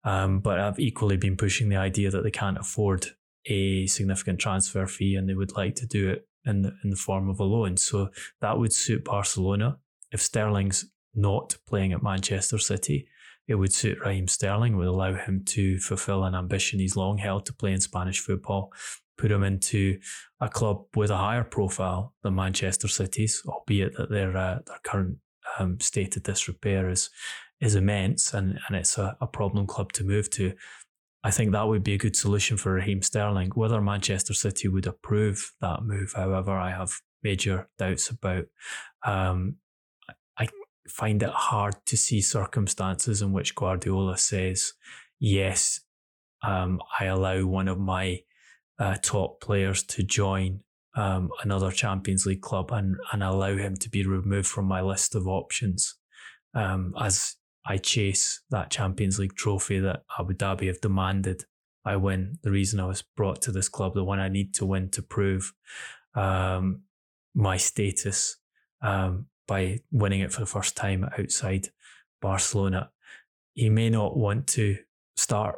Um, 0.04 0.40
but 0.40 0.60
I've 0.60 0.80
equally 0.80 1.18
been 1.18 1.38
pushing 1.38 1.70
the 1.70 1.76
idea 1.78 2.10
that 2.10 2.24
they 2.24 2.32
can't 2.32 2.58
afford 2.58 3.08
a 3.46 3.88
significant 3.88 4.40
transfer 4.40 4.88
fee 4.88 5.16
and 5.16 5.28
they 5.28 5.34
would 5.34 5.56
like 5.56 5.76
to 5.76 5.86
do 5.86 6.10
it 6.10 6.28
in 6.46 6.64
the, 6.64 6.74
in 6.84 6.90
the 6.90 6.96
form 6.96 7.30
of 7.30 7.40
a 7.40 7.44
loan. 7.44 7.78
So 7.78 8.10
that 8.40 8.58
would 8.58 8.74
suit 8.74 9.06
Barcelona. 9.06 9.78
If 10.12 10.22
Sterling's 10.22 10.86
not 11.14 11.58
playing 11.68 11.94
at 11.94 12.04
Manchester 12.04 12.58
City, 12.58 13.08
it 13.52 13.56
would 13.56 13.74
suit 13.74 14.00
Raheem 14.00 14.28
Sterling, 14.28 14.78
would 14.78 14.88
allow 14.88 15.14
him 15.14 15.44
to 15.48 15.78
fulfill 15.80 16.24
an 16.24 16.34
ambition 16.34 16.80
he's 16.80 16.96
long 16.96 17.18
held 17.18 17.46
to 17.46 17.54
play 17.54 17.74
in 17.74 17.82
Spanish 17.82 18.20
football, 18.20 18.72
put 19.18 19.32
him 19.32 19.44
into 19.44 20.00
a 20.40 20.48
club 20.48 20.86
with 20.96 21.12
a 21.12 21.18
higher 21.18 21.44
profile 21.44 22.14
than 22.24 22.36
Manchester 22.36 22.88
City's, 22.88 23.44
albeit 23.46 23.96
that 23.98 24.10
their 24.10 24.36
uh, 24.36 24.60
their 24.66 24.80
current 24.84 25.18
um, 25.60 25.80
state 25.82 26.16
of 26.16 26.24
disrepair 26.24 26.90
is 26.90 27.10
is 27.60 27.76
immense 27.76 28.34
and, 28.34 28.58
and 28.68 28.78
it's 28.78 28.98
a, 28.98 29.16
a 29.20 29.28
problem 29.28 29.68
club 29.68 29.92
to 29.94 30.04
move 30.04 30.30
to. 30.32 30.54
I 31.24 31.30
think 31.30 31.52
that 31.52 31.68
would 31.68 31.84
be 31.84 31.94
a 31.94 32.00
good 32.00 32.16
solution 32.16 32.58
for 32.58 32.74
Raheem 32.74 33.04
Sterling. 33.04 33.52
Whether 33.54 33.82
Manchester 33.82 34.34
City 34.34 34.70
would 34.70 34.88
approve 34.88 35.52
that 35.60 35.84
move, 35.84 36.14
however, 36.16 36.54
I 36.54 36.72
have 36.72 36.94
major 37.22 37.68
doubts 37.78 38.10
about. 38.10 38.46
Um, 39.04 39.58
find 40.88 41.22
it 41.24 41.30
hard 41.30 41.76
to 41.86 41.98
see 41.98 42.22
circumstances 42.22 43.22
in 43.22 43.32
which 43.32 43.56
Guardiola 43.56 44.18
says, 44.18 44.74
yes, 45.20 45.82
um, 46.44 46.82
I 47.00 47.06
allow 47.06 47.46
one 47.46 47.68
of 47.68 47.80
my 47.80 48.22
uh, 48.80 48.98
top 49.02 49.42
players 49.42 49.84
to 49.84 50.04
join 50.04 50.62
um, 50.96 51.30
another 51.44 51.72
Champions 51.72 52.26
League 52.26 52.42
club 52.42 52.72
and, 52.72 52.96
and 53.12 53.24
allow 53.24 53.56
him 53.56 53.76
to 53.78 53.90
be 53.90 54.06
removed 54.06 54.48
from 54.48 54.66
my 54.66 54.82
list 54.82 55.16
of 55.16 55.28
options 55.28 55.96
um, 56.54 56.94
as 57.00 57.36
I 57.66 57.78
chase 57.78 58.42
that 58.50 58.72
Champions 58.72 59.20
League 59.20 59.36
trophy 59.36 59.80
that 59.80 60.04
Abu 60.20 60.34
Dhabi 60.34 60.68
have 60.68 60.82
demanded 60.82 61.46
I 61.84 61.96
win. 61.96 62.38
The 62.44 62.52
reason 62.52 62.80
I 62.80 62.86
was 62.86 63.02
brought 63.02 63.42
to 63.44 63.52
this 63.52 63.70
club, 63.70 63.94
the 63.94 64.04
one 64.04 64.20
I 64.20 64.30
need 64.30 64.54
to 64.56 64.66
win 64.66 64.90
to 64.92 65.02
prove 65.02 65.52
um, 66.14 66.82
my 67.34 67.58
status 67.58 68.38
um, 68.82 69.28
by 69.52 69.78
winning 69.92 70.22
it 70.22 70.32
for 70.32 70.40
the 70.40 70.46
first 70.46 70.78
time 70.78 71.04
outside 71.20 71.68
Barcelona. 72.22 72.90
He 73.54 73.70
may 73.70 73.90
not 73.90 74.16
want 74.16 74.48
to 74.48 74.78
start 75.18 75.58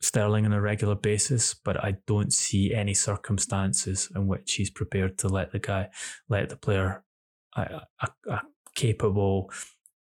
Sterling 0.00 0.46
on 0.46 0.54
a 0.54 0.60
regular 0.60 0.94
basis, 0.94 1.52
but 1.52 1.76
I 1.84 1.96
don't 2.06 2.32
see 2.32 2.72
any 2.72 2.94
circumstances 2.94 4.10
in 4.14 4.26
which 4.26 4.54
he's 4.54 4.70
prepared 4.70 5.18
to 5.18 5.28
let 5.28 5.52
the 5.52 5.58
guy, 5.58 5.90
let 6.30 6.48
the 6.48 6.56
player, 6.56 7.04
a, 7.54 7.82
a, 8.00 8.08
a 8.30 8.42
capable, 8.74 9.50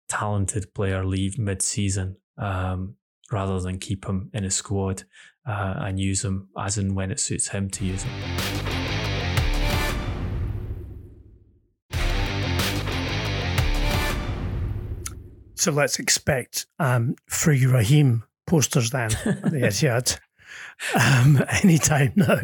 talented 0.07 0.73
player 0.73 1.05
leave 1.05 1.37
mid-season 1.37 2.15
um, 2.37 2.95
rather 3.29 3.59
than 3.59 3.77
keep 3.77 4.05
him 4.05 4.29
in 4.33 4.45
a 4.45 4.51
squad 4.51 5.03
uh, 5.45 5.73
and 5.79 5.99
use 5.99 6.23
him 6.23 6.47
as 6.57 6.77
and 6.77 6.95
when 6.95 7.11
it 7.11 7.19
suits 7.19 7.49
him 7.49 7.69
to 7.71 7.83
use 7.83 8.03
him. 8.03 8.76
So 15.57 15.71
let's 15.71 15.99
expect 15.99 16.67
um, 16.79 17.15
Free 17.27 17.65
Raheem 17.65 18.23
posters 18.45 18.91
then 18.91 19.11
at 19.25 19.41
the 19.51 19.61
Etihad 19.61 20.19
um, 20.95 21.43
anytime 21.63 22.13
now. 22.15 22.39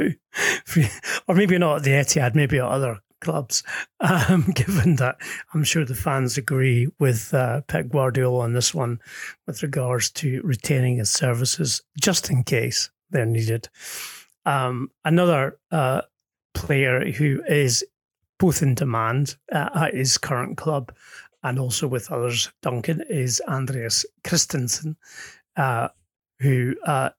or 1.28 1.36
maybe 1.36 1.58
not 1.58 1.78
at 1.78 1.84
the 1.84 1.92
Etihad, 1.92 2.36
maybe 2.36 2.58
at 2.58 2.66
other 2.66 3.00
clubs, 3.20 3.64
um, 4.00 4.52
given 4.54 4.98
that 4.98 5.18
I'm 5.54 5.64
sure 5.64 5.86
the 5.86 5.96
fans 5.96 6.38
agree 6.38 6.88
with 7.00 7.34
uh, 7.34 7.62
Pep 7.62 7.90
Guardiola 7.90 8.44
on 8.44 8.54
this 8.54 8.74
one 8.74 9.00
with 9.48 9.64
regards 9.64 10.12
to 10.12 10.42
retaining 10.44 10.98
his 10.98 11.10
services 11.10 11.82
just 12.02 12.30
in 12.30 12.44
case 12.44 12.90
they're 13.12 13.26
needed. 13.26 13.70
Um, 14.46 14.92
another 15.06 15.58
uh, 15.72 16.02
player 16.54 17.12
who 17.12 17.42
is 17.48 17.86
both 18.40 18.62
in 18.62 18.76
demand 18.76 19.38
uh, 19.52 19.70
at 19.74 19.94
his 19.94 20.18
current 20.18 20.58
club 20.58 20.92
and 21.44 21.60
also 21.60 21.88
with 21.88 22.12
others, 22.12 22.52
Duncan, 22.62 23.04
is 23.10 23.42
Andreas 23.48 24.06
Christensen, 24.24 24.96
uh, 25.58 25.90
who 26.40 26.76
uh, 26.86 27.10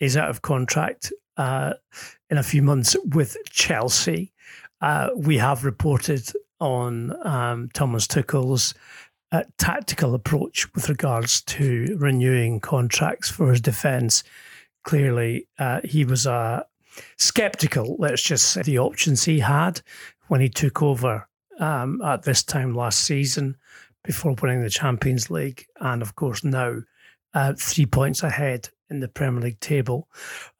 is 0.00 0.16
out 0.16 0.30
of 0.30 0.42
contract 0.42 1.12
uh, 1.36 1.74
in 2.30 2.38
a 2.38 2.42
few 2.42 2.62
months 2.62 2.96
with 3.04 3.36
Chelsea. 3.50 4.32
Uh, 4.80 5.10
we 5.16 5.38
have 5.38 5.64
reported 5.64 6.30
on 6.60 7.14
um, 7.26 7.68
Thomas 7.74 8.06
Tuchel's 8.06 8.74
uh, 9.32 9.42
tactical 9.58 10.14
approach 10.14 10.72
with 10.74 10.88
regards 10.88 11.40
to 11.42 11.96
renewing 11.98 12.60
contracts 12.60 13.30
for 13.30 13.50
his 13.50 13.60
defence. 13.60 14.22
Clearly, 14.84 15.48
uh, 15.58 15.80
he 15.84 16.04
was 16.04 16.26
uh, 16.26 16.62
skeptical, 17.18 17.96
let's 17.98 18.22
just 18.22 18.50
say, 18.50 18.62
the 18.62 18.78
options 18.78 19.24
he 19.24 19.40
had 19.40 19.80
when 20.28 20.40
he 20.40 20.48
took 20.48 20.82
over 20.82 21.28
um, 21.58 22.00
at 22.02 22.22
this 22.22 22.42
time 22.42 22.74
last 22.74 23.02
season 23.02 23.56
before 24.04 24.34
winning 24.40 24.62
the 24.62 24.70
Champions 24.70 25.30
League. 25.30 25.66
And 25.80 26.02
of 26.02 26.14
course, 26.14 26.44
now 26.44 26.82
uh, 27.34 27.54
three 27.56 27.86
points 27.86 28.22
ahead 28.22 28.68
in 28.90 29.00
the 29.00 29.08
Premier 29.08 29.42
League 29.42 29.60
table. 29.60 30.08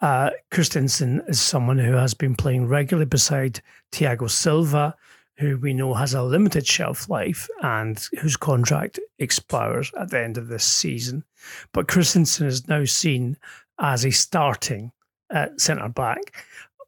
Uh, 0.01 0.31
Christensen 0.51 1.23
is 1.29 1.41
someone 1.41 1.79
who 1.79 1.93
has 1.93 2.15
been 2.15 2.35
playing 2.35 2.67
regularly 2.67 3.07
beside 3.07 3.61
Thiago 3.93 4.31
Silva, 4.31 4.97
who 5.37 5.59
we 5.59 5.75
know 5.75 5.95
has 5.95 6.15
a 6.15 6.23
limited 6.23 6.67
shelf 6.67 7.09
life 7.09 7.49
and 7.63 8.07
whose 8.21 8.37
contract 8.37 8.99
expires 9.19 9.93
at 9.99 10.11
the 10.11 10.21
end 10.21 10.39
of 10.39 10.49
this 10.49 10.65
season. 10.65 11.25
But 11.73 11.89
Christensen 11.89 12.47
is 12.47 12.69
now 12.69 12.85
seen 12.85 13.37
as 13.79 14.05
a 14.05 14.11
starting 14.11 14.93
uh, 15.31 15.49
centre 15.57 15.89
back, 15.89 16.45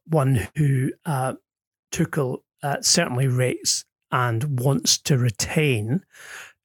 one 0.07 0.47
who 0.55 0.91
uh, 1.05 1.33
Tuchel 1.91 2.39
uh, 2.63 2.77
certainly 2.81 3.27
rates 3.27 3.85
and 4.15 4.61
wants 4.61 4.97
to 4.97 5.17
retain. 5.17 6.01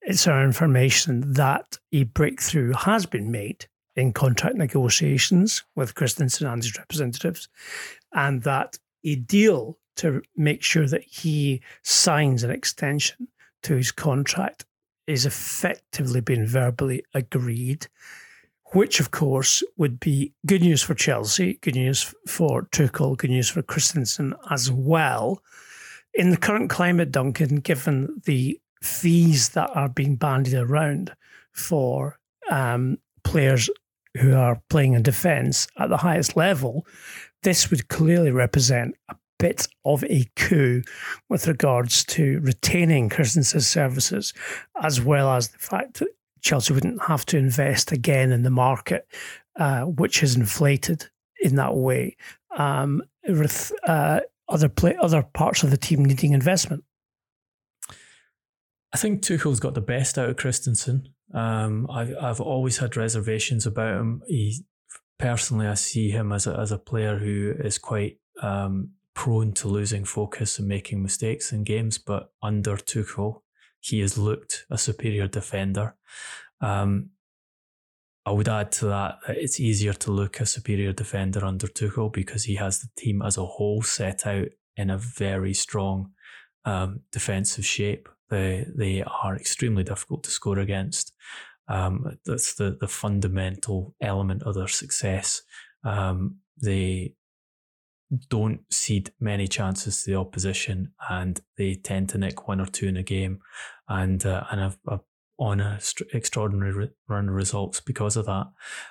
It's 0.03 0.28
our 0.28 0.44
information 0.44 1.32
that 1.32 1.78
a 1.92 2.05
breakthrough 2.05 2.72
has 2.72 3.07
been 3.07 3.32
made 3.32 3.66
in 3.96 4.12
contract 4.12 4.55
negotiations 4.55 5.64
with 5.74 5.96
Christensen 5.96 6.46
and 6.46 6.62
his 6.62 6.78
representatives, 6.78 7.48
and 8.12 8.44
that 8.44 8.78
a 9.05 9.16
deal 9.16 9.76
to 9.96 10.22
make 10.36 10.62
sure 10.62 10.86
that 10.86 11.03
he 11.03 11.61
signs 11.82 12.44
an 12.44 12.53
extension 12.53 13.26
to 13.64 13.74
his 13.74 13.90
contract 13.90 14.64
is 15.09 15.26
effectively 15.26 16.20
being 16.20 16.46
verbally 16.46 17.03
agreed, 17.14 17.88
which 18.74 19.01
of 19.01 19.11
course 19.11 19.64
would 19.76 19.98
be 19.98 20.32
good 20.46 20.62
news 20.62 20.84
for 20.84 20.94
Chelsea, 20.94 21.55
good 21.62 21.74
news 21.74 22.14
for 22.28 22.62
Tuchel, 22.70 23.16
good 23.16 23.30
news 23.30 23.51
for 23.51 23.61
Christensen 23.61 24.34
as 24.51 24.70
well. 24.70 25.42
In 26.15 26.31
the 26.31 26.37
current 26.37 26.71
climate, 26.71 27.13
Duncan, 27.13 27.57
given 27.57 28.21
the 28.25 28.59
fees 28.83 29.51
that 29.51 29.71
are 29.75 29.89
being 29.89 30.17
bandied 30.17 30.55
around 30.55 31.15
for 31.53 32.19
um, 32.51 32.99
players 33.25 33.71
who 34.19 34.35
are 34.35 34.61
playing 34.69 34.95
in 34.95 35.03
defence 35.03 35.69
at 35.79 35.89
the 35.89 35.99
highest 35.99 36.37
level, 36.37 36.87
this 37.43 37.71
would 37.71 37.89
clearly 37.89 38.31
represent 38.31 38.97
a 39.09 39.17
bit 39.39 39.67
of 39.85 40.05
a 40.05 40.27
coup 40.37 40.83
with 41.29 41.47
regards 41.47 42.05
to 42.05 42.41
retaining 42.41 43.09
Christensen's 43.09 43.67
services, 43.67 44.35
as 44.83 45.01
well 45.01 45.31
as 45.31 45.49
the 45.49 45.59
fact 45.59 46.01
that 46.01 46.09
Chelsea 46.43 46.75
wouldn't 46.75 47.03
have 47.03 47.25
to 47.27 47.39
invest 47.39 47.93
again 47.93 48.33
in 48.33 48.43
the 48.43 48.51
market, 48.51 49.07
uh, 49.57 49.83
which 49.83 50.23
is 50.23 50.37
inflated 50.37 51.09
in 51.41 51.57
that 51.57 51.77
way, 51.77 52.17
um, 52.57 53.03
with 53.29 53.73
uh, 53.87 54.21
other 54.51 54.68
play, 54.68 54.96
other 55.01 55.22
parts 55.22 55.62
of 55.62 55.70
the 55.70 55.76
team 55.76 56.05
needing 56.05 56.32
investment. 56.32 56.84
I 58.92 58.96
think 58.96 59.22
Tuchel's 59.22 59.61
got 59.61 59.74
the 59.74 59.80
best 59.80 60.18
out 60.18 60.28
of 60.28 60.36
Christensen. 60.36 61.14
Um, 61.32 61.88
I've 61.90 62.14
I've 62.20 62.40
always 62.40 62.78
had 62.78 62.96
reservations 62.96 63.66
about 63.66 64.01
him. 64.01 64.22
He 64.26 64.64
personally, 65.18 65.66
I 65.66 65.74
see 65.74 66.11
him 66.11 66.32
as 66.32 66.46
a 66.46 66.59
as 66.59 66.72
a 66.72 66.78
player 66.78 67.18
who 67.18 67.55
is 67.59 67.78
quite 67.78 68.18
um, 68.42 68.90
prone 69.14 69.53
to 69.53 69.68
losing 69.68 70.05
focus 70.05 70.59
and 70.59 70.66
making 70.66 71.03
mistakes 71.03 71.53
in 71.53 71.62
games. 71.62 71.98
But 71.98 72.32
under 72.42 72.76
Tuchel, 72.76 73.42
he 73.80 74.01
has 74.01 74.18
looked 74.18 74.66
a 74.70 74.76
superior 74.76 75.28
defender. 75.28 75.94
Um, 76.61 77.11
I 78.31 78.33
would 78.33 78.49
add 78.49 78.70
to 78.72 78.87
that 78.87 79.18
that 79.26 79.39
it's 79.39 79.59
easier 79.59 79.93
to 79.93 80.12
look 80.12 80.39
a 80.39 80.47
superior 80.47 80.93
defender 80.93 81.45
under 81.45 81.66
Tuchel 81.66 82.12
because 82.12 82.45
he 82.45 82.55
has 82.55 82.78
the 82.78 82.89
team 82.97 83.22
as 83.22 83.37
a 83.37 83.45
whole 83.45 83.83
set 83.83 84.24
out 84.24 84.47
in 84.76 84.89
a 84.89 84.99
very 84.99 85.53
strong 85.53 86.12
um, 86.64 87.01
defensive 87.11 87.66
shape. 87.66 88.09
They 88.28 88.68
they 88.72 89.03
are 89.03 89.35
extremely 89.35 89.83
difficult 89.83 90.22
to 90.24 90.31
score 90.31 90.61
against. 90.61 91.12
Um, 91.66 92.18
that's 92.24 92.55
the 92.55 92.76
the 92.81 92.87
fundamental 92.87 93.97
element 94.01 94.45
of 94.45 94.55
their 94.55 94.68
success. 94.68 95.43
Um, 95.83 96.37
they 96.62 97.16
don't 98.28 98.61
cede 98.70 99.11
many 99.18 99.49
chances 99.49 100.05
to 100.05 100.11
the 100.12 100.16
opposition, 100.16 100.93
and 101.09 101.41
they 101.59 101.74
tend 101.74 102.11
to 102.11 102.18
nick 102.18 102.47
one 102.47 102.61
or 102.61 102.66
two 102.66 102.87
in 102.87 102.97
a 102.97 103.03
game. 103.03 103.41
And 103.89 104.24
uh, 104.24 104.45
and 104.53 104.61
I've, 104.61 104.78
I've 104.87 105.10
on 105.41 105.76
st- 105.80 106.11
extraordinary 106.12 106.91
run 107.09 107.28
of 107.28 107.34
results 107.34 107.80
because 107.80 108.16
of 108.16 108.26
that. 108.26 108.47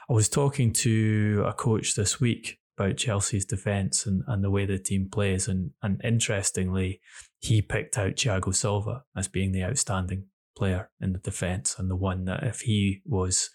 I 0.10 0.14
was 0.14 0.28
talking 0.28 0.74
to 0.74 1.43
a 1.47 1.54
coach 1.54 1.95
this 1.95 2.20
week 2.20 2.58
about 2.78 2.97
Chelsea's 2.97 3.45
defence 3.45 4.06
and, 4.06 4.24
and 4.28 4.43
the 4.43 4.50
way 4.50 4.66
the 4.66 4.80
team 4.80 5.10
plays, 5.10 5.47
and 5.47 5.72
and 5.82 6.02
interestingly, 6.04 7.00
he 7.39 7.62
picked 7.62 7.97
out 7.97 8.16
Thiago 8.16 8.54
Silva 8.54 9.04
as 9.16 9.28
being 9.28 9.52
the 9.52 9.64
outstanding 9.64 10.26
player 10.58 10.89
in 11.00 11.14
the 11.14 11.20
defence 11.20 11.76
and 11.78 11.89
the 11.89 11.95
one 11.95 12.26
that 12.26 12.43
if 12.43 12.62
he 12.62 13.02
was 13.06 13.50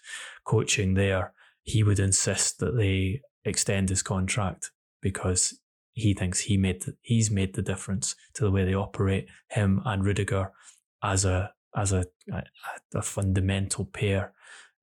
coaching 0.45 0.93
there, 0.93 1.33
he 1.63 1.83
would 1.83 1.99
insist 1.99 2.59
that 2.59 2.77
they 2.77 3.21
extend 3.43 3.89
his 3.89 4.01
contract 4.01 4.71
because 5.01 5.59
he 5.93 6.13
thinks 6.13 6.41
he 6.41 6.57
made 6.57 6.81
the, 6.83 6.95
he's 7.01 7.29
made 7.29 7.53
the 7.53 7.61
difference 7.61 8.15
to 8.33 8.43
the 8.43 8.51
way 8.51 8.65
they 8.65 8.73
operate 8.73 9.27
him 9.49 9.81
and 9.85 10.03
Rudiger 10.03 10.51
as 11.03 11.25
a 11.25 11.51
as 11.75 11.91
a 11.91 12.05
a, 12.31 12.43
a 12.95 13.01
fundamental 13.01 13.85
pair 13.85 14.33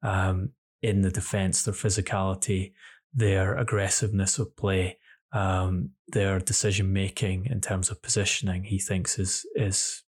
um, 0.02 0.50
in 0.82 1.02
the 1.02 1.10
defence, 1.10 1.62
their 1.62 1.74
physicality, 1.74 2.72
their 3.14 3.56
aggressiveness 3.56 4.38
of 4.38 4.56
play, 4.56 4.98
um, 5.32 5.90
their 6.08 6.38
decision 6.38 6.92
making 6.92 7.46
in 7.46 7.60
terms 7.60 7.90
of 7.90 8.02
positioning. 8.02 8.64
He 8.64 8.78
thinks 8.78 9.18
is 9.18 9.46
is 9.54 10.02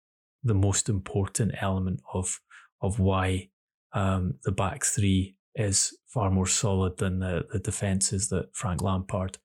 the 0.44 0.56
most 0.56 0.90
important 0.90 1.54
element 1.62 2.02
of 2.14 2.40
of 2.82 3.00
why 3.00 3.50
um, 3.94 4.36
the 4.44 4.52
back 4.52 4.84
three 4.84 5.36
is 5.56 5.96
far 6.08 6.30
more 6.32 6.48
solid 6.48 6.98
than 6.98 7.20
the, 7.20 7.46
the 7.52 7.60
defences 7.60 8.30
that 8.30 8.50
Frank 8.54 8.82
Lampard 8.82 9.38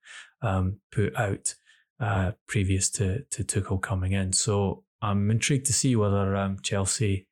um, 0.42 0.78
put 0.90 1.14
out 1.16 1.54
uh, 2.00 2.32
previous 2.46 2.90
to, 2.90 3.22
to 3.30 3.44
Tuchel 3.44 3.80
coming 3.80 4.12
in. 4.12 4.32
So 4.32 4.84
I'm 5.02 5.30
intrigued 5.30 5.66
to 5.66 5.72
see 5.72 5.96
whether 5.96 6.34
um, 6.36 6.58
Chelsea 6.62 7.27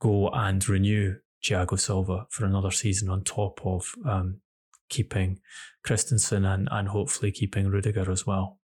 go 0.00 0.28
and 0.30 0.66
renew 0.68 1.16
Thiago 1.42 1.78
Silva 1.78 2.26
for 2.30 2.44
another 2.44 2.70
season 2.70 3.08
on 3.08 3.22
top 3.22 3.60
of 3.64 3.94
um, 4.04 4.40
keeping 4.88 5.40
Christensen 5.84 6.44
and, 6.44 6.68
and 6.70 6.88
hopefully 6.88 7.30
keeping 7.30 7.68
Rudiger 7.68 8.10
as 8.10 8.26
well. 8.26 8.58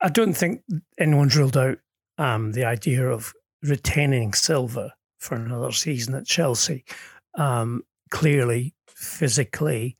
I 0.00 0.08
don't 0.08 0.34
think 0.34 0.62
anyone's 0.98 1.36
ruled 1.36 1.56
out 1.56 1.78
um, 2.16 2.52
the 2.52 2.64
idea 2.64 3.06
of 3.06 3.32
retaining 3.62 4.32
Silva 4.32 4.94
for 5.18 5.34
another 5.34 5.72
season 5.72 6.14
at 6.14 6.26
Chelsea. 6.26 6.84
Um, 7.34 7.84
clearly, 8.10 8.74
physically, 8.88 9.98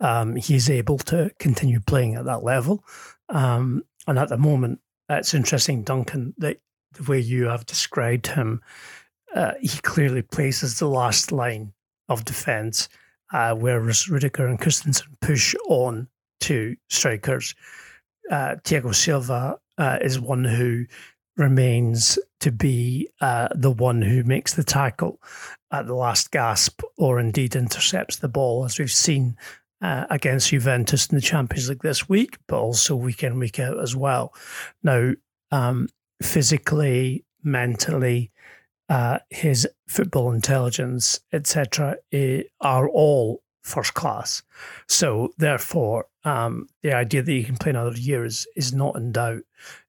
um, 0.00 0.36
he's 0.36 0.70
able 0.70 0.98
to 0.98 1.30
continue 1.38 1.80
playing 1.80 2.14
at 2.14 2.24
that 2.26 2.44
level. 2.44 2.84
Um, 3.28 3.82
and 4.06 4.18
at 4.18 4.28
the 4.28 4.38
moment, 4.38 4.80
it's 5.08 5.34
interesting, 5.34 5.82
Duncan, 5.82 6.34
that 6.38 6.58
the 6.94 7.04
way 7.04 7.18
you 7.18 7.44
have 7.46 7.66
described 7.66 8.26
him, 8.26 8.60
uh, 9.34 9.52
he 9.60 9.78
clearly 9.78 10.22
places 10.22 10.78
the 10.78 10.88
last 10.88 11.32
line 11.32 11.72
of 12.08 12.24
defence, 12.24 12.88
uh, 13.32 13.54
whereas 13.54 14.08
Rudiger 14.08 14.46
and 14.46 14.58
Christensen 14.58 15.16
push 15.20 15.54
on 15.68 16.08
to 16.40 16.76
strikers. 16.88 17.54
Uh, 18.30 18.56
Thiago 18.64 18.94
Silva 18.94 19.58
uh, 19.78 19.98
is 20.00 20.18
one 20.18 20.44
who 20.44 20.86
remains 21.36 22.18
to 22.40 22.52
be 22.52 23.08
uh, 23.20 23.48
the 23.54 23.70
one 23.70 24.02
who 24.02 24.22
makes 24.24 24.54
the 24.54 24.64
tackle 24.64 25.20
at 25.72 25.86
the 25.86 25.94
last 25.94 26.30
gasp 26.30 26.82
or 26.98 27.20
indeed 27.20 27.56
intercepts 27.56 28.16
the 28.16 28.28
ball, 28.28 28.64
as 28.64 28.78
we've 28.78 28.90
seen 28.90 29.36
uh, 29.80 30.04
against 30.10 30.50
Juventus 30.50 31.06
in 31.06 31.16
the 31.16 31.22
Champions 31.22 31.68
League 31.68 31.82
this 31.82 32.08
week, 32.08 32.38
but 32.46 32.58
also 32.58 32.94
week 32.94 33.22
in, 33.22 33.38
week 33.38 33.58
out 33.58 33.78
as 33.78 33.96
well. 33.96 34.34
Now, 34.82 35.12
um, 35.50 35.88
physically, 36.22 37.24
mentally, 37.42 38.30
uh, 38.88 39.18
his 39.30 39.68
football 39.88 40.32
intelligence, 40.32 41.20
etc., 41.32 41.96
are 42.60 42.88
all 42.88 43.42
first 43.62 43.94
class. 43.94 44.42
So, 44.88 45.32
therefore, 45.38 46.06
um, 46.24 46.68
the 46.82 46.92
idea 46.92 47.22
that 47.22 47.30
he 47.30 47.44
can 47.44 47.56
play 47.56 47.70
another 47.70 47.96
year 47.96 48.24
is, 48.24 48.46
is 48.56 48.72
not 48.72 48.96
in 48.96 49.12
doubt. 49.12 49.42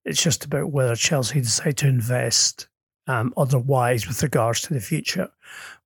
It's 0.05 0.21
just 0.21 0.45
about 0.45 0.71
whether 0.71 0.95
Chelsea 0.95 1.41
decide 1.41 1.77
to 1.77 1.87
invest 1.87 2.67
um, 3.07 3.33
otherwise 3.35 4.07
with 4.07 4.21
regards 4.23 4.61
to 4.61 4.73
the 4.73 4.79
future 4.79 5.29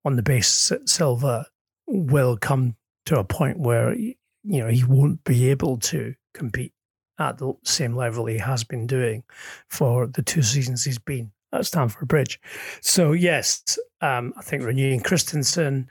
on 0.03 0.15
the 0.15 0.23
basis 0.23 0.69
that 0.69 0.89
Silva 0.89 1.47
will 1.87 2.37
come 2.37 2.75
to 3.05 3.19
a 3.19 3.23
point 3.23 3.59
where 3.59 3.93
you 3.93 4.15
know 4.43 4.67
he 4.67 4.83
won't 4.83 5.23
be 5.23 5.49
able 5.49 5.77
to 5.77 6.13
compete 6.33 6.73
at 7.19 7.37
the 7.37 7.53
same 7.63 7.95
level 7.95 8.25
he 8.25 8.37
has 8.37 8.63
been 8.63 8.87
doing 8.87 9.23
for 9.69 10.07
the 10.07 10.21
two 10.21 10.41
seasons 10.41 10.83
he's 10.83 10.99
been 10.99 11.31
at 11.53 11.65
Stamford 11.65 12.07
Bridge. 12.07 12.39
So 12.81 13.13
yes, 13.13 13.77
um, 14.01 14.33
I 14.37 14.41
think 14.41 14.63
renewing 14.63 15.01
Christensen, 15.01 15.87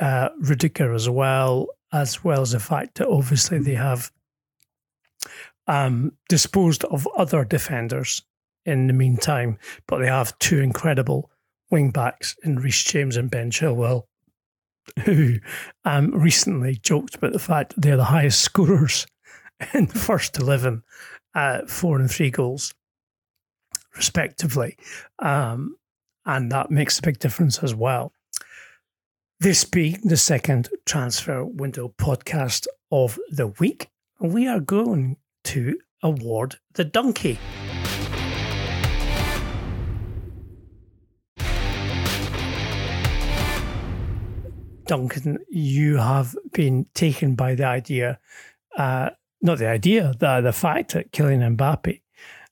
uh, 0.00 0.30
Rudiger 0.40 0.92
as 0.94 1.08
well, 1.08 1.68
as 1.92 2.24
well 2.24 2.40
as 2.40 2.52
the 2.52 2.60
fact 2.60 2.96
that 2.96 3.08
obviously 3.08 3.58
they 3.58 3.74
have 3.74 4.10
um, 5.66 6.12
disposed 6.28 6.84
of 6.84 7.06
other 7.16 7.44
defenders 7.44 8.22
in 8.66 8.86
the 8.86 8.92
meantime, 8.92 9.58
but 9.86 9.98
they 9.98 10.06
have 10.06 10.38
two 10.38 10.60
incredible 10.60 11.30
wing 11.70 11.90
backs 11.90 12.36
in 12.42 12.56
Reece 12.56 12.84
James 12.84 13.16
and 13.16 13.30
Ben 13.30 13.50
Chilwell 13.50 14.04
who 15.04 15.38
um, 15.84 16.10
recently 16.10 16.76
joked 16.76 17.14
about 17.14 17.32
the 17.32 17.38
fact 17.38 17.74
they're 17.76 17.96
the 17.96 18.04
highest 18.04 18.40
scorers 18.40 19.06
in 19.74 19.86
the 19.86 19.98
first 19.98 20.38
11, 20.38 20.82
uh, 21.34 21.66
four 21.66 21.98
and 21.98 22.10
three 22.10 22.30
goals, 22.30 22.74
respectively. 23.96 24.76
Um, 25.18 25.76
and 26.26 26.50
that 26.52 26.70
makes 26.70 26.98
a 26.98 27.02
big 27.02 27.18
difference 27.18 27.62
as 27.62 27.74
well. 27.74 28.12
This 29.40 29.64
being 29.64 30.00
the 30.04 30.16
second 30.16 30.70
transfer 30.86 31.44
window 31.44 31.92
podcast 31.98 32.66
of 32.90 33.18
the 33.30 33.48
week, 33.48 33.88
we 34.20 34.46
are 34.46 34.60
going 34.60 35.16
to 35.44 35.78
award 36.02 36.56
the 36.74 36.84
donkey. 36.84 37.38
Duncan, 44.86 45.38
you 45.48 45.96
have 45.96 46.36
been 46.52 46.86
taken 46.94 47.34
by 47.34 47.54
the 47.54 47.64
idea, 47.64 48.18
uh, 48.76 49.10
not 49.44 49.58
the 49.58 49.68
idea, 49.68 50.14
the, 50.18 50.40
the 50.40 50.52
fact 50.52 50.92
that 50.94 51.12
Kylian 51.12 51.56
Mbappe 51.56 52.00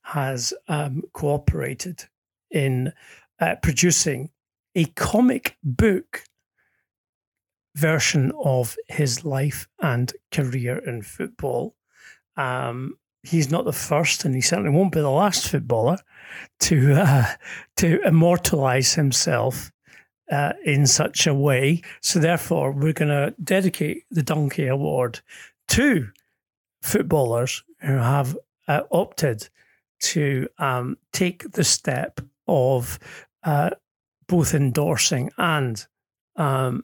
has 0.03 0.53
um, 0.67 1.03
cooperated 1.13 2.05
in 2.51 2.93
uh, 3.39 3.55
producing 3.61 4.29
a 4.75 4.85
comic 4.85 5.57
book 5.63 6.23
version 7.75 8.31
of 8.43 8.77
his 8.87 9.25
life 9.25 9.67
and 9.81 10.13
career 10.31 10.77
in 10.77 11.01
football. 11.01 11.75
Um, 12.37 12.97
he's 13.23 13.49
not 13.49 13.65
the 13.65 13.73
first, 13.73 14.25
and 14.25 14.35
he 14.35 14.41
certainly 14.41 14.71
won't 14.71 14.93
be 14.93 14.99
the 14.99 15.09
last 15.09 15.47
footballer 15.47 15.97
to 16.61 16.93
uh, 16.93 17.25
to 17.77 17.99
immortalise 18.05 18.93
himself 18.95 19.71
uh, 20.31 20.53
in 20.63 20.85
such 20.85 21.27
a 21.27 21.33
way. 21.33 21.81
So, 22.01 22.19
therefore, 22.19 22.71
we're 22.71 22.93
going 22.93 23.09
to 23.09 23.33
dedicate 23.43 24.03
the 24.11 24.23
Donkey 24.23 24.67
Award 24.67 25.21
to 25.69 26.09
footballers 26.83 27.63
who 27.81 27.93
have 27.93 28.37
uh, 28.67 28.81
opted 28.91 29.49
to 29.99 30.47
um, 30.57 30.97
take 31.13 31.49
the 31.53 31.63
step 31.63 32.19
of 32.47 32.99
uh, 33.43 33.69
both 34.27 34.53
endorsing 34.53 35.31
and 35.37 35.87
um, 36.35 36.83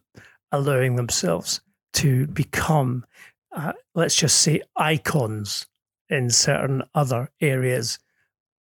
allowing 0.52 0.95
themselves 0.95 1.62
to 1.93 2.28
become, 2.28 3.06
uh, 3.52 3.74
let's 3.93 4.16
just 4.16 4.39
say, 4.39 4.62
icons 4.78 5.68
in 6.10 6.30
certain 6.30 6.82
other 6.95 7.30
areas 7.41 8.00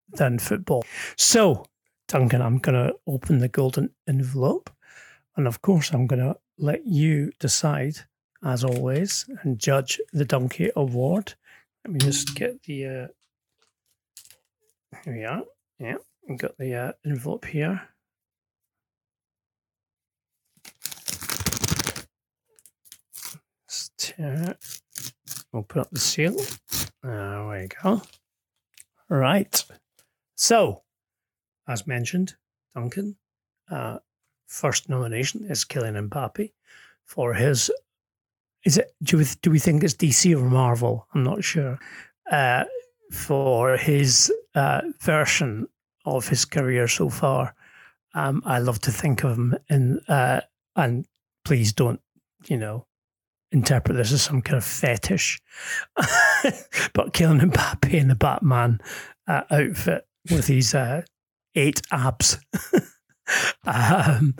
than 0.09 0.39
football. 0.39 0.83
So, 1.15 1.65
Duncan, 2.07 2.41
I'm 2.41 2.57
going 2.57 2.75
to 2.75 2.95
open 3.07 3.39
the 3.39 3.47
golden 3.47 3.91
envelope. 4.07 4.69
And 5.37 5.47
of 5.47 5.61
course, 5.61 5.91
I'm 5.91 6.05
going 6.05 6.21
to 6.21 6.35
let 6.57 6.85
you 6.85 7.31
decide, 7.39 7.99
as 8.43 8.63
always, 8.63 9.29
and 9.41 9.59
judge 9.59 9.99
the 10.13 10.25
Donkey 10.25 10.69
Award. 10.75 11.35
Let 11.85 11.93
me 11.93 11.99
just 11.99 12.35
get 12.35 12.63
the. 12.63 12.85
Uh, 12.85 13.07
here 15.03 15.15
we 15.15 15.25
are. 15.25 15.43
Yeah, 15.79 15.95
we've 16.27 16.37
got 16.37 16.57
the 16.57 16.75
uh, 16.75 16.91
envelope 17.05 17.45
here. 17.45 17.81
Let's 23.65 23.91
tear 23.97 24.51
it. 24.51 24.81
We'll 25.51 25.63
put 25.63 25.81
up 25.81 25.91
the 25.91 25.99
seal. 25.99 26.35
There 27.03 27.47
we 27.47 27.69
go. 27.81 28.01
Right. 29.09 29.63
So, 30.35 30.83
as 31.67 31.87
mentioned, 31.87 32.35
Duncan, 32.75 33.15
uh, 33.69 33.99
first 34.47 34.89
nomination 34.89 35.45
is 35.45 35.65
Kylian 35.65 36.09
Mbappe 36.09 36.51
for 37.05 37.33
his. 37.33 37.71
Is 38.65 38.77
it? 38.77 38.93
Do 39.03 39.17
we 39.17 39.25
do 39.41 39.51
we 39.51 39.59
think 39.59 39.83
it's 39.83 39.93
DC 39.93 40.35
or 40.35 40.49
Marvel? 40.49 41.07
I'm 41.13 41.23
not 41.23 41.43
sure. 41.43 41.79
Uh, 42.29 42.65
for 43.11 43.77
his 43.77 44.31
uh, 44.55 44.81
version 45.01 45.67
of 46.05 46.27
his 46.27 46.45
career 46.45 46.87
so 46.87 47.09
far 47.09 47.55
Um, 48.13 48.41
I 48.45 48.59
love 48.59 48.79
to 48.81 48.91
think 48.91 49.23
of 49.23 49.37
him 49.37 49.55
in, 49.69 49.99
uh, 50.07 50.41
and 50.75 51.05
please 51.45 51.73
don't, 51.73 52.01
you 52.47 52.57
know, 52.57 52.87
interpret 53.51 53.97
this 53.97 54.11
as 54.11 54.23
some 54.23 54.41
kind 54.41 54.57
of 54.57 54.65
fetish. 54.65 55.39
but 55.95 57.13
Kylian 57.13 57.51
Mbappe 57.51 57.93
in 57.93 58.07
the 58.07 58.15
Batman 58.15 58.79
uh, 59.27 59.43
outfit 59.51 60.07
with 60.31 60.47
his 60.47 60.73
uh, 60.73 61.03
eight 61.55 61.81
abs 61.91 62.39
um, 63.65 64.35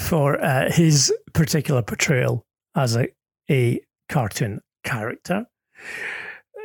for 0.00 0.40
uh, 0.42 0.70
his 0.72 1.12
particular 1.32 1.82
portrayal 1.82 2.44
as 2.74 2.96
a, 2.96 3.06
a 3.50 3.80
cartoon 4.08 4.60
character. 4.84 5.46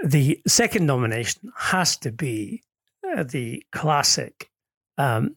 The 0.03 0.41
second 0.47 0.85
nomination 0.85 1.51
has 1.57 1.97
to 1.97 2.11
be 2.11 2.63
uh, 3.05 3.23
the 3.23 3.63
classic 3.71 4.49
um, 4.97 5.35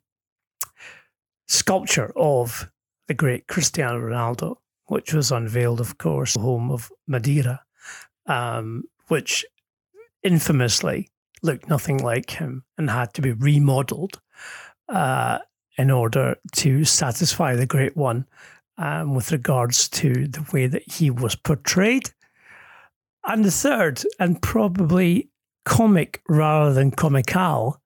sculpture 1.48 2.12
of 2.16 2.70
the 3.08 3.14
great 3.14 3.46
Cristiano 3.46 3.98
Ronaldo, 4.00 4.56
which 4.86 5.12
was 5.12 5.32
unveiled, 5.32 5.80
of 5.80 5.98
course, 5.98 6.34
home 6.34 6.70
of 6.70 6.90
Madeira, 7.06 7.60
um, 8.26 8.84
which 9.08 9.44
infamously 10.22 11.08
looked 11.42 11.68
nothing 11.68 11.98
like 11.98 12.30
him 12.30 12.64
and 12.78 12.88
had 12.88 13.12
to 13.14 13.22
be 13.22 13.32
remodeled 13.32 14.20
uh, 14.88 15.38
in 15.76 15.90
order 15.90 16.36
to 16.52 16.84
satisfy 16.84 17.56
the 17.56 17.66
great 17.66 17.96
one 17.96 18.26
um, 18.78 19.14
with 19.14 19.32
regards 19.32 19.88
to 19.88 20.26
the 20.26 20.44
way 20.52 20.66
that 20.66 20.90
he 20.90 21.10
was 21.10 21.36
portrayed. 21.36 22.10
And 23.26 23.44
the 23.44 23.50
third, 23.50 24.02
and 24.18 24.42
probably 24.42 25.30
comic 25.64 26.22
rather 26.28 26.72
than 26.72 26.90
comical, 26.90 27.80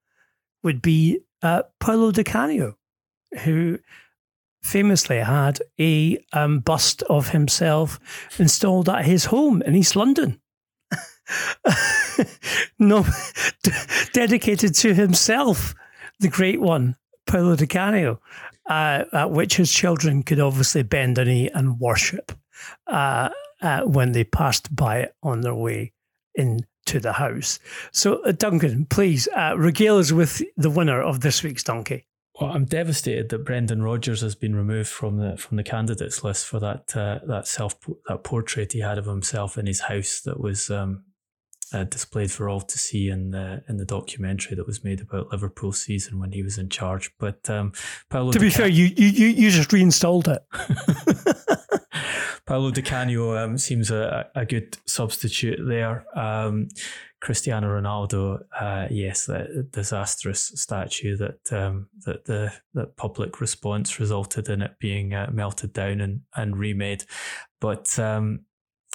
would 0.62 0.80
be 0.80 1.20
uh, 1.42 1.62
Paolo 1.78 2.10
Di 2.10 2.24
Canio, 2.24 2.76
who 3.44 3.78
famously 4.62 5.18
had 5.18 5.60
a 5.78 6.18
um, 6.32 6.60
bust 6.60 7.02
of 7.04 7.28
himself 7.30 8.00
installed 8.38 8.88
at 8.88 9.04
his 9.04 9.26
home 9.26 9.62
in 9.62 9.76
East 9.76 9.94
London. 9.94 10.40
no, 12.78 13.06
dedicated 14.12 14.74
to 14.74 14.94
himself, 14.94 15.74
the 16.20 16.28
great 16.28 16.60
one, 16.60 16.96
Paolo 17.26 17.56
Di 17.56 17.66
Canio, 17.66 18.20
uh, 18.68 19.04
at 19.12 19.30
which 19.30 19.56
his 19.56 19.72
children 19.72 20.22
could 20.22 20.40
obviously 20.40 20.82
bend 20.82 21.18
a 21.18 21.24
knee 21.24 21.50
and 21.50 21.78
worship 21.80 22.32
uh, 22.86 23.28
uh, 23.62 23.82
when 23.82 24.12
they 24.12 24.24
passed 24.24 24.74
by 24.74 24.98
it 24.98 25.14
on 25.22 25.40
their 25.40 25.54
way 25.54 25.92
into 26.34 27.00
the 27.00 27.12
house. 27.12 27.58
So, 27.92 28.22
uh, 28.22 28.32
Duncan, 28.32 28.86
please 28.86 29.28
uh, 29.36 29.54
regale 29.56 29.98
us 29.98 30.12
with 30.12 30.42
the 30.56 30.70
winner 30.70 31.02
of 31.02 31.20
this 31.20 31.42
week's 31.42 31.64
Donkey. 31.64 32.06
Well, 32.40 32.50
I'm 32.50 32.66
devastated 32.66 33.30
that 33.30 33.46
Brendan 33.46 33.82
Rodgers 33.82 34.20
has 34.20 34.34
been 34.34 34.54
removed 34.54 34.90
from 34.90 35.16
the 35.16 35.38
from 35.38 35.56
the 35.56 35.62
candidates 35.62 36.22
list 36.22 36.46
for 36.46 36.60
that 36.60 36.94
uh, 36.94 37.20
that 37.26 37.46
self 37.46 37.76
that 38.08 38.24
portrait 38.24 38.72
he 38.72 38.80
had 38.80 38.98
of 38.98 39.06
himself 39.06 39.56
in 39.56 39.64
his 39.64 39.80
house 39.80 40.20
that 40.26 40.38
was 40.38 40.70
um, 40.70 41.04
uh, 41.72 41.84
displayed 41.84 42.30
for 42.30 42.48
all 42.48 42.60
to 42.60 42.78
see 42.78 43.08
in 43.08 43.30
the 43.30 43.62
in 43.68 43.76
the 43.76 43.84
documentary 43.84 44.56
that 44.56 44.66
was 44.66 44.84
made 44.84 45.00
about 45.00 45.30
Liverpool 45.32 45.72
season 45.72 46.18
when 46.18 46.32
he 46.32 46.42
was 46.42 46.58
in 46.58 46.68
charge. 46.68 47.10
But 47.18 47.48
um, 47.50 47.72
Paolo 48.10 48.32
to 48.32 48.40
be 48.40 48.50
fair, 48.50 48.68
you, 48.68 48.86
you 48.96 49.26
you 49.26 49.50
just 49.50 49.72
reinstalled 49.72 50.28
it. 50.28 50.42
Paolo 52.46 52.70
Di 52.70 52.82
Canio 52.82 53.36
um, 53.36 53.58
seems 53.58 53.90
a, 53.90 54.28
a 54.36 54.46
good 54.46 54.78
substitute 54.86 55.58
there. 55.66 56.06
Um, 56.16 56.68
Cristiano 57.20 57.66
Ronaldo, 57.66 58.38
uh, 58.58 58.86
yes, 58.88 59.26
that 59.26 59.70
disastrous 59.72 60.52
statue 60.54 61.16
that 61.16 61.52
um, 61.52 61.88
that 62.04 62.24
the 62.26 62.52
that 62.74 62.96
public 62.96 63.40
response 63.40 63.98
resulted 63.98 64.48
in 64.48 64.62
it 64.62 64.78
being 64.78 65.12
uh, 65.12 65.28
melted 65.32 65.72
down 65.72 66.00
and, 66.00 66.20
and 66.36 66.56
remade. 66.56 67.04
But 67.60 67.98
um, 67.98 68.44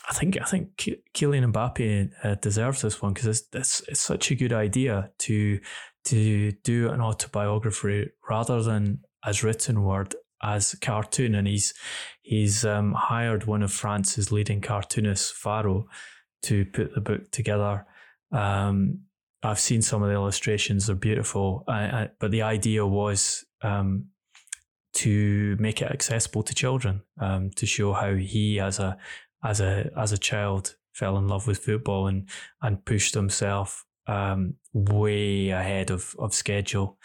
I 0.10 0.14
think 0.14 0.40
I 0.42 0.46
think 0.46 0.76
Kylian 0.78 1.52
Mbappe 1.52 2.12
uh, 2.24 2.36
deserves 2.36 2.82
this 2.82 3.02
one 3.02 3.14
because 3.14 3.28
it's, 3.28 3.48
it's 3.54 3.82
it's 3.88 4.02
such 4.02 4.32
a 4.32 4.36
good 4.36 4.54
idea 4.54 5.12
to 5.20 5.60
to 6.06 6.52
do 6.64 6.90
an 6.90 7.02
autobiography 7.02 8.10
rather 8.28 8.64
than 8.64 9.02
as 9.24 9.44
written 9.44 9.84
word 9.84 10.16
as 10.42 10.76
cartoon, 10.82 11.36
and 11.36 11.48
he's 11.48 11.74
he's 12.22 12.66
um, 12.66 12.94
hired 12.94 13.46
one 13.46 13.64
of 13.64 13.72
France's 13.72 14.32
leading 14.32 14.62
cartoonists, 14.62 15.32
Faro, 15.32 15.88
to 16.44 16.66
put 16.66 16.94
the 16.94 17.02
book 17.02 17.32
together. 17.32 17.86
Um, 18.32 19.02
I've 19.44 19.60
seen 19.60 19.82
some 19.82 20.02
of 20.02 20.10
the 20.10 20.16
illustrations; 20.16 20.88
they're 20.88 20.96
beautiful. 20.96 21.64
I, 21.68 21.84
I, 21.84 22.10
but 22.20 22.32
the 22.32 22.42
idea 22.42 22.86
was 22.86 23.46
um, 23.62 24.08
to 24.94 25.56
make 25.60 25.82
it 25.82 25.92
accessible 25.92 26.44
to 26.44 26.56
children, 26.56 27.04
um, 27.20 27.52
to 27.52 27.66
show 27.66 27.94
how 27.94 28.16
he, 28.16 28.60
as 28.60 28.80
a 28.80 28.98
as 29.44 29.60
a 29.62 29.92
as 29.98 30.12
a 30.12 30.18
child 30.18 30.76
fell 30.94 31.18
in 31.18 31.28
love 31.28 31.48
with 31.48 31.60
football 31.60 32.08
and 32.08 32.28
and 32.62 32.86
pushed 32.86 33.14
himself 33.14 33.86
um, 34.08 34.56
way 34.74 35.50
ahead 35.50 35.90
of, 35.92 36.16
of 36.20 36.34
schedule 36.34 36.98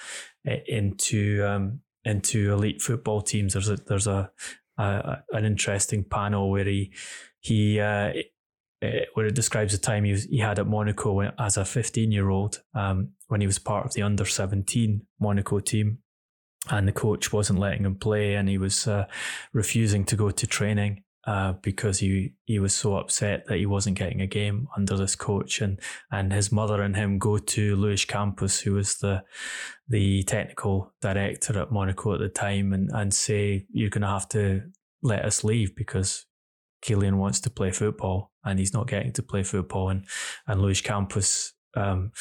into 0.67 1.45
um, 1.45 1.81
into 2.05 2.53
elite 2.53 2.83
football 2.83 3.21
teams. 3.21 3.53
There's 3.53 3.71
a 3.71 3.77
there's 3.77 4.07
a, 4.07 4.31
a 4.79 5.19
an 5.33 5.45
interesting 5.45 6.05
panel 6.05 6.51
where 6.51 6.65
he 6.65 6.93
he 7.41 7.81
uh, 7.81 8.13
where 9.15 9.27
it 9.27 9.35
describes 9.35 9.73
the 9.73 9.79
time 9.79 10.05
he, 10.05 10.13
was, 10.13 10.25
he 10.25 10.39
had 10.39 10.59
at 10.59 10.67
Monaco 10.67 11.21
as 11.39 11.57
a 11.57 11.65
15 11.65 12.13
year 12.13 12.29
old 12.29 12.63
um, 12.75 13.11
when 13.29 13.41
he 13.41 13.47
was 13.47 13.59
part 13.59 13.87
of 13.87 13.95
the 13.95 14.03
under 14.03 14.25
17 14.25 15.03
Monaco 15.19 15.61
team. 15.61 15.99
And 16.69 16.87
the 16.87 16.93
coach 16.93 17.33
wasn't 17.33 17.61
letting 17.61 17.85
him 17.85 17.95
play, 17.95 18.35
and 18.35 18.49
he 18.49 18.59
was 18.59 18.89
uh, 18.89 19.07
refusing 19.53 20.05
to 20.07 20.17
go 20.17 20.33
to 20.33 20.47
training 20.49 21.05
uh, 21.27 21.55
because 21.61 21.99
he 21.99 22.35
he 22.45 22.59
was 22.59 22.75
so 22.75 22.97
upset 22.97 23.47
that 23.47 23.59
he 23.59 23.67
wasn't 23.67 23.99
getting 23.99 24.21
a 24.21 24.27
game 24.27 24.69
under 24.77 24.97
this 24.97 25.17
coach, 25.17 25.61
and 25.61 25.81
and 26.11 26.33
his 26.33 26.53
mother 26.53 26.83
and 26.83 26.95
him 26.95 27.19
go 27.19 27.39
to 27.39 27.77
Luis 27.77 28.05
Campos, 28.05 28.61
who 28.61 28.75
was 28.75 28.99
the 28.99 29.25
the 29.89 30.23
technical 30.23 30.93
director 31.01 31.59
at 31.59 31.73
Monaco 31.73 32.15
at 32.15 32.21
the 32.21 32.29
time, 32.29 32.73
and 32.73 32.91
and 32.93 33.13
say 33.13 33.67
you're 33.73 33.91
going 33.91 34.03
to 34.03 34.09
have 34.09 34.29
to 34.31 34.63
let 35.03 35.25
us 35.25 35.43
leave 35.43 35.75
because 35.75 36.27
Kylian 36.85 37.17
wants 37.17 37.41
to 37.41 37.51
play 37.51 37.71
football 37.71 38.33
and 38.45 38.59
he's 38.59 38.73
not 38.73 38.87
getting 38.87 39.13
to 39.15 39.23
play 39.23 39.43
football, 39.43 39.89
and 39.89 40.05
and 40.47 40.63
Luis 40.63 40.81
Campos 40.81 41.55
um, 41.75 42.13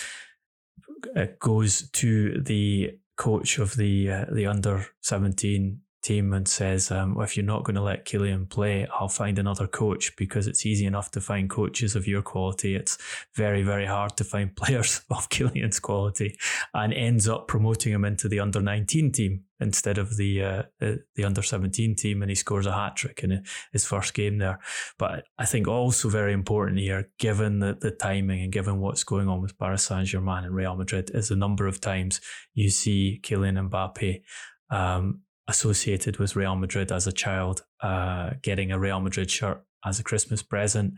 goes 1.39 1.89
to 1.91 2.41
the 2.41 2.97
coach 3.17 3.59
of 3.59 3.75
the 3.75 4.09
uh, 4.09 4.25
the 4.31 4.47
under 4.47 4.87
seventeen 5.01 5.81
team 6.05 6.33
and 6.33 6.47
says, 6.47 6.91
um, 6.91 7.19
if 7.19 7.35
you're 7.35 7.45
not 7.45 7.63
going 7.63 7.75
to 7.75 7.81
let 7.81 8.05
Kylian 8.05 8.47
play, 8.47 8.87
I'll 8.93 9.09
find 9.09 9.39
another 9.39 9.65
coach 9.65 10.15
because 10.15 10.45
it's 10.45 10.65
easy 10.65 10.85
enough 10.85 11.09
to 11.11 11.21
find 11.21 11.49
coaches 11.49 11.95
of 11.95 12.07
your 12.07 12.21
quality. 12.21 12.75
It's 12.75 12.97
very, 13.33 13.63
very 13.63 13.87
hard 13.87 14.15
to 14.17 14.23
find 14.23 14.55
players 14.61 15.01
of 15.09 15.29
Kylian's 15.29 15.79
quality 15.79 16.37
and 16.73 16.93
ends 16.93 17.27
up 17.27 17.47
promoting 17.47 17.91
him 17.91 18.05
into 18.05 18.29
the 18.29 18.39
under 18.39 18.61
19 18.61 19.11
team 19.11 19.43
instead 19.59 19.97
of 19.97 20.17
the, 20.17 20.43
uh, 20.43 20.63
the, 20.79 21.03
the 21.15 21.23
under 21.23 21.41
17 21.41 21.95
team 21.95 22.21
and 22.21 22.29
he 22.29 22.35
scores 22.35 22.65
a 22.65 22.73
hat 22.73 22.95
trick 22.95 23.23
in 23.23 23.43
his 23.71 23.85
first 23.85 24.13
game 24.13 24.37
there. 24.37 24.59
But 24.99 25.23
I 25.39 25.45
think 25.45 25.67
also 25.67 26.09
very 26.09 26.33
important 26.33 26.79
here, 26.79 27.09
given 27.17 27.59
the, 27.59 27.77
the 27.79 27.91
timing 27.91 28.43
and 28.43 28.51
given 28.51 28.79
what's 28.79 29.03
going 29.03 29.27
on 29.27 29.41
with 29.41 29.57
Paris 29.57 29.83
Saint 29.83 30.07
Germain 30.07 30.43
and 30.43 30.53
Real 30.53 30.75
Madrid, 30.75 31.09
is 31.13 31.29
the 31.29 31.35
number 31.35 31.65
of 31.65 31.81
times 31.81 32.21
you 32.53 32.69
see 32.69 33.19
Kylian 33.23 33.69
Mbappe 33.69 34.21
um, 34.69 35.21
associated 35.47 36.17
with 36.17 36.35
Real 36.35 36.55
Madrid 36.55 36.91
as 36.91 37.07
a 37.07 37.11
child, 37.11 37.63
uh, 37.81 38.31
getting 38.41 38.71
a 38.71 38.79
Real 38.79 38.99
Madrid 38.99 39.29
shirt 39.29 39.63
as 39.85 39.99
a 39.99 40.03
Christmas 40.03 40.41
present, 40.41 40.95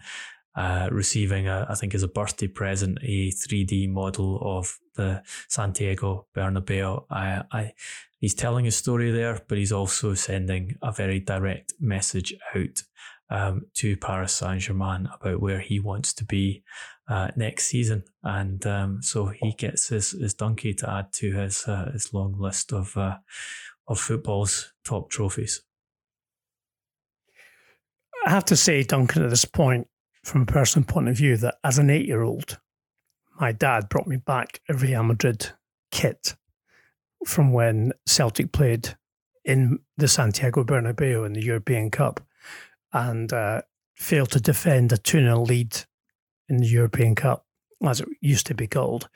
uh, 0.55 0.89
receiving, 0.91 1.47
a, 1.47 1.67
I 1.69 1.75
think, 1.75 1.93
as 1.93 2.03
a 2.03 2.07
birthday 2.07 2.47
present, 2.47 2.97
a 3.03 3.31
3D 3.31 3.89
model 3.89 4.39
of 4.41 4.77
the 4.95 5.21
Santiago 5.49 6.27
Bernabeu. 6.35 7.05
I, 7.11 7.43
I, 7.51 7.73
he's 8.19 8.33
telling 8.33 8.65
a 8.65 8.71
story 8.71 9.11
there, 9.11 9.39
but 9.47 9.57
he's 9.57 9.71
also 9.71 10.13
sending 10.15 10.75
a 10.81 10.91
very 10.91 11.19
direct 11.19 11.73
message 11.79 12.33
out 12.55 12.81
um, 13.29 13.67
to 13.75 13.97
Paris 13.97 14.33
Saint 14.33 14.61
Germain 14.61 15.09
about 15.13 15.41
where 15.41 15.59
he 15.59 15.79
wants 15.79 16.13
to 16.13 16.25
be 16.25 16.63
uh, 17.09 17.29
next 17.35 17.67
season, 17.67 18.03
and 18.23 18.65
um, 18.65 19.01
so 19.01 19.27
he 19.27 19.53
gets 19.53 19.89
his, 19.89 20.11
his 20.11 20.33
donkey 20.33 20.73
to 20.73 20.89
add 20.89 21.13
to 21.13 21.33
his 21.33 21.65
uh, 21.67 21.89
his 21.91 22.13
long 22.13 22.37
list 22.37 22.73
of 22.73 22.95
uh, 22.97 23.17
of 23.87 23.99
football's 23.99 24.73
top 24.83 25.09
trophies. 25.09 25.63
I 28.25 28.31
have 28.31 28.45
to 28.45 28.55
say, 28.55 28.83
Duncan, 28.83 29.23
at 29.23 29.29
this 29.29 29.45
point, 29.45 29.87
from 30.23 30.41
a 30.41 30.45
personal 30.45 30.85
point 30.85 31.07
of 31.07 31.15
view, 31.15 31.37
that 31.37 31.55
as 31.63 31.77
an 31.77 31.89
eight 31.89 32.05
year 32.05 32.21
old, 32.21 32.59
my 33.39 33.51
dad 33.51 33.87
brought 33.89 34.07
me 34.07 34.17
back 34.17 34.59
a 34.67 34.73
Real 34.73 35.03
Madrid 35.03 35.51
kit 35.91 36.35
from 37.25 37.53
when 37.53 37.93
Celtic 38.05 38.51
played 38.51 38.95
in 39.45 39.79
the 39.95 40.07
Santiago 40.07 40.63
Bernabeu 40.63 41.25
in 41.25 41.33
the 41.33 41.41
European 41.41 41.89
Cup 41.89 42.19
and 42.91 43.31
uh, 43.31 43.61
failed 43.95 44.31
to 44.31 44.39
defend 44.39 44.91
a 44.91 44.97
2 44.97 45.19
0 45.19 45.41
lead 45.41 45.85
in 46.49 46.57
the 46.57 46.67
European 46.67 47.15
Cup, 47.15 47.45
as 47.85 48.01
it 48.01 48.09
used 48.21 48.47
to 48.47 48.53
be 48.53 48.67
called. 48.67 49.09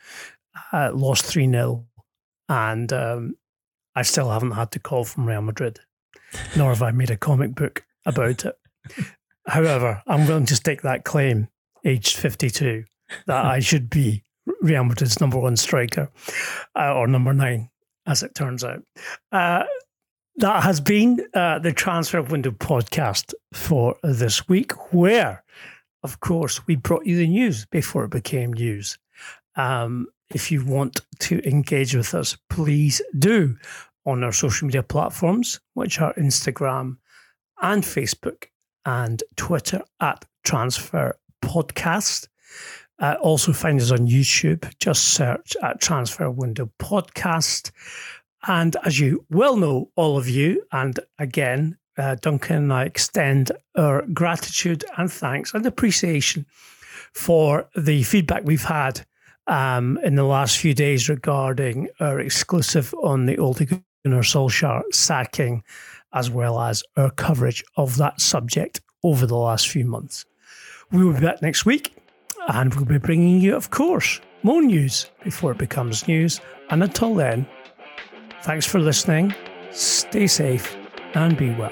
Uh, 0.71 0.91
lost 0.93 1.25
3 1.25 1.49
0 1.49 1.85
and 2.49 2.93
um, 2.93 3.35
I 3.95 4.03
still 4.03 4.29
haven't 4.29 4.51
had 4.51 4.71
to 4.71 4.79
call 4.79 5.03
from 5.03 5.27
Real 5.27 5.41
Madrid, 5.41 5.79
nor 6.55 6.69
have 6.69 6.81
I 6.81 6.91
made 6.91 7.11
a 7.11 7.17
comic 7.17 7.55
book 7.55 7.83
about 8.05 8.45
it. 8.45 8.57
However, 9.47 10.01
I'm 10.07 10.27
willing 10.27 10.45
to 10.47 10.55
stake 10.55 10.81
that 10.83 11.03
claim, 11.03 11.49
aged 11.83 12.17
52, 12.17 12.85
that 13.27 13.45
I 13.45 13.59
should 13.59 13.89
be 13.89 14.23
Real 14.61 14.83
Madrid's 14.83 15.19
number 15.19 15.37
one 15.37 15.57
striker, 15.57 16.09
uh, 16.75 16.93
or 16.93 17.07
number 17.07 17.33
nine, 17.33 17.69
as 18.05 18.23
it 18.23 18.35
turns 18.35 18.63
out. 18.63 18.83
Uh, 19.31 19.63
that 20.37 20.63
has 20.63 20.79
been 20.79 21.19
uh, 21.33 21.59
the 21.59 21.73
Transfer 21.73 22.21
Window 22.21 22.51
podcast 22.51 23.33
for 23.53 23.97
this 24.03 24.47
week, 24.47 24.93
where, 24.93 25.43
of 26.03 26.19
course, 26.21 26.65
we 26.67 26.75
brought 26.75 27.05
you 27.05 27.17
the 27.17 27.27
news 27.27 27.65
before 27.65 28.05
it 28.05 28.11
became 28.11 28.53
news. 28.53 28.97
Um, 29.55 30.07
if 30.33 30.51
you 30.51 30.65
want 30.65 31.01
to 31.19 31.47
engage 31.47 31.95
with 31.95 32.13
us, 32.13 32.37
please 32.49 33.01
do 33.17 33.57
on 34.05 34.23
our 34.23 34.31
social 34.31 34.65
media 34.67 34.83
platforms, 34.83 35.59
which 35.73 35.99
are 35.99 36.13
Instagram 36.15 36.97
and 37.61 37.83
Facebook 37.83 38.45
and 38.85 39.21
Twitter 39.35 39.81
at 39.99 40.25
Transfer 40.43 41.17
Podcast. 41.43 42.27
Uh, 42.99 43.15
also 43.21 43.51
find 43.53 43.79
us 43.79 43.91
on 43.91 44.07
YouTube. 44.07 44.71
Just 44.79 45.13
search 45.13 45.55
at 45.61 45.81
Transfer 45.81 46.29
Window 46.29 46.69
Podcast. 46.79 47.71
And 48.47 48.75
as 48.83 48.99
you 48.99 49.25
well 49.29 49.57
know, 49.57 49.91
all 49.95 50.17
of 50.17 50.27
you, 50.27 50.63
and 50.71 50.99
again, 51.19 51.77
uh, 51.97 52.15
Duncan 52.21 52.55
and 52.57 52.73
I 52.73 52.85
extend 52.85 53.51
our 53.75 54.03
gratitude 54.13 54.83
and 54.97 55.11
thanks 55.11 55.53
and 55.53 55.65
appreciation 55.65 56.45
for 57.13 57.69
the 57.75 58.03
feedback 58.03 58.43
we've 58.45 58.63
had 58.63 59.05
um, 59.51 59.99
in 60.03 60.15
the 60.15 60.23
last 60.23 60.57
few 60.57 60.73
days 60.73 61.09
regarding 61.09 61.89
our 61.99 62.19
exclusive 62.19 62.93
on 63.03 63.27
the 63.27 63.37
Ole 63.37 63.53
Gunnar 63.53 64.23
Solskjaer 64.23 64.81
sacking, 64.91 65.63
as 66.13 66.31
well 66.31 66.59
as 66.59 66.83
our 66.97 67.11
coverage 67.11 67.63
of 67.77 67.97
that 67.97 68.19
subject 68.19 68.81
over 69.03 69.27
the 69.27 69.37
last 69.37 69.69
few 69.69 69.85
months. 69.85 70.25
We 70.91 71.05
will 71.05 71.13
be 71.13 71.21
back 71.21 71.41
next 71.43 71.65
week, 71.65 71.95
and 72.47 72.73
we'll 72.73 72.85
be 72.85 72.97
bringing 72.97 73.39
you, 73.39 73.55
of 73.55 73.69
course, 73.69 74.19
more 74.41 74.61
news 74.61 75.11
before 75.23 75.51
it 75.51 75.59
becomes 75.59 76.07
news. 76.07 76.41
And 76.71 76.81
until 76.81 77.13
then, 77.13 77.45
Thanks 78.41 78.65
for 78.65 78.79
listening. 78.79 79.35
Stay 79.69 80.25
safe 80.25 80.75
and 81.13 81.37
be 81.37 81.51
well. 81.51 81.71